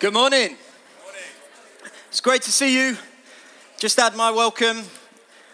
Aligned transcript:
Good 0.00 0.14
morning. 0.14 0.56
It's 2.08 2.22
great 2.22 2.40
to 2.44 2.50
see 2.50 2.74
you. 2.74 2.96
Just 3.76 3.98
add 3.98 4.16
my 4.16 4.30
welcome. 4.30 4.78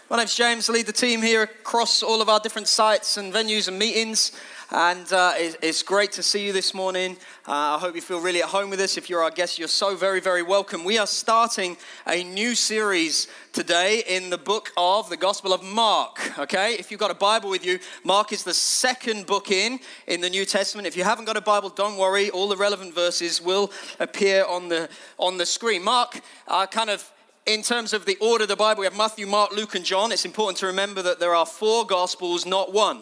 My 0.09 0.15
name's 0.15 0.35
James, 0.35 0.69
I 0.69 0.73
lead 0.73 0.85
the 0.85 0.93
team 0.93 1.21
here 1.21 1.43
across 1.43 2.01
all 2.01 2.21
of 2.21 2.29
our 2.29 2.39
different 2.39 2.69
sites 2.69 3.17
and 3.17 3.33
venues 3.33 3.67
and 3.67 3.77
meetings. 3.77 4.31
And 4.69 5.11
uh, 5.13 5.31
it's 5.37 5.81
great 5.81 6.11
to 6.13 6.23
see 6.23 6.45
you 6.45 6.51
this 6.51 6.73
morning. 6.73 7.15
Uh, 7.47 7.75
I 7.75 7.77
hope 7.79 7.95
you 7.95 8.01
feel 8.01 8.19
really 8.19 8.43
at 8.43 8.49
home 8.49 8.69
with 8.69 8.81
us. 8.81 8.97
If 8.97 9.09
you're 9.09 9.23
our 9.23 9.31
guest, 9.31 9.57
you're 9.57 9.69
so 9.69 9.95
very, 9.95 10.19
very 10.19 10.43
welcome. 10.43 10.83
We 10.83 10.97
are 10.97 11.07
starting 11.07 11.77
a 12.05 12.21
new 12.25 12.53
series 12.53 13.29
today 13.53 14.03
in 14.05 14.29
the 14.29 14.37
book 14.37 14.73
of 14.75 15.09
the 15.09 15.15
Gospel 15.15 15.53
of 15.53 15.63
Mark. 15.63 16.37
Okay, 16.37 16.73
if 16.73 16.91
you've 16.91 16.99
got 16.99 17.11
a 17.11 17.15
Bible 17.15 17.49
with 17.49 17.65
you, 17.65 17.79
Mark 18.03 18.33
is 18.33 18.43
the 18.43 18.53
second 18.53 19.25
book 19.25 19.51
in 19.51 19.79
in 20.05 20.19
the 20.19 20.29
New 20.29 20.43
Testament. 20.43 20.85
If 20.85 20.97
you 20.97 21.05
haven't 21.05 21.25
got 21.25 21.37
a 21.37 21.41
Bible, 21.41 21.69
don't 21.69 21.97
worry. 21.97 22.29
All 22.29 22.49
the 22.49 22.57
relevant 22.57 22.93
verses 22.93 23.41
will 23.41 23.71
appear 24.01 24.43
on 24.43 24.67
the 24.67 24.89
on 25.17 25.37
the 25.37 25.45
screen. 25.45 25.81
Mark, 25.81 26.19
uh, 26.45 26.67
kind 26.67 26.89
of 26.89 27.09
in 27.45 27.61
terms 27.61 27.93
of 27.93 28.05
the 28.05 28.17
order 28.17 28.43
of 28.43 28.49
the 28.49 28.57
Bible, 28.57 28.81
we 28.81 28.85
have 28.85 28.97
Matthew, 28.97 29.25
Mark, 29.27 29.53
Luke, 29.55 29.75
and 29.75 29.85
John. 29.85 30.11
It's 30.11 30.25
important 30.25 30.57
to 30.57 30.67
remember 30.67 31.01
that 31.03 31.21
there 31.21 31.33
are 31.33 31.45
four 31.45 31.85
Gospels, 31.85 32.45
not 32.45 32.73
one. 32.73 33.01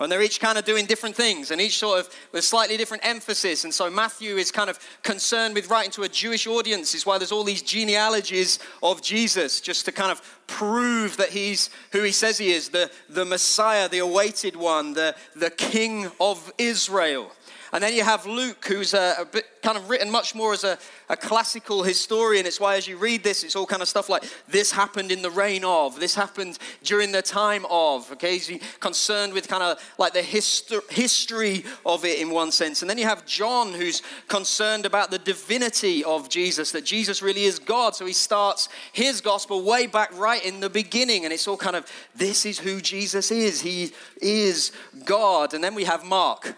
And 0.00 0.10
they're 0.10 0.22
each 0.22 0.40
kind 0.40 0.56
of 0.56 0.64
doing 0.64 0.86
different 0.86 1.14
things 1.14 1.50
and 1.50 1.60
each 1.60 1.78
sort 1.78 2.00
of 2.00 2.08
with 2.32 2.42
slightly 2.42 2.78
different 2.78 3.04
emphasis. 3.04 3.64
And 3.64 3.72
so 3.72 3.90
Matthew 3.90 4.36
is 4.36 4.50
kind 4.50 4.70
of 4.70 4.78
concerned 5.02 5.54
with 5.54 5.68
writing 5.68 5.90
to 5.92 6.02
a 6.02 6.08
Jewish 6.08 6.46
audience, 6.46 6.94
is 6.94 7.04
why 7.04 7.18
there's 7.18 7.32
all 7.32 7.44
these 7.44 7.60
genealogies 7.60 8.58
of 8.82 9.02
Jesus, 9.02 9.60
just 9.60 9.84
to 9.84 9.92
kind 9.92 10.10
of 10.10 10.22
prove 10.46 11.18
that 11.18 11.28
he's 11.28 11.68
who 11.92 12.02
he 12.02 12.12
says 12.12 12.38
he 12.38 12.52
is 12.52 12.70
the, 12.70 12.90
the 13.10 13.26
Messiah, 13.26 13.88
the 13.88 13.98
awaited 13.98 14.56
one, 14.56 14.94
the, 14.94 15.14
the 15.36 15.50
King 15.50 16.10
of 16.18 16.50
Israel. 16.56 17.30
And 17.72 17.82
then 17.82 17.94
you 17.94 18.02
have 18.02 18.26
Luke, 18.26 18.64
who's 18.64 18.94
a, 18.94 19.14
a 19.20 19.24
bit 19.24 19.46
kind 19.62 19.76
of 19.76 19.88
written 19.88 20.10
much 20.10 20.34
more 20.34 20.52
as 20.52 20.64
a, 20.64 20.78
a, 21.08 21.16
classical 21.16 21.82
historian. 21.82 22.46
It's 22.46 22.58
why, 22.58 22.76
as 22.76 22.88
you 22.88 22.96
read 22.96 23.22
this, 23.22 23.44
it's 23.44 23.54
all 23.54 23.66
kind 23.66 23.82
of 23.82 23.88
stuff 23.88 24.08
like 24.08 24.24
this 24.48 24.72
happened 24.72 25.12
in 25.12 25.22
the 25.22 25.30
reign 25.30 25.64
of, 25.64 26.00
this 26.00 26.14
happened 26.14 26.58
during 26.82 27.12
the 27.12 27.22
time 27.22 27.66
of. 27.70 28.10
Okay, 28.12 28.38
he's 28.38 28.50
concerned 28.80 29.32
with 29.32 29.46
kind 29.46 29.62
of 29.62 29.78
like 29.98 30.14
the 30.14 30.20
histo- 30.20 30.90
history 30.90 31.64
of 31.86 32.04
it 32.04 32.18
in 32.18 32.30
one 32.30 32.50
sense. 32.50 32.82
And 32.82 32.90
then 32.90 32.98
you 32.98 33.04
have 33.04 33.24
John, 33.26 33.72
who's 33.72 34.02
concerned 34.28 34.86
about 34.86 35.10
the 35.10 35.18
divinity 35.18 36.02
of 36.02 36.28
Jesus, 36.28 36.72
that 36.72 36.84
Jesus 36.84 37.22
really 37.22 37.44
is 37.44 37.58
God. 37.58 37.94
So 37.94 38.06
he 38.06 38.12
starts 38.12 38.68
his 38.92 39.20
gospel 39.20 39.62
way 39.62 39.86
back 39.86 40.16
right 40.18 40.44
in 40.44 40.60
the 40.60 40.70
beginning. 40.70 41.24
And 41.24 41.32
it's 41.32 41.46
all 41.46 41.56
kind 41.56 41.76
of 41.76 41.86
this 42.16 42.46
is 42.46 42.58
who 42.58 42.80
Jesus 42.80 43.30
is. 43.30 43.60
He 43.60 43.92
is 44.20 44.72
God. 45.04 45.54
And 45.54 45.62
then 45.62 45.74
we 45.74 45.84
have 45.84 46.04
Mark 46.04 46.56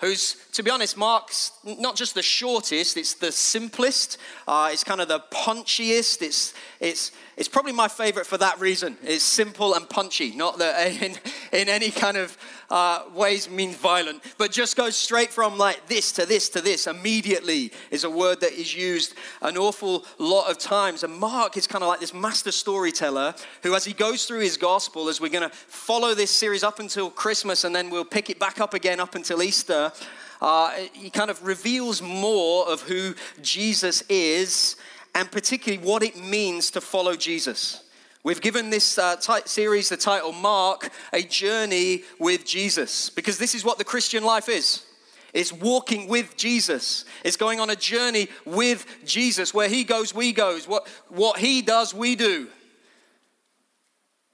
who's, 0.00 0.36
to 0.52 0.62
be 0.62 0.70
honest, 0.70 0.96
Mark's 0.96 1.52
not 1.64 1.96
just 1.96 2.14
the 2.14 2.22
shortest, 2.22 2.96
it's 2.96 3.14
the 3.14 3.32
simplest, 3.32 4.18
uh, 4.46 4.68
it's 4.70 4.84
kind 4.84 5.00
of 5.00 5.08
the 5.08 5.20
punchiest, 5.32 6.20
it's, 6.22 6.52
it's, 6.80 7.12
it's 7.36 7.48
probably 7.48 7.72
my 7.72 7.88
favorite 7.88 8.26
for 8.26 8.36
that 8.38 8.60
reason. 8.60 8.98
It's 9.02 9.24
simple 9.24 9.74
and 9.74 9.88
punchy, 9.88 10.34
not 10.34 10.58
that 10.58 10.90
in, 11.02 11.16
in 11.52 11.68
any 11.68 11.90
kind 11.90 12.16
of 12.16 12.36
uh, 12.70 13.02
ways 13.14 13.48
means 13.48 13.76
violent, 13.76 14.22
but 14.38 14.50
just 14.50 14.76
goes 14.76 14.96
straight 14.96 15.30
from 15.30 15.58
like 15.58 15.86
this 15.88 16.12
to 16.12 16.26
this 16.26 16.48
to 16.50 16.60
this. 16.60 16.86
Immediately 16.86 17.72
is 17.90 18.04
a 18.04 18.10
word 18.10 18.40
that 18.40 18.52
is 18.52 18.74
used 18.74 19.14
an 19.42 19.56
awful 19.56 20.04
lot 20.18 20.50
of 20.50 20.58
times. 20.58 21.02
And 21.02 21.14
Mark 21.14 21.56
is 21.56 21.66
kind 21.66 21.82
of 21.82 21.88
like 21.88 22.00
this 22.00 22.14
master 22.14 22.52
storyteller 22.52 23.34
who, 23.62 23.74
as 23.74 23.84
he 23.84 23.92
goes 23.92 24.24
through 24.26 24.40
his 24.40 24.56
gospel, 24.56 25.08
as 25.08 25.20
we're 25.20 25.28
going 25.28 25.48
to 25.48 25.54
follow 25.54 26.14
this 26.14 26.30
series 26.30 26.62
up 26.62 26.80
until 26.80 27.10
Christmas 27.10 27.64
and 27.64 27.74
then 27.74 27.90
we'll 27.90 28.04
pick 28.04 28.30
it 28.30 28.38
back 28.38 28.60
up 28.60 28.74
again 28.74 29.00
up 29.00 29.14
until 29.14 29.42
Easter. 29.42 29.92
Uh, 30.40 30.70
he 30.92 31.08
kind 31.10 31.30
of 31.30 31.44
reveals 31.46 32.02
more 32.02 32.68
of 32.68 32.82
who 32.82 33.14
Jesus 33.40 34.02
is 34.08 34.76
and 35.14 35.30
particularly 35.32 35.82
what 35.82 36.02
it 36.02 36.18
means 36.18 36.70
to 36.72 36.80
follow 36.80 37.16
Jesus. 37.16 37.82
We've 38.26 38.40
given 38.40 38.70
this 38.70 38.98
uh, 38.98 39.14
t- 39.14 39.34
series 39.44 39.88
the 39.88 39.96
title 39.96 40.32
Mark, 40.32 40.90
a 41.12 41.22
journey 41.22 42.02
with 42.18 42.44
Jesus, 42.44 43.08
because 43.08 43.38
this 43.38 43.54
is 43.54 43.64
what 43.64 43.78
the 43.78 43.84
Christian 43.84 44.24
life 44.24 44.48
is. 44.48 44.84
It's 45.32 45.52
walking 45.52 46.08
with 46.08 46.36
Jesus. 46.36 47.04
It's 47.22 47.36
going 47.36 47.60
on 47.60 47.70
a 47.70 47.76
journey 47.76 48.26
with 48.44 48.84
Jesus. 49.04 49.54
Where 49.54 49.68
he 49.68 49.84
goes, 49.84 50.12
we 50.12 50.32
goes. 50.32 50.66
What, 50.66 50.88
what 51.08 51.38
he 51.38 51.62
does, 51.62 51.94
we 51.94 52.16
do. 52.16 52.48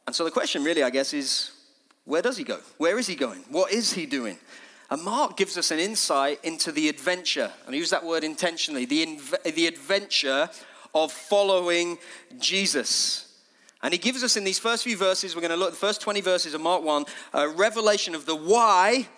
And 0.06 0.16
so 0.16 0.24
the 0.24 0.30
question 0.30 0.64
really, 0.64 0.82
I 0.82 0.88
guess, 0.88 1.12
is 1.12 1.50
where 2.06 2.22
does 2.22 2.38
he 2.38 2.44
go? 2.44 2.60
Where 2.78 2.98
is 2.98 3.06
he 3.06 3.14
going? 3.14 3.44
What 3.50 3.72
is 3.72 3.92
he 3.92 4.06
doing? 4.06 4.38
And 4.90 5.02
Mark 5.02 5.36
gives 5.36 5.58
us 5.58 5.70
an 5.70 5.78
insight 5.78 6.42
into 6.42 6.72
the 6.72 6.88
adventure, 6.88 7.52
and 7.66 7.74
I 7.74 7.78
use 7.78 7.90
that 7.90 8.06
word 8.06 8.24
intentionally 8.24 8.86
the, 8.86 9.04
inv- 9.04 9.54
the 9.54 9.66
adventure 9.66 10.48
of 10.94 11.12
following 11.12 11.98
Jesus. 12.38 13.28
And 13.82 13.92
he 13.92 13.98
gives 13.98 14.22
us 14.22 14.36
in 14.36 14.44
these 14.44 14.58
first 14.58 14.84
few 14.84 14.96
verses, 14.96 15.34
we're 15.34 15.40
going 15.40 15.50
to 15.50 15.56
look 15.56 15.68
at 15.68 15.74
the 15.74 15.86
first 15.86 16.00
20 16.00 16.20
verses 16.20 16.54
of 16.54 16.60
Mark 16.60 16.82
1, 16.82 17.04
a 17.34 17.48
revelation 17.48 18.14
of 18.14 18.26
the 18.26 18.36
why 18.36 19.08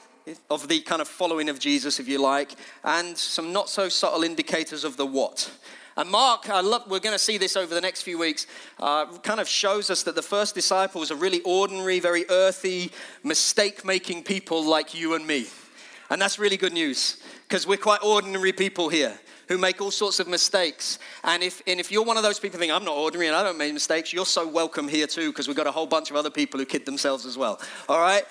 of 0.48 0.69
the 0.69 0.80
kind 0.80 1.02
of 1.02 1.08
following 1.08 1.50
of 1.50 1.58
Jesus, 1.58 2.00
if 2.00 2.08
you 2.08 2.19
like, 2.19 2.54
and 2.82 3.16
some 3.16 3.53
not 3.53 3.69
so 3.69 3.91
subtle 3.91 4.24
indicators 4.24 4.82
of 4.84 4.97
the 4.97 5.04
what. 5.04 5.50
And 5.97 6.10
Mark, 6.10 6.48
love, 6.48 6.84
we're 6.88 6.98
going 6.98 7.14
to 7.14 7.19
see 7.19 7.38
this 7.38 7.56
over 7.56 7.74
the 7.74 7.80
next 7.80 8.03
few 8.03 8.19
weeks, 8.19 8.47
uh, 8.80 9.06
kind 9.19 9.38
of 9.38 9.47
shows 9.47 9.91
us 9.91 10.03
that 10.04 10.14
the 10.14 10.22
first 10.22 10.54
disciples 10.54 11.10
are 11.10 11.16
really 11.16 11.42
ordinary, 11.42 12.00
very 12.00 12.24
earthy, 12.30 12.91
mistake 13.22 13.84
making 13.84 14.24
people 14.24 14.64
like 14.64 14.94
you 14.94 15.14
and 15.14 15.26
me. 15.26 15.47
And 16.10 16.20
that's 16.20 16.38
really 16.38 16.56
good 16.56 16.72
news 16.72 17.22
because 17.48 17.66
we're 17.66 17.76
quite 17.76 18.03
ordinary 18.03 18.53
people 18.53 18.88
here 18.88 19.19
who 19.49 19.59
make 19.59 19.81
all 19.81 19.91
sorts 19.91 20.21
of 20.21 20.28
mistakes. 20.28 20.99
And 21.22 21.43
if, 21.43 21.62
and 21.66 21.81
if 21.81 21.91
you're 21.91 22.05
one 22.05 22.16
of 22.16 22.22
those 22.22 22.38
people 22.38 22.59
think, 22.59 22.72
I'm 22.72 22.84
not 22.84 22.97
ordinary 22.97 23.28
and 23.28 23.37
I 23.37 23.43
don't 23.43 23.59
make 23.59 23.72
mistakes, 23.72 24.12
you're 24.12 24.27
so 24.27 24.49
welcome 24.49 24.88
here 24.88 25.06
too, 25.06 25.31
because 25.31 25.49
we've 25.49 25.56
got 25.56 25.66
a 25.66 25.72
whole 25.72 25.87
bunch 25.87 26.10
of 26.10 26.16
other 26.16 26.31
people 26.31 26.59
who 26.60 26.66
kid 26.66 26.87
themselves 26.87 27.27
as 27.27 27.37
well. 27.37 27.60
All 27.88 28.00
right? 28.00 28.25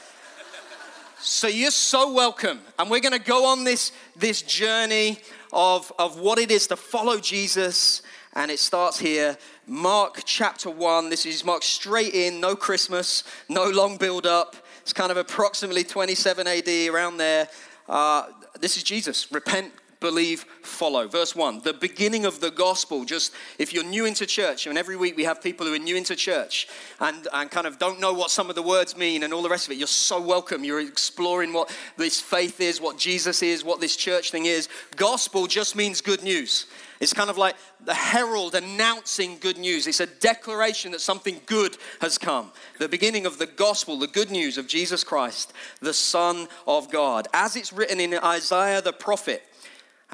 so 1.20 1.48
you're 1.48 1.72
so 1.72 2.12
welcome. 2.12 2.60
And 2.78 2.90
we're 2.90 3.00
going 3.00 3.18
to 3.18 3.26
go 3.26 3.46
on 3.46 3.64
this, 3.64 3.92
this 4.16 4.42
journey 4.42 5.20
of, 5.52 5.92
of 5.98 6.20
what 6.20 6.40
it 6.40 6.52
is 6.52 6.68
to 6.68 6.76
follow 6.76 7.20
Jesus. 7.20 8.02
And 8.34 8.50
it 8.50 8.60
starts 8.60 8.98
here, 8.98 9.38
Mark 9.68 10.22
chapter 10.26 10.70
1. 10.70 11.10
This 11.10 11.26
is 11.26 11.46
Mark 11.46 11.64
straight 11.64 12.14
in, 12.14 12.40
no 12.40 12.56
Christmas, 12.56 13.24
no 13.48 13.70
long 13.70 13.98
build 13.98 14.26
up. 14.26 14.56
It's 14.82 14.92
kind 14.92 15.12
of 15.12 15.18
approximately 15.18 15.84
27 15.84 16.48
AD, 16.48 16.68
around 16.90 17.18
there. 17.18 17.48
Uh, 17.88 18.26
this 18.60 18.76
is 18.76 18.84
Jesus. 18.84 19.32
Repent, 19.32 19.72
believe, 20.04 20.46
follow. 20.62 21.08
Verse 21.08 21.34
1, 21.34 21.62
the 21.62 21.74
beginning 21.74 22.26
of 22.26 22.42
the 22.42 22.52
gospel. 22.52 23.06
Just 23.06 23.34
if 23.58 23.74
you're 23.74 23.86
new 23.86 24.06
into 24.06 24.26
church, 24.26 24.68
and 24.68 24.78
every 24.78 24.98
week 24.98 25.16
we 25.16 25.24
have 25.24 25.42
people 25.42 25.66
who 25.66 25.74
are 25.74 25.80
new 25.80 25.96
into 25.96 26.14
church 26.14 26.68
and, 27.00 27.26
and 27.34 27.50
kind 27.50 27.66
of 27.66 27.80
don't 27.80 28.02
know 28.02 28.14
what 28.14 28.30
some 28.30 28.50
of 28.50 28.56
the 28.56 28.62
words 28.62 28.98
mean 28.98 29.24
and 29.24 29.34
all 29.34 29.42
the 29.42 29.50
rest 29.50 29.66
of 29.66 29.72
it, 29.72 29.78
you're 29.78 29.88
so 29.88 30.22
welcome. 30.22 30.66
You're 30.66 30.82
exploring 30.82 31.54
what 31.54 31.74
this 31.96 32.20
faith 32.20 32.60
is, 32.60 32.82
what 32.82 32.98
Jesus 32.98 33.42
is, 33.42 33.64
what 33.64 33.80
this 33.80 33.96
church 33.96 34.30
thing 34.32 34.46
is. 34.46 34.68
Gospel 34.98 35.48
just 35.48 35.74
means 35.74 36.02
good 36.02 36.22
news. 36.22 36.68
It's 37.00 37.14
kind 37.14 37.30
of 37.30 37.38
like 37.38 37.56
the 37.86 37.94
herald 37.94 38.56
announcing 38.56 39.38
good 39.40 39.58
news. 39.58 39.88
It's 39.88 40.02
a 40.02 40.06
declaration 40.06 40.92
that 40.92 41.02
something 41.02 41.40
good 41.46 41.78
has 42.02 42.18
come. 42.18 42.52
The 42.80 42.90
beginning 42.90 43.26
of 43.26 43.38
the 43.38 43.46
gospel, 43.46 43.98
the 43.98 44.08
good 44.08 44.32
news 44.32 44.58
of 44.58 44.68
Jesus 44.68 45.04
Christ, 45.04 45.54
the 45.82 45.94
Son 45.94 46.48
of 46.68 46.92
God. 46.92 47.28
As 47.34 47.56
it's 47.56 47.74
written 47.74 48.02
in 48.02 48.14
Isaiah 48.14 48.82
the 48.82 48.94
prophet, 48.94 49.44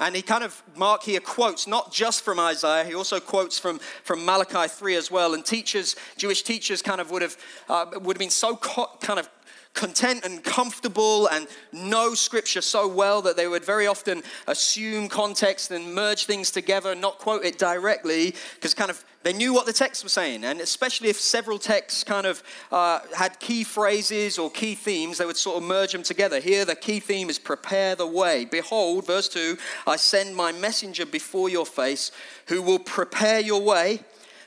and 0.00 0.16
he 0.16 0.22
kind 0.22 0.42
of, 0.42 0.60
Mark 0.76 1.02
here 1.02 1.20
quotes 1.20 1.66
not 1.66 1.92
just 1.92 2.24
from 2.24 2.40
Isaiah, 2.40 2.84
he 2.84 2.94
also 2.94 3.20
quotes 3.20 3.58
from, 3.58 3.78
from 4.02 4.24
Malachi 4.24 4.66
3 4.66 4.96
as 4.96 5.10
well. 5.10 5.34
And 5.34 5.44
teachers, 5.44 5.94
Jewish 6.16 6.42
teachers, 6.42 6.80
kind 6.80 7.00
of 7.00 7.10
would 7.10 7.22
have, 7.22 7.36
uh, 7.68 7.86
would 7.92 8.16
have 8.16 8.18
been 8.18 8.30
so 8.30 8.56
co- 8.56 8.90
kind 9.00 9.20
of 9.20 9.28
content 9.74 10.24
and 10.24 10.42
comfortable 10.42 11.28
and 11.28 11.46
know 11.72 12.14
scripture 12.14 12.60
so 12.60 12.88
well 12.88 13.22
that 13.22 13.36
they 13.36 13.46
would 13.46 13.64
very 13.64 13.86
often 13.86 14.22
assume 14.48 15.08
context 15.08 15.70
and 15.70 15.94
merge 15.94 16.24
things 16.24 16.50
together 16.50 16.92
not 16.96 17.18
quote 17.18 17.44
it 17.44 17.56
directly 17.56 18.34
because 18.54 18.74
kind 18.74 18.90
of 18.90 19.04
they 19.22 19.32
knew 19.32 19.52
what 19.52 19.66
the 19.66 19.72
text 19.72 20.02
was 20.02 20.12
saying 20.12 20.44
and 20.44 20.60
especially 20.60 21.08
if 21.08 21.20
several 21.20 21.58
texts 21.58 22.04
kind 22.04 22.26
of 22.26 22.42
uh, 22.72 23.00
had 23.16 23.38
key 23.40 23.64
phrases 23.64 24.38
or 24.38 24.50
key 24.50 24.74
themes 24.74 25.18
they 25.18 25.26
would 25.26 25.36
sort 25.36 25.56
of 25.56 25.62
merge 25.62 25.92
them 25.92 26.02
together 26.02 26.40
here 26.40 26.64
the 26.64 26.76
key 26.76 27.00
theme 27.00 27.28
is 27.28 27.38
prepare 27.38 27.94
the 27.94 28.06
way 28.06 28.44
behold 28.44 29.06
verse 29.06 29.28
2 29.28 29.56
i 29.86 29.96
send 29.96 30.34
my 30.34 30.52
messenger 30.52 31.06
before 31.06 31.48
your 31.48 31.66
face 31.66 32.12
who 32.46 32.62
will 32.62 32.78
prepare 32.78 33.40
your 33.40 33.60
way 33.60 34.00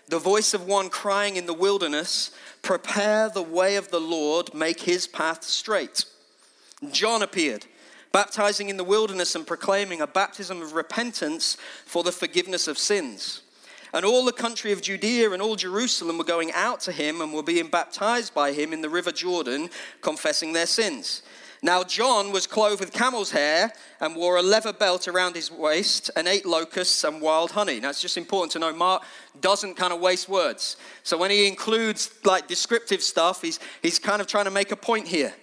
the 0.09 0.19
voice 0.19 0.53
of 0.53 0.67
one 0.67 0.89
crying 0.89 1.37
in 1.37 1.45
the 1.45 1.53
wilderness 1.53 2.31
Prepare 2.63 3.29
the 3.29 3.43
way 3.43 3.75
of 3.75 3.91
the 3.91 3.99
Lord, 3.99 4.53
make 4.53 4.81
his 4.81 5.05
path 5.05 5.43
straight. 5.43 6.05
John 6.91 7.21
appeared, 7.21 7.65
baptizing 8.13 8.69
in 8.69 8.77
the 8.77 8.85
wilderness 8.85 9.35
and 9.35 9.45
proclaiming 9.45 9.99
a 9.99 10.07
baptism 10.07 10.61
of 10.61 10.73
repentance 10.73 11.57
for 11.85 12.03
the 12.03 12.11
forgiveness 12.13 12.69
of 12.69 12.77
sins. 12.77 13.41
And 13.93 14.03
all 14.03 14.25
the 14.25 14.31
country 14.31 14.71
of 14.71 14.81
Judea 14.81 15.31
and 15.31 15.41
all 15.41 15.55
Jerusalem 15.55 16.17
were 16.17 16.23
going 16.23 16.51
out 16.53 16.79
to 16.81 16.91
him 16.91 17.21
and 17.21 17.31
were 17.31 17.43
being 17.43 17.67
baptized 17.67 18.33
by 18.33 18.51
him 18.51 18.73
in 18.73 18.81
the 18.81 18.89
river 18.89 19.11
Jordan, 19.11 19.69
confessing 20.01 20.53
their 20.53 20.65
sins. 20.65 21.21
Now, 21.61 21.85
John 21.85 22.33
was 22.33 22.45
clothed 22.45 22.81
with 22.81 22.91
camel's 22.91 23.31
hair 23.31 23.71
and 24.01 24.17
wore 24.17 24.35
a 24.35 24.41
leather 24.41 24.73
belt 24.73 25.07
around 25.07 25.35
his 25.35 25.49
waist 25.49 26.11
and 26.17 26.27
ate 26.27 26.45
locusts 26.45 27.05
and 27.05 27.21
wild 27.21 27.51
honey. 27.51 27.79
Now, 27.79 27.89
it's 27.89 28.01
just 28.01 28.17
important 28.17 28.51
to 28.51 28.59
know 28.59 28.73
Mark 28.73 29.03
doesn't 29.39 29.75
kind 29.75 29.93
of 29.93 30.01
waste 30.01 30.27
words. 30.27 30.75
So, 31.03 31.17
when 31.17 31.31
he 31.31 31.47
includes 31.47 32.11
like 32.25 32.49
descriptive 32.49 33.01
stuff, 33.01 33.41
he's, 33.41 33.61
he's 33.81 33.97
kind 33.97 34.19
of 34.19 34.27
trying 34.27 34.43
to 34.45 34.51
make 34.51 34.71
a 34.73 34.75
point 34.75 35.07
here. 35.07 35.33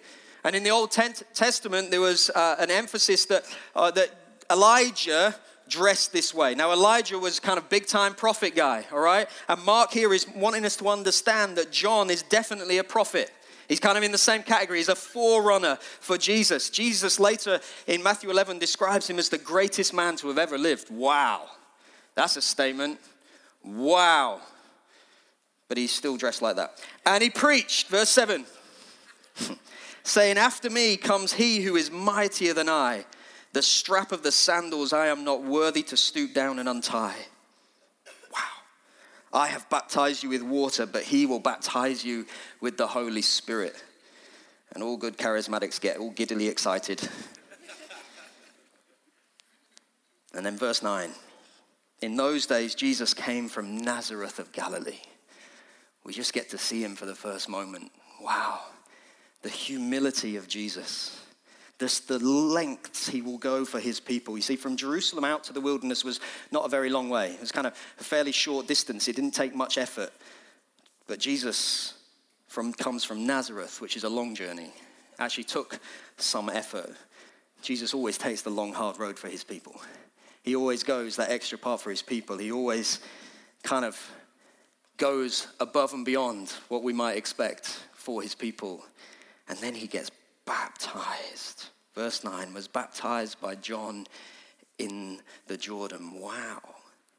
And 0.44 0.54
in 0.54 0.62
the 0.62 0.70
Old 0.70 0.90
Testament, 0.90 1.90
there 1.90 2.00
was 2.02 2.28
uh, 2.30 2.56
an 2.58 2.70
emphasis 2.70 3.24
that, 3.26 3.44
uh, 3.74 3.90
that 3.92 4.10
Elijah 4.50 5.34
dressed 5.70 6.12
this 6.12 6.34
way. 6.34 6.54
Now, 6.54 6.72
Elijah 6.72 7.18
was 7.18 7.40
kind 7.40 7.56
of 7.56 7.68
big 7.70 7.86
time 7.86 8.14
prophet 8.14 8.54
guy, 8.54 8.84
all 8.92 9.00
right? 9.00 9.28
And 9.48 9.64
Mark 9.64 9.92
here 9.92 10.12
is 10.12 10.26
wanting 10.28 10.66
us 10.66 10.76
to 10.76 10.88
understand 10.88 11.56
that 11.56 11.72
John 11.72 12.10
is 12.10 12.22
definitely 12.22 12.78
a 12.78 12.84
prophet. 12.84 13.30
He's 13.68 13.80
kind 13.80 13.96
of 13.96 14.02
in 14.02 14.10
the 14.10 14.18
same 14.18 14.42
category. 14.42 14.78
He's 14.78 14.88
a 14.88 14.96
forerunner 14.96 15.78
for 16.00 16.18
Jesus. 16.18 16.70
Jesus 16.70 17.20
later 17.20 17.60
in 17.86 18.02
Matthew 18.02 18.28
11 18.28 18.58
describes 18.58 19.08
him 19.08 19.18
as 19.18 19.28
the 19.28 19.38
greatest 19.38 19.94
man 19.94 20.16
to 20.16 20.28
have 20.28 20.38
ever 20.38 20.58
lived. 20.58 20.90
Wow. 20.90 21.46
That's 22.16 22.36
a 22.36 22.42
statement. 22.42 22.98
Wow. 23.64 24.40
But 25.68 25.78
he's 25.78 25.92
still 25.92 26.16
dressed 26.16 26.42
like 26.42 26.56
that. 26.56 26.82
And 27.06 27.22
he 27.22 27.30
preached, 27.30 27.86
verse 27.86 28.08
7, 28.08 28.44
saying, 30.02 30.36
After 30.36 30.68
me 30.68 30.96
comes 30.96 31.34
he 31.34 31.60
who 31.60 31.76
is 31.76 31.92
mightier 31.92 32.52
than 32.52 32.68
I. 32.68 33.04
The 33.52 33.62
strap 33.62 34.12
of 34.12 34.22
the 34.22 34.32
sandals 34.32 34.92
I 34.92 35.08
am 35.08 35.24
not 35.24 35.42
worthy 35.42 35.82
to 35.84 35.96
stoop 35.96 36.34
down 36.34 36.58
and 36.58 36.68
untie. 36.68 37.16
Wow. 38.32 38.40
I 39.32 39.48
have 39.48 39.68
baptized 39.68 40.22
you 40.22 40.28
with 40.28 40.42
water, 40.42 40.86
but 40.86 41.02
he 41.02 41.26
will 41.26 41.40
baptize 41.40 42.04
you 42.04 42.26
with 42.60 42.76
the 42.76 42.86
Holy 42.86 43.22
Spirit. 43.22 43.82
And 44.72 44.84
all 44.84 44.96
good 44.96 45.18
charismatics 45.18 45.80
get 45.80 45.96
all 45.96 46.12
giddily 46.12 46.48
excited. 46.48 47.00
and 50.32 50.46
then 50.46 50.56
verse 50.56 50.82
9. 50.82 51.10
In 52.02 52.16
those 52.16 52.46
days, 52.46 52.76
Jesus 52.76 53.12
came 53.12 53.48
from 53.48 53.78
Nazareth 53.78 54.38
of 54.38 54.52
Galilee. 54.52 55.00
We 56.04 56.12
just 56.12 56.32
get 56.32 56.50
to 56.50 56.58
see 56.58 56.82
him 56.82 56.94
for 56.94 57.04
the 57.04 57.16
first 57.16 57.48
moment. 57.48 57.90
Wow. 58.22 58.60
The 59.42 59.48
humility 59.48 60.36
of 60.36 60.46
Jesus 60.46 61.19
this, 61.80 61.98
the 62.00 62.18
lengths 62.18 63.08
he 63.08 63.22
will 63.22 63.38
go 63.38 63.64
for 63.64 63.80
his 63.80 63.98
people. 63.98 64.36
You 64.36 64.42
see, 64.42 64.54
from 64.54 64.76
Jerusalem 64.76 65.24
out 65.24 65.42
to 65.44 65.52
the 65.52 65.60
wilderness 65.60 66.04
was 66.04 66.20
not 66.52 66.64
a 66.64 66.68
very 66.68 66.90
long 66.90 67.08
way. 67.08 67.32
It 67.32 67.40
was 67.40 67.50
kind 67.50 67.66
of 67.66 67.72
a 67.98 68.04
fairly 68.04 68.32
short 68.32 68.68
distance. 68.68 69.08
It 69.08 69.16
didn't 69.16 69.32
take 69.32 69.54
much 69.54 69.78
effort. 69.78 70.12
But 71.08 71.18
Jesus 71.18 71.94
from, 72.46 72.72
comes 72.72 73.02
from 73.02 73.26
Nazareth, 73.26 73.80
which 73.80 73.96
is 73.96 74.04
a 74.04 74.08
long 74.08 74.34
journey. 74.34 74.72
Actually 75.18 75.44
took 75.44 75.80
some 76.18 76.48
effort. 76.48 76.94
Jesus 77.62 77.94
always 77.94 78.18
takes 78.18 78.42
the 78.42 78.50
long, 78.50 78.72
hard 78.72 78.98
road 78.98 79.18
for 79.18 79.28
his 79.28 79.42
people. 79.42 79.80
He 80.42 80.54
always 80.54 80.82
goes 80.82 81.16
that 81.16 81.30
extra 81.30 81.58
part 81.58 81.80
for 81.80 81.90
his 81.90 82.02
people. 82.02 82.38
He 82.38 82.52
always 82.52 83.00
kind 83.62 83.84
of 83.84 83.98
goes 84.98 85.48
above 85.58 85.94
and 85.94 86.04
beyond 86.04 86.52
what 86.68 86.82
we 86.82 86.92
might 86.92 87.16
expect 87.16 87.80
for 87.94 88.22
his 88.22 88.34
people. 88.34 88.84
And 89.48 89.58
then 89.58 89.74
he 89.74 89.86
gets 89.86 90.10
baptized. 90.50 91.66
Verse 91.94 92.24
9 92.24 92.52
was 92.52 92.66
baptized 92.66 93.40
by 93.40 93.54
John 93.54 94.08
in 94.78 95.20
the 95.46 95.56
Jordan. 95.56 96.18
Wow. 96.18 96.60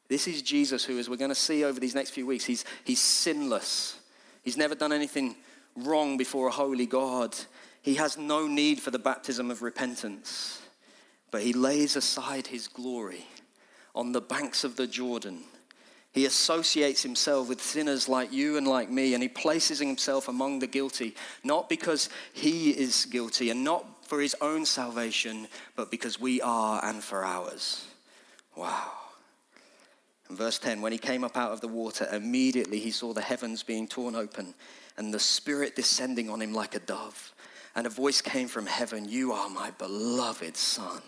This 0.09 0.27
is 0.27 0.41
Jesus 0.41 0.83
who, 0.83 0.99
as 0.99 1.09
we're 1.09 1.15
going 1.15 1.29
to 1.29 1.35
see 1.35 1.63
over 1.63 1.79
these 1.79 1.95
next 1.95 2.09
few 2.09 2.27
weeks, 2.27 2.43
he's, 2.43 2.65
he's 2.83 2.99
sinless. 2.99 3.97
He's 4.43 4.57
never 4.57 4.75
done 4.75 4.91
anything 4.91 5.37
wrong 5.77 6.17
before 6.17 6.49
a 6.49 6.51
holy 6.51 6.85
God. 6.85 7.33
He 7.81 7.95
has 7.95 8.17
no 8.17 8.47
need 8.47 8.81
for 8.81 8.91
the 8.91 8.99
baptism 8.99 9.49
of 9.49 9.61
repentance, 9.61 10.61
but 11.31 11.41
he 11.41 11.53
lays 11.53 11.95
aside 11.95 12.47
his 12.47 12.67
glory 12.67 13.27
on 13.95 14.11
the 14.11 14.19
banks 14.19 14.65
of 14.65 14.75
the 14.75 14.87
Jordan 14.87 15.43
he 16.13 16.25
associates 16.25 17.03
himself 17.03 17.47
with 17.47 17.61
sinners 17.61 18.09
like 18.09 18.33
you 18.33 18.57
and 18.57 18.67
like 18.67 18.89
me, 18.89 19.13
and 19.13 19.23
he 19.23 19.29
places 19.29 19.79
himself 19.79 20.27
among 20.27 20.59
the 20.59 20.67
guilty, 20.67 21.15
not 21.43 21.69
because 21.69 22.09
he 22.33 22.71
is 22.71 23.05
guilty 23.05 23.49
and 23.49 23.63
not 23.63 23.85
for 24.05 24.19
his 24.19 24.35
own 24.41 24.65
salvation, 24.65 25.47
but 25.77 25.89
because 25.89 26.19
we 26.19 26.41
are 26.41 26.83
and 26.83 27.01
for 27.01 27.23
ours. 27.23 27.85
Wow. 28.57 28.91
Verse 30.29 30.59
10 30.59 30.81
when 30.81 30.91
he 30.91 30.97
came 30.97 31.23
up 31.23 31.37
out 31.37 31.51
of 31.51 31.61
the 31.61 31.67
water, 31.67 32.07
immediately 32.11 32.79
he 32.79 32.91
saw 32.91 33.13
the 33.13 33.21
heavens 33.21 33.63
being 33.63 33.87
torn 33.87 34.15
open 34.15 34.53
and 34.97 35.13
the 35.13 35.19
Spirit 35.19 35.75
descending 35.75 36.29
on 36.29 36.41
him 36.41 36.53
like 36.53 36.75
a 36.75 36.79
dove. 36.79 37.33
And 37.73 37.87
a 37.87 37.89
voice 37.89 38.21
came 38.21 38.49
from 38.49 38.65
heaven 38.65 39.07
You 39.07 39.31
are 39.31 39.49
my 39.49 39.71
beloved 39.71 40.57
Son. 40.57 41.01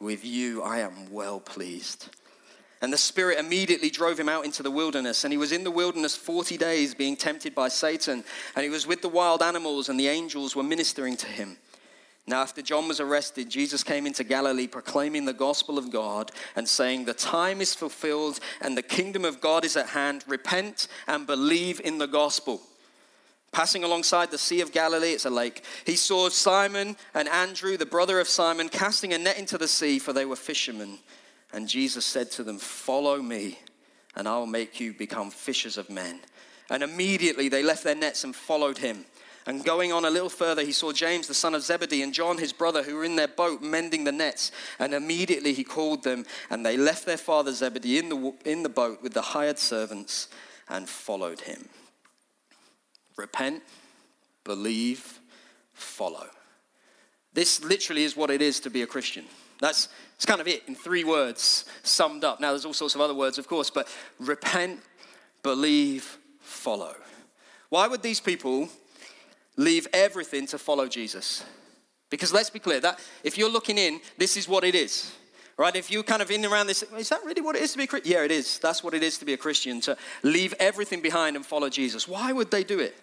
With 0.00 0.24
you 0.24 0.62
I 0.62 0.80
am 0.80 1.10
well 1.10 1.38
pleased. 1.38 2.08
And 2.82 2.92
the 2.92 2.98
Spirit 2.98 3.38
immediately 3.38 3.90
drove 3.90 4.18
him 4.18 4.28
out 4.28 4.46
into 4.46 4.62
the 4.62 4.70
wilderness. 4.70 5.24
And 5.24 5.32
he 5.32 5.38
was 5.38 5.52
in 5.52 5.64
the 5.64 5.70
wilderness 5.70 6.16
40 6.16 6.56
days 6.56 6.94
being 6.94 7.16
tempted 7.16 7.54
by 7.54 7.68
Satan. 7.68 8.24
And 8.56 8.64
he 8.64 8.70
was 8.70 8.86
with 8.86 9.02
the 9.02 9.08
wild 9.08 9.42
animals, 9.42 9.88
and 9.88 10.00
the 10.00 10.08
angels 10.08 10.56
were 10.56 10.62
ministering 10.62 11.16
to 11.18 11.26
him. 11.26 11.58
Now, 12.26 12.42
after 12.42 12.62
John 12.62 12.86
was 12.86 13.00
arrested, 13.00 13.50
Jesus 13.50 13.82
came 13.82 14.06
into 14.06 14.22
Galilee 14.24 14.66
proclaiming 14.66 15.24
the 15.24 15.32
gospel 15.32 15.78
of 15.78 15.90
God 15.90 16.30
and 16.54 16.68
saying, 16.68 17.04
The 17.04 17.14
time 17.14 17.60
is 17.60 17.74
fulfilled 17.74 18.40
and 18.60 18.76
the 18.76 18.82
kingdom 18.82 19.24
of 19.24 19.40
God 19.40 19.64
is 19.64 19.76
at 19.76 19.88
hand. 19.88 20.24
Repent 20.28 20.86
and 21.08 21.26
believe 21.26 21.80
in 21.80 21.98
the 21.98 22.06
gospel. 22.06 22.60
Passing 23.52 23.82
alongside 23.82 24.30
the 24.30 24.38
Sea 24.38 24.60
of 24.60 24.70
Galilee, 24.70 25.10
it's 25.10 25.24
a 25.24 25.30
lake, 25.30 25.64
he 25.84 25.96
saw 25.96 26.28
Simon 26.28 26.96
and 27.14 27.28
Andrew, 27.28 27.76
the 27.76 27.84
brother 27.84 28.20
of 28.20 28.28
Simon, 28.28 28.68
casting 28.68 29.12
a 29.12 29.18
net 29.18 29.38
into 29.38 29.58
the 29.58 29.66
sea, 29.66 29.98
for 29.98 30.12
they 30.12 30.24
were 30.24 30.36
fishermen. 30.36 30.98
And 31.52 31.68
Jesus 31.68 32.06
said 32.06 32.30
to 32.32 32.44
them, 32.44 32.58
Follow 32.58 33.20
me, 33.20 33.58
and 34.14 34.28
I 34.28 34.38
will 34.38 34.46
make 34.46 34.80
you 34.80 34.92
become 34.92 35.30
fishers 35.30 35.76
of 35.76 35.90
men. 35.90 36.20
And 36.68 36.82
immediately 36.82 37.48
they 37.48 37.62
left 37.62 37.84
their 37.84 37.96
nets 37.96 38.24
and 38.24 38.34
followed 38.34 38.78
him. 38.78 39.04
And 39.46 39.64
going 39.64 39.92
on 39.92 40.04
a 40.04 40.10
little 40.10 40.28
further, 40.28 40.62
he 40.62 40.72
saw 40.72 40.92
James, 40.92 41.26
the 41.26 41.34
son 41.34 41.54
of 41.54 41.62
Zebedee, 41.62 42.02
and 42.02 42.12
John, 42.12 42.38
his 42.38 42.52
brother, 42.52 42.82
who 42.82 42.94
were 42.94 43.04
in 43.04 43.16
their 43.16 43.26
boat 43.26 43.62
mending 43.62 44.04
the 44.04 44.12
nets. 44.12 44.52
And 44.78 44.94
immediately 44.94 45.54
he 45.54 45.64
called 45.64 46.04
them, 46.04 46.26
and 46.50 46.64
they 46.64 46.76
left 46.76 47.06
their 47.06 47.16
father 47.16 47.52
Zebedee 47.52 47.98
in 47.98 48.08
the, 48.10 48.34
in 48.44 48.62
the 48.62 48.68
boat 48.68 49.02
with 49.02 49.14
the 49.14 49.22
hired 49.22 49.58
servants 49.58 50.28
and 50.68 50.88
followed 50.88 51.40
him. 51.40 51.68
Repent, 53.16 53.62
believe, 54.44 55.20
follow. 55.72 56.28
This 57.32 57.64
literally 57.64 58.04
is 58.04 58.16
what 58.16 58.30
it 58.30 58.42
is 58.42 58.60
to 58.60 58.70
be 58.70 58.82
a 58.82 58.86
Christian. 58.86 59.24
That's, 59.60 59.88
that's 60.12 60.26
kind 60.26 60.40
of 60.40 60.48
it 60.48 60.62
in 60.66 60.74
three 60.74 61.04
words 61.04 61.64
summed 61.82 62.24
up. 62.24 62.40
Now, 62.40 62.50
there's 62.50 62.64
all 62.64 62.74
sorts 62.74 62.94
of 62.94 63.00
other 63.00 63.14
words, 63.14 63.38
of 63.38 63.46
course, 63.46 63.70
but 63.70 63.88
repent, 64.18 64.80
believe, 65.42 66.18
follow. 66.40 66.94
Why 67.68 67.86
would 67.86 68.02
these 68.02 68.20
people 68.20 68.68
leave 69.56 69.86
everything 69.92 70.46
to 70.48 70.58
follow 70.58 70.88
Jesus? 70.88 71.44
Because 72.10 72.32
let's 72.32 72.50
be 72.50 72.58
clear 72.58 72.80
that 72.80 72.98
if 73.22 73.38
you're 73.38 73.50
looking 73.50 73.78
in, 73.78 74.00
this 74.18 74.36
is 74.36 74.48
what 74.48 74.64
it 74.64 74.74
is. 74.74 75.14
Right? 75.56 75.76
If 75.76 75.90
you're 75.90 76.02
kind 76.02 76.22
of 76.22 76.30
in 76.30 76.44
around 76.46 76.68
this, 76.68 76.82
is 76.82 77.10
that 77.10 77.22
really 77.22 77.42
what 77.42 77.54
it 77.54 77.62
is 77.62 77.72
to 77.72 77.78
be 77.78 77.84
a 77.84 77.86
Christian? 77.86 78.10
Yeah, 78.10 78.24
it 78.24 78.30
is. 78.30 78.58
That's 78.58 78.82
what 78.82 78.94
it 78.94 79.02
is 79.02 79.18
to 79.18 79.26
be 79.26 79.34
a 79.34 79.36
Christian, 79.36 79.82
to 79.82 79.96
leave 80.22 80.54
everything 80.58 81.02
behind 81.02 81.36
and 81.36 81.44
follow 81.44 81.68
Jesus. 81.68 82.08
Why 82.08 82.32
would 82.32 82.50
they 82.50 82.64
do 82.64 82.80
it? 82.80 82.96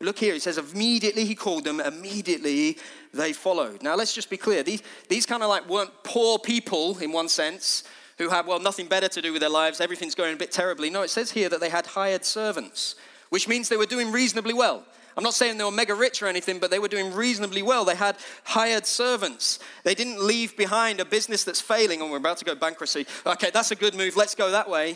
Look 0.00 0.18
here, 0.18 0.34
it 0.34 0.42
says, 0.42 0.58
immediately 0.58 1.24
he 1.24 1.34
called 1.34 1.64
them, 1.64 1.80
immediately 1.80 2.78
they 3.12 3.32
followed. 3.32 3.82
Now, 3.82 3.96
let's 3.96 4.14
just 4.14 4.30
be 4.30 4.36
clear. 4.36 4.62
These, 4.62 4.82
these 5.08 5.26
kind 5.26 5.42
of 5.42 5.48
like 5.48 5.68
weren't 5.68 5.90
poor 6.04 6.38
people 6.38 6.96
in 6.98 7.10
one 7.10 7.28
sense 7.28 7.82
who 8.16 8.28
had, 8.28 8.46
well, 8.46 8.60
nothing 8.60 8.86
better 8.86 9.08
to 9.08 9.22
do 9.22 9.32
with 9.32 9.40
their 9.40 9.50
lives, 9.50 9.80
everything's 9.80 10.14
going 10.14 10.34
a 10.34 10.36
bit 10.36 10.52
terribly. 10.52 10.88
No, 10.88 11.02
it 11.02 11.10
says 11.10 11.32
here 11.32 11.48
that 11.48 11.60
they 11.60 11.68
had 11.68 11.86
hired 11.86 12.24
servants, 12.24 12.94
which 13.30 13.48
means 13.48 13.68
they 13.68 13.76
were 13.76 13.86
doing 13.86 14.12
reasonably 14.12 14.54
well. 14.54 14.84
I'm 15.16 15.24
not 15.24 15.34
saying 15.34 15.58
they 15.58 15.64
were 15.64 15.72
mega 15.72 15.96
rich 15.96 16.22
or 16.22 16.28
anything, 16.28 16.60
but 16.60 16.70
they 16.70 16.78
were 16.78 16.86
doing 16.86 17.12
reasonably 17.12 17.62
well. 17.62 17.84
They 17.84 17.96
had 17.96 18.16
hired 18.44 18.86
servants. 18.86 19.58
They 19.82 19.96
didn't 19.96 20.24
leave 20.24 20.56
behind 20.56 21.00
a 21.00 21.04
business 21.04 21.42
that's 21.42 21.60
failing 21.60 22.00
and 22.00 22.08
we're 22.08 22.18
about 22.18 22.38
to 22.38 22.44
go 22.44 22.54
bankruptcy. 22.54 23.04
Okay, 23.26 23.50
that's 23.52 23.72
a 23.72 23.74
good 23.74 23.96
move. 23.96 24.16
Let's 24.16 24.36
go 24.36 24.52
that 24.52 24.70
way. 24.70 24.94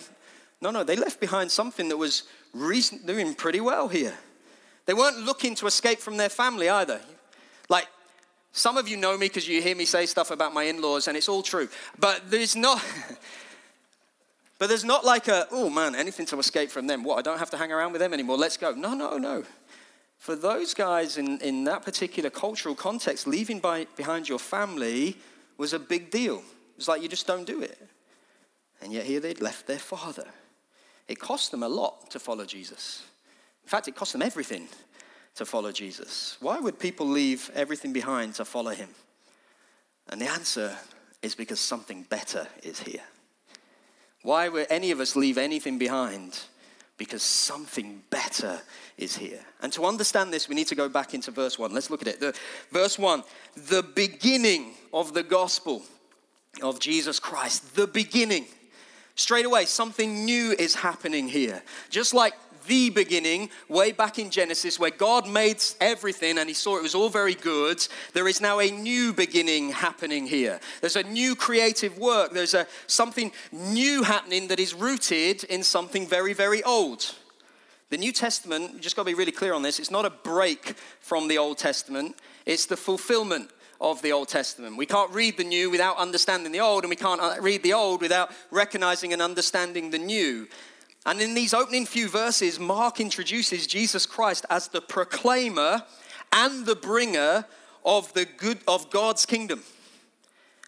No, 0.61 0.71
no, 0.71 0.85
they 0.85 0.95
left 0.95 1.19
behind 1.19 1.51
something 1.51 1.89
that 1.89 1.97
was 1.97 2.23
reason- 2.55 3.05
doing 3.05 3.35
pretty 3.35 3.61
well 3.61 3.89
here. 3.89 4.17
They 4.87 4.95
weren't 4.95 5.21
looking 5.21 5.55
to 5.57 5.67
escape 5.67 5.99
from 5.99 6.17
their 6.17 6.29
family 6.29 6.69
either. 6.69 7.01
Like, 7.69 7.87
some 8.53 8.77
of 8.77 8.89
you 8.89 8.97
know 8.97 9.17
me 9.17 9.27
because 9.27 9.49
you 9.49 9.63
hear 9.63 9.77
me 9.77 9.85
say 9.85 10.07
stuff 10.07 10.31
about 10.31 10.53
my 10.53 10.65
in 10.65 10.83
laws, 10.83 11.09
and 11.09 11.17
it's 11.17 11.29
all 11.29 11.43
true. 11.43 11.69
But 11.99 12.31
there's 12.31 12.55
not. 12.55 12.85
but 14.59 14.69
there's 14.69 14.85
not 14.85 15.05
like 15.05 15.29
a, 15.29 15.47
oh 15.51 15.71
man, 15.71 15.95
anything 15.95 16.27
to 16.27 16.39
escape 16.39 16.71
from 16.71 16.87
them. 16.87 17.03
What, 17.03 17.19
I 17.19 17.23
don't 17.23 17.39
have 17.39 17.51
to 17.51 17.57
hang 17.57 17.73
around 17.73 17.93
with 17.93 18.01
them 18.01 18.13
anymore. 18.13 18.37
Let's 18.37 18.57
go. 18.57 18.73
No, 18.73 18.95
no, 18.95 19.17
no. 19.19 19.45
For 20.19 20.37
those 20.37 20.75
guys 20.75 21.19
in, 21.19 21.39
in 21.41 21.65
that 21.65 21.83
particular 21.83 22.31
cultural 22.31 22.77
context, 22.77 23.27
leaving 23.27 23.59
by, 23.59 23.87
behind 23.97 24.29
your 24.29 24.39
family 24.39 25.17
was 25.59 25.73
a 25.73 25.81
big 25.81 26.11
deal. 26.11 26.43
It's 26.77 26.87
like 26.87 27.03
you 27.03 27.09
just 27.09 27.27
don't 27.27 27.45
do 27.45 27.61
it. 27.61 27.77
And 28.81 28.93
yet 28.93 29.05
here 29.05 29.19
they'd 29.19 29.41
left 29.41 29.67
their 29.67 29.79
father. 29.79 30.29
It 31.09 31.19
cost 31.19 31.51
them 31.51 31.63
a 31.63 31.69
lot 31.69 32.11
to 32.11 32.21
follow 32.21 32.45
Jesus. 32.45 33.03
In 33.65 33.69
fact, 33.69 33.89
it 33.89 33.95
cost 33.95 34.13
them 34.13 34.23
everything 34.23 34.69
to 35.37 35.47
follow 35.47 35.73
Jesus? 35.73 36.37
Why 36.41 36.59
would 36.59 36.79
people 36.79 37.07
leave 37.07 37.51
everything 37.55 37.93
behind 37.93 38.35
to 38.35 38.45
follow 38.45 38.73
him? 38.73 38.91
And 40.09 40.21
the 40.21 40.31
answer 40.31 40.77
is 41.23 41.35
because 41.35 41.61
something 41.61 42.03
better 42.03 42.47
is 42.63 42.81
here. 42.81 43.03
Why 44.23 44.49
would 44.49 44.67
any 44.71 44.91
of 44.91 45.01
us 45.01 45.17
leave 45.17 45.39
anything 45.39 45.79
behind? 45.79 46.39
Because 46.97 47.23
something 47.23 48.03
better 48.11 48.61
is 48.99 49.17
here. 49.17 49.41
And 49.61 49.73
to 49.73 49.85
understand 49.85 50.33
this, 50.33 50.49
we 50.49 50.55
need 50.55 50.69
to 50.69 50.75
go 50.75 50.89
back 50.89 51.15
into 51.15 51.31
verse 51.31 51.59
1. 51.59 51.73
Let's 51.73 51.91
look 51.91 52.03
at 52.03 52.09
it. 52.09 52.21
The, 52.21 52.35
verse 52.71 52.99
1 52.99 53.25
the 53.69 53.83
beginning 53.83 54.75
of 54.93 55.15
the 55.15 55.23
gospel 55.23 55.83
of 56.63 56.79
Jesus 56.79 57.19
Christ. 57.19 57.75
The 57.75 57.87
beginning. 57.87 58.47
Straight 59.15 59.45
away, 59.45 59.65
something 59.65 60.25
new 60.25 60.55
is 60.59 60.75
happening 60.75 61.29
here. 61.29 61.63
Just 61.91 62.15
like 62.15 62.35
the 62.67 62.91
beginning, 62.91 63.51
way 63.69 63.93
back 63.93 64.19
in 64.19 64.31
Genesis, 64.31 64.79
where 64.79 64.91
God 64.91 65.29
made 65.29 65.63
everything 65.81 66.39
and 66.39 66.49
he 66.49 66.55
saw 66.55 66.77
it 66.77 66.83
was 66.83 66.95
all 66.95 67.09
very 67.09 67.35
good, 67.35 67.87
there 68.15 68.29
is 68.29 68.41
now 68.41 68.61
a 68.61 68.71
new 68.71 69.13
beginning 69.13 69.71
happening 69.71 70.27
here. 70.27 70.61
There's 70.81 70.97
a 70.97 71.03
new 71.03 71.35
creative 71.35 71.99
work. 71.99 72.33
There's 72.33 72.55
a, 72.55 72.67
something 72.87 73.33
new 73.53 74.03
happening 74.03 74.49
that 74.49 74.61
is 74.61 74.75
rooted 74.75 75.45
in 75.45 75.63
something 75.63 76.07
very, 76.07 76.33
very 76.33 76.63
old. 76.63 77.15
The 77.91 77.99
New 77.99 78.13
Testament, 78.13 78.73
you 78.73 78.81
just 78.81 78.97
got 78.97 79.03
to 79.03 79.11
be 79.11 79.15
really 79.15 79.33
clear 79.33 79.53
on 79.53 79.61
this, 79.61 79.79
it's 79.79 79.91
not 79.91 80.07
a 80.07 80.11
break 80.11 80.77
from 81.01 81.29
the 81.29 81.37
Old 81.37 81.59
Testament, 81.59 82.17
it's 82.47 82.65
the 82.65 82.77
fulfillment 82.77 83.51
of 83.83 84.01
the 84.01 84.13
Old 84.13 84.29
Testament. 84.29 84.79
We 84.79 84.87
can't 84.87 85.11
read 85.11 85.37
the 85.37 85.45
new 85.45 85.69
without 85.69 85.99
understanding 85.99 86.53
the 86.53 86.61
old, 86.61 86.85
and 86.85 86.89
we 86.89 86.97
can't 86.97 87.21
uh, 87.21 87.35
read 87.41 87.63
the 87.63 87.75
old 87.75 88.01
without 88.01 88.31
recognizing 88.51 89.13
and 89.13 89.21
understanding 89.21 89.91
the 89.91 89.99
new. 89.99 90.49
And 91.05 91.21
in 91.21 91.35
these 91.35 91.53
opening 91.53 91.87
few 91.87 92.09
verses, 92.09 92.61
Mark 92.61 93.01
introduces 93.01 93.67
Jesus 93.67 94.07
Christ 94.07 94.47
as 94.49 94.69
the 94.69 94.81
proclaimer 94.81 95.83
and 96.33 96.65
the 96.65 96.77
bringer 96.77 97.45
of 97.85 98.13
the 98.15 98.25
good 98.25 98.59
of 98.69 98.91
God's 98.91 99.27
kingdom. 99.27 99.63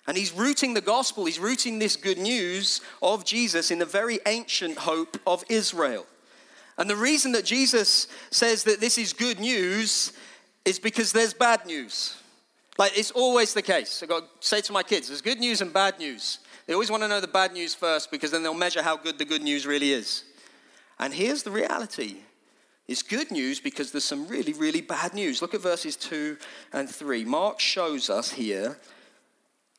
And 0.07 0.17
he's 0.17 0.33
rooting 0.33 0.75
the 0.75 0.81
gospel, 0.81 1.25
he's 1.25 1.39
rooting 1.39 1.79
this 1.79 1.97
good 1.97 2.19
news 2.19 2.81
of 3.01 3.25
Jesus 3.25 3.71
in 3.71 3.79
the 3.79 3.87
very 3.87 4.19
ancient 4.27 4.79
hope 4.79 5.17
of 5.27 5.45
Israel. 5.49 6.07
And 6.77 6.91
the 6.91 6.97
reason 6.97 7.33
that 7.33 7.45
Jesus 7.45 8.09
says 8.31 8.65
that 8.65 8.81
this 8.81 8.99
is 8.99 9.13
good 9.13 9.39
news 9.39 10.13
is 10.65 10.79
because 10.79 11.13
there's 11.13 11.33
bad 11.33 11.65
news. 11.65 12.17
Like 12.77 12.99
it's 12.99 13.13
always 13.13 13.55
the 13.55 13.63
case. 13.63 14.03
I've 14.03 14.09
got 14.09 14.41
to 14.41 14.47
say 14.47 14.61
to 14.63 14.73
my 14.73 14.83
kids, 14.83 15.09
there's 15.09 15.23
good 15.23 15.39
news 15.39 15.61
and 15.61 15.73
bad 15.73 15.99
news. 15.99 16.41
They 16.67 16.73
always 16.73 16.91
want 16.91 17.03
to 17.03 17.09
know 17.09 17.21
the 17.21 17.29
bad 17.29 17.53
news 17.53 17.75
first 17.75 18.11
because 18.11 18.31
then 18.31 18.43
they'll 18.43 18.55
measure 18.55 18.83
how 18.83 18.97
good 18.97 19.19
the 19.19 19.25
good 19.25 19.43
news 19.43 19.67
really 19.67 19.93
is. 19.93 20.25
And 20.99 21.13
here's 21.13 21.43
the 21.43 21.51
reality 21.51 22.17
it's 22.87 23.03
good 23.03 23.31
news 23.31 23.61
because 23.61 23.93
there's 23.93 24.05
some 24.05 24.29
really, 24.29 24.53
really 24.53 24.83
bad 24.83 25.15
news. 25.15 25.41
Look 25.41 25.55
at 25.55 25.63
verses 25.63 25.97
2 25.97 26.37
and 26.73 26.89
3. 26.89 27.25
Mark 27.25 27.59
shows 27.59 28.11
us 28.11 28.33
here 28.33 28.79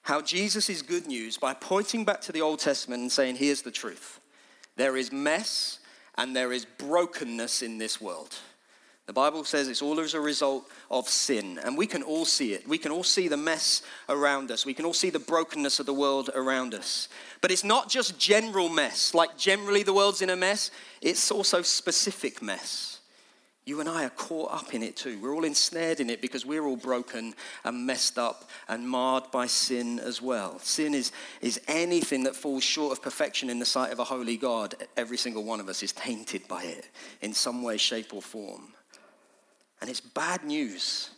how 0.01 0.21
Jesus 0.21 0.69
is 0.69 0.81
good 0.81 1.07
news 1.07 1.37
by 1.37 1.53
pointing 1.53 2.03
back 2.03 2.21
to 2.21 2.31
the 2.31 2.41
Old 2.41 2.59
Testament 2.59 3.01
and 3.01 3.11
saying, 3.11 3.35
Here's 3.35 3.61
the 3.61 3.71
truth. 3.71 4.19
There 4.75 4.97
is 4.97 5.11
mess 5.11 5.79
and 6.15 6.35
there 6.35 6.51
is 6.51 6.65
brokenness 6.65 7.61
in 7.61 7.77
this 7.77 8.01
world. 8.01 8.35
The 9.07 9.13
Bible 9.13 9.43
says 9.43 9.67
it's 9.67 9.83
all 9.83 9.99
as 9.99 10.15
a 10.15 10.19
result 10.19 10.67
of 10.89 11.07
sin, 11.07 11.59
and 11.63 11.77
we 11.77 11.85
can 11.85 12.01
all 12.01 12.25
see 12.25 12.53
it. 12.53 12.67
We 12.67 12.79
can 12.79 12.91
all 12.91 13.03
see 13.03 13.27
the 13.27 13.37
mess 13.37 13.83
around 14.09 14.49
us. 14.49 14.65
We 14.65 14.73
can 14.73 14.85
all 14.85 14.93
see 14.93 15.11
the 15.11 15.19
brokenness 15.19 15.79
of 15.79 15.85
the 15.85 15.93
world 15.93 16.31
around 16.33 16.73
us. 16.73 17.07
But 17.41 17.51
it's 17.51 17.63
not 17.63 17.87
just 17.87 18.17
general 18.17 18.67
mess, 18.67 19.13
like 19.13 19.37
generally 19.37 19.83
the 19.83 19.93
world's 19.93 20.23
in 20.23 20.31
a 20.31 20.35
mess, 20.35 20.71
it's 21.01 21.29
also 21.29 21.61
specific 21.61 22.41
mess. 22.41 22.99
You 23.67 23.79
and 23.79 23.89
I 23.89 24.05
are 24.05 24.11
caught 24.11 24.53
up 24.53 24.73
in 24.75 24.83
it 24.83 24.95
too. 24.95 25.19
We're 25.19 25.33
all 25.33 25.43
ensnared 25.43 25.99
in 25.99 26.11
it 26.11 26.21
because 26.21 26.45
we're 26.45 26.65
all 26.65 26.77
broken 26.77 27.33
and 27.63 27.85
messed 27.85 28.19
up 28.19 28.49
and 28.67 28.87
marred 28.87 29.31
by 29.31 29.47
sin 29.47 29.99
as 29.99 30.21
well. 30.21 30.59
Sin 30.59 30.93
is, 30.93 31.11
is 31.41 31.59
anything 31.67 32.23
that 32.23 32.35
falls 32.35 32.63
short 32.63 32.91
of 32.91 33.03
perfection 33.03 33.49
in 33.49 33.57
the 33.57 33.65
sight 33.65 33.91
of 33.91 33.97
a 33.97 34.03
holy 34.03 34.37
God. 34.37 34.75
Every 34.95 35.17
single 35.17 35.43
one 35.43 35.59
of 35.59 35.67
us 35.67 35.81
is 35.81 35.93
tainted 35.93 36.47
by 36.47 36.63
it 36.63 36.89
in 37.21 37.33
some 37.33 37.63
way, 37.63 37.77
shape, 37.77 38.13
or 38.13 38.21
form. 38.21 38.74
And 39.85 39.91
it's 39.91 40.01
bad 40.01 40.43
news, 40.43 41.11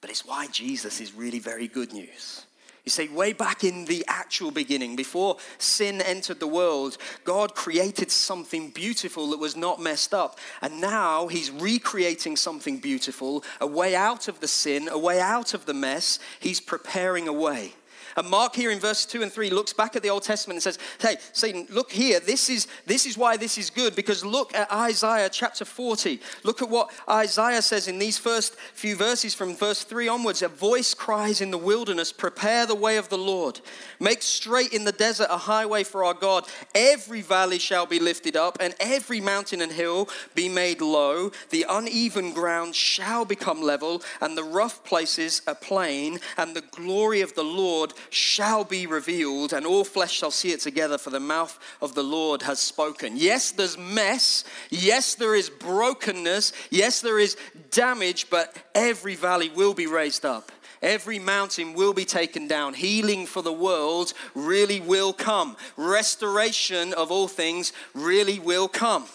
but 0.00 0.08
it's 0.08 0.24
why 0.24 0.46
Jesus 0.46 1.00
is 1.00 1.12
really 1.12 1.40
very 1.40 1.66
good 1.66 1.92
news. 1.92 2.46
You 2.84 2.90
see, 2.90 3.08
way 3.08 3.32
back 3.32 3.64
in 3.64 3.84
the 3.84 4.04
actual 4.06 4.52
beginning, 4.52 4.94
before 4.94 5.38
sin 5.58 6.00
entered 6.00 6.38
the 6.38 6.46
world, 6.46 6.98
God 7.24 7.56
created 7.56 8.12
something 8.12 8.70
beautiful 8.70 9.30
that 9.30 9.40
was 9.40 9.56
not 9.56 9.80
messed 9.80 10.14
up. 10.14 10.38
And 10.60 10.80
now 10.80 11.26
He's 11.26 11.50
recreating 11.50 12.36
something 12.36 12.78
beautiful, 12.78 13.42
a 13.60 13.66
way 13.66 13.96
out 13.96 14.28
of 14.28 14.38
the 14.38 14.46
sin, 14.46 14.88
a 14.88 14.96
way 14.96 15.20
out 15.20 15.52
of 15.52 15.66
the 15.66 15.74
mess. 15.74 16.20
He's 16.38 16.60
preparing 16.60 17.26
a 17.26 17.32
way. 17.32 17.72
And 18.16 18.28
Mark 18.28 18.54
here 18.54 18.70
in 18.70 18.78
verse 18.78 19.06
2 19.06 19.22
and 19.22 19.32
3 19.32 19.50
looks 19.50 19.72
back 19.72 19.96
at 19.96 20.02
the 20.02 20.10
Old 20.10 20.22
Testament 20.22 20.56
and 20.56 20.62
says, 20.62 20.78
Hey, 21.00 21.16
Satan, 21.32 21.66
look 21.70 21.90
here. 21.90 22.20
This 22.20 22.50
is, 22.50 22.66
this 22.86 23.06
is 23.06 23.16
why 23.16 23.36
this 23.36 23.58
is 23.58 23.70
good 23.70 23.94
because 23.96 24.24
look 24.24 24.54
at 24.54 24.70
Isaiah 24.72 25.28
chapter 25.30 25.64
40. 25.64 26.20
Look 26.44 26.62
at 26.62 26.68
what 26.68 26.90
Isaiah 27.08 27.62
says 27.62 27.88
in 27.88 27.98
these 27.98 28.18
first 28.18 28.56
few 28.74 28.96
verses 28.96 29.34
from 29.34 29.56
verse 29.56 29.84
3 29.84 30.08
onwards. 30.08 30.42
A 30.42 30.48
voice 30.48 30.94
cries 30.94 31.40
in 31.40 31.50
the 31.50 31.58
wilderness, 31.58 32.12
Prepare 32.12 32.66
the 32.66 32.74
way 32.74 32.96
of 32.96 33.08
the 33.08 33.18
Lord. 33.18 33.60
Make 34.00 34.22
straight 34.22 34.72
in 34.72 34.84
the 34.84 34.92
desert 34.92 35.28
a 35.30 35.38
highway 35.38 35.84
for 35.84 36.04
our 36.04 36.14
God. 36.14 36.46
Every 36.74 37.22
valley 37.22 37.58
shall 37.58 37.86
be 37.86 37.98
lifted 37.98 38.36
up, 38.36 38.58
and 38.60 38.74
every 38.80 39.20
mountain 39.20 39.60
and 39.60 39.72
hill 39.72 40.08
be 40.34 40.48
made 40.48 40.80
low. 40.80 41.30
The 41.50 41.66
uneven 41.68 42.32
ground 42.32 42.74
shall 42.74 43.24
become 43.24 43.62
level, 43.62 44.02
and 44.20 44.36
the 44.36 44.44
rough 44.44 44.84
places 44.84 45.42
a 45.46 45.54
plain, 45.54 46.18
and 46.36 46.54
the 46.54 46.62
glory 46.62 47.20
of 47.20 47.34
the 47.34 47.44
Lord 47.44 47.94
shall 48.10 48.64
be 48.64 48.86
revealed, 48.86 49.52
and 49.52 49.66
all 49.66 49.84
flesh 49.84 50.12
shall 50.12 50.30
see 50.30 50.50
it 50.50 50.60
together, 50.60 50.98
for 50.98 51.10
the 51.10 51.20
mouth 51.20 51.58
of 51.80 51.94
the 51.94 52.02
Lord 52.02 52.42
has 52.42 52.58
spoken. 52.58 53.16
Yes, 53.16 53.50
there's 53.52 53.78
mess. 53.78 54.44
Yes, 54.70 55.14
there 55.14 55.34
is 55.34 55.50
brokenness. 55.50 56.52
Yes, 56.70 57.00
there 57.00 57.18
is 57.18 57.36
damage, 57.70 58.30
but 58.30 58.56
every 58.74 59.14
valley 59.14 59.50
will 59.50 59.74
be 59.74 59.86
raised 59.86 60.24
up. 60.24 60.52
Every 60.82 61.20
mountain 61.20 61.74
will 61.74 61.92
be 61.92 62.04
taken 62.04 62.48
down. 62.48 62.74
Healing 62.74 63.26
for 63.26 63.40
the 63.40 63.52
world 63.52 64.12
really 64.34 64.80
will 64.80 65.12
come. 65.12 65.56
Restoration 65.76 66.92
of 66.94 67.12
all 67.12 67.28
things 67.28 67.72
really 67.94 68.40
will 68.40 68.66
come. 68.66 69.06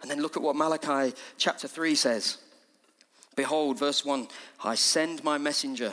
And 0.00 0.10
then 0.10 0.22
look 0.22 0.36
at 0.36 0.42
what 0.42 0.56
Malachi 0.56 1.14
chapter 1.36 1.68
3 1.68 1.94
says. 1.94 2.38
Behold, 3.36 3.78
verse 3.78 4.04
1 4.04 4.28
I 4.64 4.74
send 4.74 5.22
my 5.22 5.38
messenger 5.38 5.92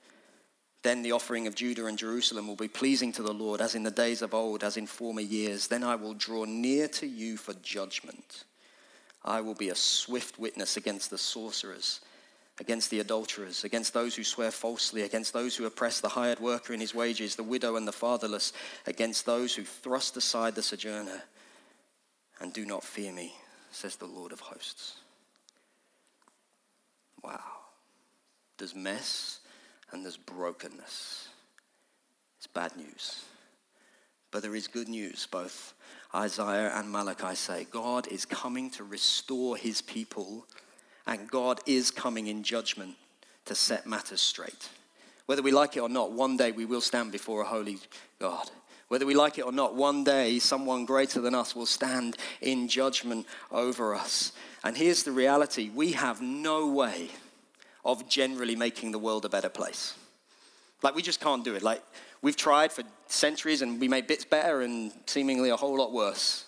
Then 0.83 1.03
the 1.03 1.11
offering 1.11 1.45
of 1.45 1.55
Judah 1.55 1.85
and 1.85 1.97
Jerusalem 1.97 2.47
will 2.47 2.55
be 2.55 2.67
pleasing 2.67 3.11
to 3.13 3.21
the 3.21 3.33
Lord, 3.33 3.61
as 3.61 3.75
in 3.75 3.83
the 3.83 3.91
days 3.91 4.21
of 4.21 4.33
old, 4.33 4.63
as 4.63 4.77
in 4.77 4.87
former 4.87 5.21
years. 5.21 5.67
Then 5.67 5.83
I 5.83 5.95
will 5.95 6.15
draw 6.15 6.45
near 6.45 6.87
to 6.89 7.05
you 7.05 7.37
for 7.37 7.53
judgment. 7.53 8.45
I 9.23 9.41
will 9.41 9.53
be 9.53 9.69
a 9.69 9.75
swift 9.75 10.39
witness 10.39 10.77
against 10.77 11.11
the 11.11 11.19
sorcerers, 11.19 12.01
against 12.59 12.89
the 12.89 12.99
adulterers, 12.99 13.63
against 13.63 13.93
those 13.93 14.15
who 14.15 14.23
swear 14.23 14.49
falsely, 14.49 15.03
against 15.03 15.33
those 15.33 15.55
who 15.55 15.65
oppress 15.65 16.01
the 16.01 16.09
hired 16.09 16.39
worker 16.39 16.73
in 16.73 16.79
his 16.79 16.95
wages, 16.95 17.35
the 17.35 17.43
widow 17.43 17.75
and 17.75 17.87
the 17.87 17.91
fatherless, 17.91 18.51
against 18.87 19.27
those 19.27 19.53
who 19.53 19.63
thrust 19.63 20.17
aside 20.17 20.55
the 20.55 20.63
sojourner 20.63 21.21
and 22.39 22.51
do 22.51 22.65
not 22.65 22.83
fear 22.83 23.11
me, 23.11 23.35
says 23.69 23.97
the 23.97 24.07
Lord 24.07 24.31
of 24.31 24.39
hosts. 24.39 24.95
Wow. 27.23 27.39
There's 28.57 28.73
mess 28.73 29.40
and 29.91 30.03
there's 30.03 30.17
brokenness. 30.17 31.29
It's 32.37 32.47
bad 32.47 32.75
news. 32.75 33.23
But 34.31 34.41
there 34.41 34.55
is 34.55 34.67
good 34.67 34.87
news. 34.87 35.27
Both 35.29 35.73
Isaiah 36.15 36.71
and 36.75 36.91
Malachi 36.91 37.35
say 37.35 37.67
God 37.69 38.07
is 38.07 38.25
coming 38.25 38.69
to 38.71 38.83
restore 38.83 39.57
his 39.57 39.81
people, 39.81 40.45
and 41.05 41.29
God 41.29 41.59
is 41.65 41.91
coming 41.91 42.27
in 42.27 42.43
judgment 42.43 42.95
to 43.45 43.55
set 43.55 43.85
matters 43.85 44.21
straight. 44.21 44.69
Whether 45.25 45.41
we 45.41 45.51
like 45.51 45.77
it 45.77 45.81
or 45.81 45.89
not, 45.89 46.11
one 46.11 46.37
day 46.37 46.51
we 46.51 46.65
will 46.65 46.81
stand 46.81 47.11
before 47.11 47.41
a 47.41 47.45
holy 47.45 47.77
God. 48.19 48.49
Whether 48.87 49.05
we 49.05 49.13
like 49.13 49.37
it 49.37 49.45
or 49.45 49.53
not, 49.53 49.75
one 49.75 50.03
day 50.03 50.39
someone 50.39 50.85
greater 50.85 51.21
than 51.21 51.33
us 51.33 51.55
will 51.55 51.65
stand 51.65 52.17
in 52.41 52.67
judgment 52.67 53.25
over 53.49 53.95
us. 53.95 54.33
And 54.63 54.75
here's 54.75 55.03
the 55.03 55.13
reality 55.13 55.69
we 55.69 55.93
have 55.93 56.21
no 56.21 56.67
way 56.67 57.09
of 57.83 58.07
generally 58.07 58.55
making 58.55 58.91
the 58.91 58.99
world 58.99 59.25
a 59.25 59.29
better 59.29 59.49
place. 59.49 59.95
Like, 60.81 60.95
we 60.95 61.01
just 61.01 61.19
can't 61.19 61.43
do 61.43 61.55
it. 61.55 61.61
Like, 61.61 61.83
we've 62.21 62.35
tried 62.35 62.71
for 62.71 62.83
centuries 63.07 63.61
and 63.61 63.79
we 63.79 63.87
made 63.87 64.07
bits 64.07 64.25
better 64.25 64.61
and 64.61 64.91
seemingly 65.05 65.49
a 65.49 65.55
whole 65.55 65.77
lot 65.77 65.91
worse. 65.91 66.45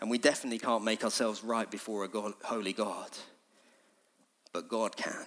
And 0.00 0.10
we 0.10 0.18
definitely 0.18 0.58
can't 0.58 0.84
make 0.84 1.04
ourselves 1.04 1.44
right 1.44 1.70
before 1.70 2.04
a 2.04 2.08
God, 2.08 2.34
holy 2.42 2.72
God. 2.72 3.10
But 4.52 4.68
God 4.68 4.96
can. 4.96 5.26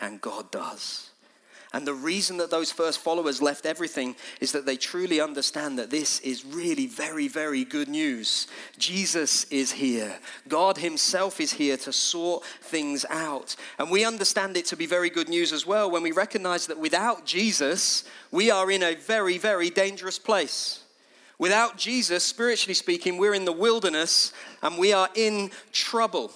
And 0.00 0.20
God 0.20 0.50
does. 0.50 1.10
And 1.72 1.86
the 1.86 1.94
reason 1.94 2.38
that 2.38 2.50
those 2.50 2.72
first 2.72 2.98
followers 2.98 3.40
left 3.40 3.64
everything 3.64 4.16
is 4.40 4.50
that 4.52 4.66
they 4.66 4.76
truly 4.76 5.20
understand 5.20 5.78
that 5.78 5.90
this 5.90 6.18
is 6.20 6.44
really 6.44 6.88
very, 6.88 7.28
very 7.28 7.64
good 7.64 7.88
news. 7.88 8.48
Jesus 8.76 9.44
is 9.44 9.70
here. 9.70 10.18
God 10.48 10.78
Himself 10.78 11.40
is 11.40 11.52
here 11.52 11.76
to 11.76 11.92
sort 11.92 12.44
things 12.60 13.06
out. 13.08 13.54
And 13.78 13.88
we 13.88 14.04
understand 14.04 14.56
it 14.56 14.66
to 14.66 14.76
be 14.76 14.86
very 14.86 15.10
good 15.10 15.28
news 15.28 15.52
as 15.52 15.64
well 15.64 15.88
when 15.88 16.02
we 16.02 16.10
recognize 16.10 16.66
that 16.66 16.78
without 16.78 17.24
Jesus, 17.24 18.02
we 18.32 18.50
are 18.50 18.68
in 18.68 18.82
a 18.82 18.96
very, 18.96 19.38
very 19.38 19.70
dangerous 19.70 20.18
place. 20.18 20.82
Without 21.38 21.78
Jesus, 21.78 22.24
spiritually 22.24 22.74
speaking, 22.74 23.16
we're 23.16 23.32
in 23.32 23.44
the 23.44 23.52
wilderness 23.52 24.32
and 24.60 24.76
we 24.76 24.92
are 24.92 25.08
in 25.14 25.52
trouble. 25.72 26.32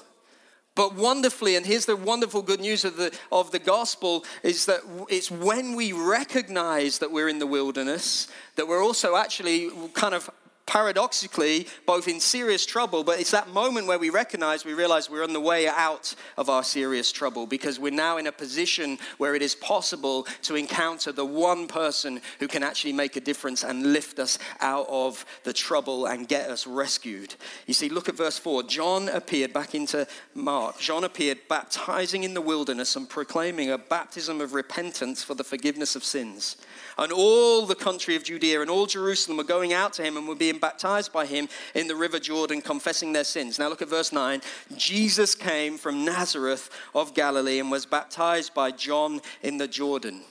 But 0.75 0.95
wonderfully, 0.95 1.55
and 1.55 1.65
here's 1.65 1.87
the 1.87 1.97
wonderful 1.97 2.43
good 2.43 2.61
news 2.61 2.85
of 2.85 2.97
the, 2.97 3.17
of 3.31 3.53
the 3.53 3.61
gospel, 3.61 4.25
is 4.43 4.67
that 4.67 4.81
it's 5.09 5.31
when 5.31 5.77
we 5.77 5.93
recognize 5.93 6.99
that 6.99 7.13
we're 7.13 7.29
in 7.29 7.39
the 7.39 7.47
wilderness 7.47 8.29
that 8.57 8.67
we're 8.67 8.83
also 8.83 9.17
actually 9.17 9.71
kind 9.93 10.15
of 10.15 10.31
paradoxically 10.67 11.67
both 11.87 12.09
in 12.09 12.21
serious 12.21 12.65
trouble, 12.65 13.05
but 13.05 13.21
it's 13.21 13.31
that 13.31 13.49
moment 13.49 13.87
where 13.87 13.99
we 13.99 14.11
recognize, 14.11 14.65
we 14.65 14.75
realize 14.75 15.11
we're 15.11 15.25
on 15.25 15.33
the 15.33 15.41
way 15.41 15.69
out 15.69 16.15
of 16.37 16.49
our 16.49 16.65
serious 16.65 17.13
trouble 17.13 17.47
because 17.47 17.79
we're 17.79 17.93
now 17.93 18.17
in 18.17 18.27
a 18.27 18.33
position 18.33 18.99
where 19.19 19.35
it 19.35 19.43
is 19.43 19.55
possible 19.55 20.27
to 20.43 20.57
encounter 20.57 21.13
the 21.13 21.25
one 21.25 21.67
person 21.67 22.21
who 22.41 22.49
can 22.49 22.63
actually 22.63 22.93
make 22.93 23.17
a 23.17 23.21
difference 23.21 23.63
and 23.63 23.93
lift 23.93 24.19
us 24.19 24.39
out 24.61 24.87
of 24.89 25.25
the 25.45 25.53
trouble 25.53 26.07
and 26.07 26.29
get 26.29 26.51
us 26.51 26.67
rescued. 26.67 27.35
You 27.67 27.75
see, 27.75 27.89
look 27.89 28.09
at 28.09 28.17
verse 28.17 28.39
4. 28.39 28.65
John 28.65 29.09
appeared 29.09 29.53
back 29.53 29.75
into 29.75 30.07
Mark. 30.35 30.79
John 30.79 31.05
appeared 31.05 31.39
baptizing 31.49 32.25
in 32.25 32.35
the 32.35 32.41
wilderness 32.41 32.97
and 32.97 33.09
proclaiming 33.09 33.71
a 33.71 33.79
baptism 33.79 34.41
of 34.41 34.55
repentance 34.55 35.23
for 35.23 35.35
the 35.35 35.45
forgiveness 35.45 35.95
of 35.95 36.05
sins. 36.05 36.57
And 36.97 37.13
all 37.13 37.67
the 37.67 37.75
country 37.75 38.17
of 38.17 38.25
Judea 38.25 38.61
and 38.61 38.71
all 38.71 38.87
Jerusalem 38.87 39.37
were 39.37 39.45
going 39.45 39.73
out 39.73 39.93
to 39.95 40.03
him 40.03 40.17
and 40.17 40.29
were 40.29 40.35
being 40.35 40.54
baptized 40.59 41.13
by 41.13 41.27
him 41.27 41.49
in 41.75 41.89
the 41.89 41.97
river 41.97 42.19
Jordan, 42.19 42.61
confessing 42.63 43.13
their 43.13 43.25
sins. 43.25 43.59
Now 43.59 43.69
look 43.69 43.83
at 43.83 43.89
verse 43.89 44.13
9. 44.13 44.41
Jesus 44.77 45.35
came 45.35 45.79
from 45.79 46.05
Nazareth 46.05 46.71
of 46.95 47.15
Galilee 47.15 47.61
and 47.61 47.71
was 47.71 47.87
baptized 47.87 48.55
by 48.55 48.71
John 48.71 49.21
in 49.43 49.59
the 49.59 49.69
Jordan. 49.69 50.23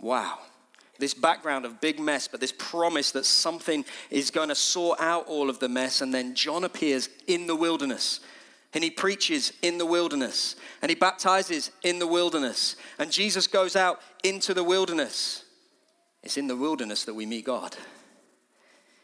Wow 0.00 0.38
this 1.02 1.14
background 1.14 1.64
of 1.64 1.80
big 1.80 1.98
mess, 1.98 2.28
but 2.28 2.40
this 2.40 2.54
promise 2.56 3.10
that 3.10 3.26
something 3.26 3.84
is 4.08 4.30
going 4.30 4.48
to 4.48 4.54
sort 4.54 5.00
out 5.00 5.26
all 5.26 5.50
of 5.50 5.58
the 5.58 5.68
mess. 5.68 6.00
And 6.00 6.14
then 6.14 6.34
John 6.34 6.62
appears 6.62 7.08
in 7.26 7.48
the 7.48 7.56
wilderness. 7.56 8.20
And 8.72 8.84
he 8.84 8.90
preaches 8.90 9.52
in 9.62 9.78
the 9.78 9.84
wilderness. 9.84 10.54
And 10.80 10.90
he 10.90 10.94
baptizes 10.94 11.72
in 11.82 11.98
the 11.98 12.06
wilderness. 12.06 12.76
And 13.00 13.10
Jesus 13.10 13.48
goes 13.48 13.74
out 13.74 14.00
into 14.22 14.54
the 14.54 14.62
wilderness. 14.62 15.44
It's 16.22 16.36
in 16.36 16.46
the 16.46 16.56
wilderness 16.56 17.04
that 17.04 17.14
we 17.14 17.26
meet 17.26 17.46
God. 17.46 17.76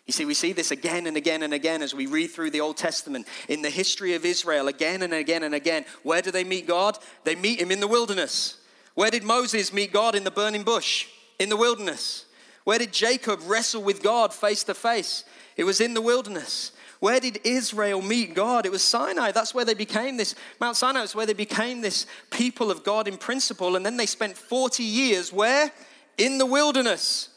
You 0.08 0.12
see, 0.12 0.24
we 0.24 0.34
see 0.34 0.52
this 0.52 0.70
again 0.70 1.06
and 1.06 1.16
again 1.16 1.42
and 1.42 1.54
again 1.54 1.82
as 1.82 1.94
we 1.94 2.06
read 2.06 2.28
through 2.28 2.50
the 2.50 2.62
Old 2.62 2.76
Testament. 2.76 3.28
In 3.48 3.62
the 3.62 3.70
history 3.70 4.14
of 4.14 4.24
Israel, 4.24 4.66
again 4.66 5.02
and 5.02 5.12
again 5.12 5.42
and 5.42 5.54
again. 5.54 5.84
Where 6.02 6.22
do 6.22 6.30
they 6.30 6.44
meet 6.44 6.66
God? 6.66 6.98
They 7.24 7.36
meet 7.36 7.60
him 7.60 7.70
in 7.70 7.78
the 7.78 7.86
wilderness. 7.86 8.58
Where 8.94 9.10
did 9.10 9.22
Moses 9.22 9.72
meet 9.72 9.92
God 9.92 10.14
in 10.14 10.24
the 10.24 10.30
burning 10.30 10.64
bush? 10.64 11.06
In 11.38 11.50
the 11.50 11.56
wilderness. 11.56 12.24
Where 12.64 12.78
did 12.78 12.92
Jacob 12.92 13.40
wrestle 13.44 13.82
with 13.82 14.02
God 14.02 14.34
face 14.34 14.64
to 14.64 14.74
face? 14.74 15.24
It 15.56 15.64
was 15.64 15.80
in 15.80 15.94
the 15.94 16.02
wilderness. 16.02 16.72
Where 17.00 17.20
did 17.20 17.38
Israel 17.44 18.02
meet 18.02 18.34
God? 18.34 18.66
It 18.66 18.72
was 18.72 18.82
Sinai. 18.82 19.30
That's 19.30 19.54
where 19.54 19.64
they 19.64 19.74
became 19.74 20.16
this. 20.16 20.34
Mount 20.60 20.76
Sinai 20.76 21.02
is 21.02 21.14
where 21.14 21.26
they 21.26 21.32
became 21.32 21.80
this 21.80 22.06
people 22.30 22.72
of 22.72 22.82
God 22.82 23.06
in 23.06 23.16
principle. 23.18 23.76
And 23.76 23.86
then 23.86 23.96
they 23.96 24.06
spent 24.06 24.36
40 24.36 24.82
years 24.82 25.32
where? 25.32 25.70
in 26.18 26.36
the 26.36 26.46
wilderness 26.46 27.30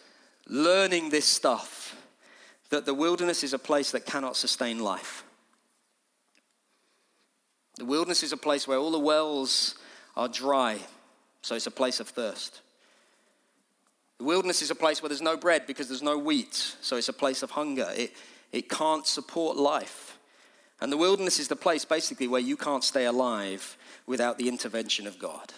learning 0.47 1.11
this 1.11 1.25
stuff 1.25 1.90
that 2.71 2.85
the 2.85 2.93
wilderness 2.93 3.43
is 3.43 3.53
a 3.53 3.59
place 3.59 3.91
that 3.91 4.05
cannot 4.05 4.35
sustain 4.35 4.79
life. 4.79 5.23
The 7.77 7.85
wilderness 7.85 8.23
is 8.23 8.31
a 8.31 8.37
place 8.37 8.67
where 8.67 8.77
all 8.77 8.91
the 8.91 8.99
wells 8.99 9.75
are 10.15 10.27
dry, 10.27 10.79
so 11.41 11.55
it's 11.55 11.67
a 11.67 11.71
place 11.71 11.99
of 11.99 12.07
thirst. 12.07 12.61
The 14.17 14.23
wilderness 14.23 14.61
is 14.61 14.71
a 14.71 14.75
place 14.75 15.01
where 15.01 15.09
there's 15.09 15.21
no 15.21 15.37
bread 15.37 15.67
because 15.67 15.87
there's 15.87 16.01
no 16.01 16.17
wheat, 16.17 16.75
so 16.81 16.95
it's 16.95 17.09
a 17.09 17.13
place 17.13 17.43
of 17.43 17.51
hunger. 17.51 17.89
It, 17.95 18.13
it 18.51 18.69
can't 18.69 19.05
support 19.05 19.57
life. 19.57 20.17
And 20.79 20.91
the 20.91 20.97
wilderness 20.97 21.39
is 21.39 21.47
the 21.47 21.55
place 21.55 21.85
basically 21.85 22.27
where 22.27 22.41
you 22.41 22.55
can't 22.55 22.83
stay 22.83 23.05
alive 23.05 23.77
without 24.07 24.37
the 24.37 24.47
intervention 24.47 25.07
of 25.07 25.19
God. 25.19 25.53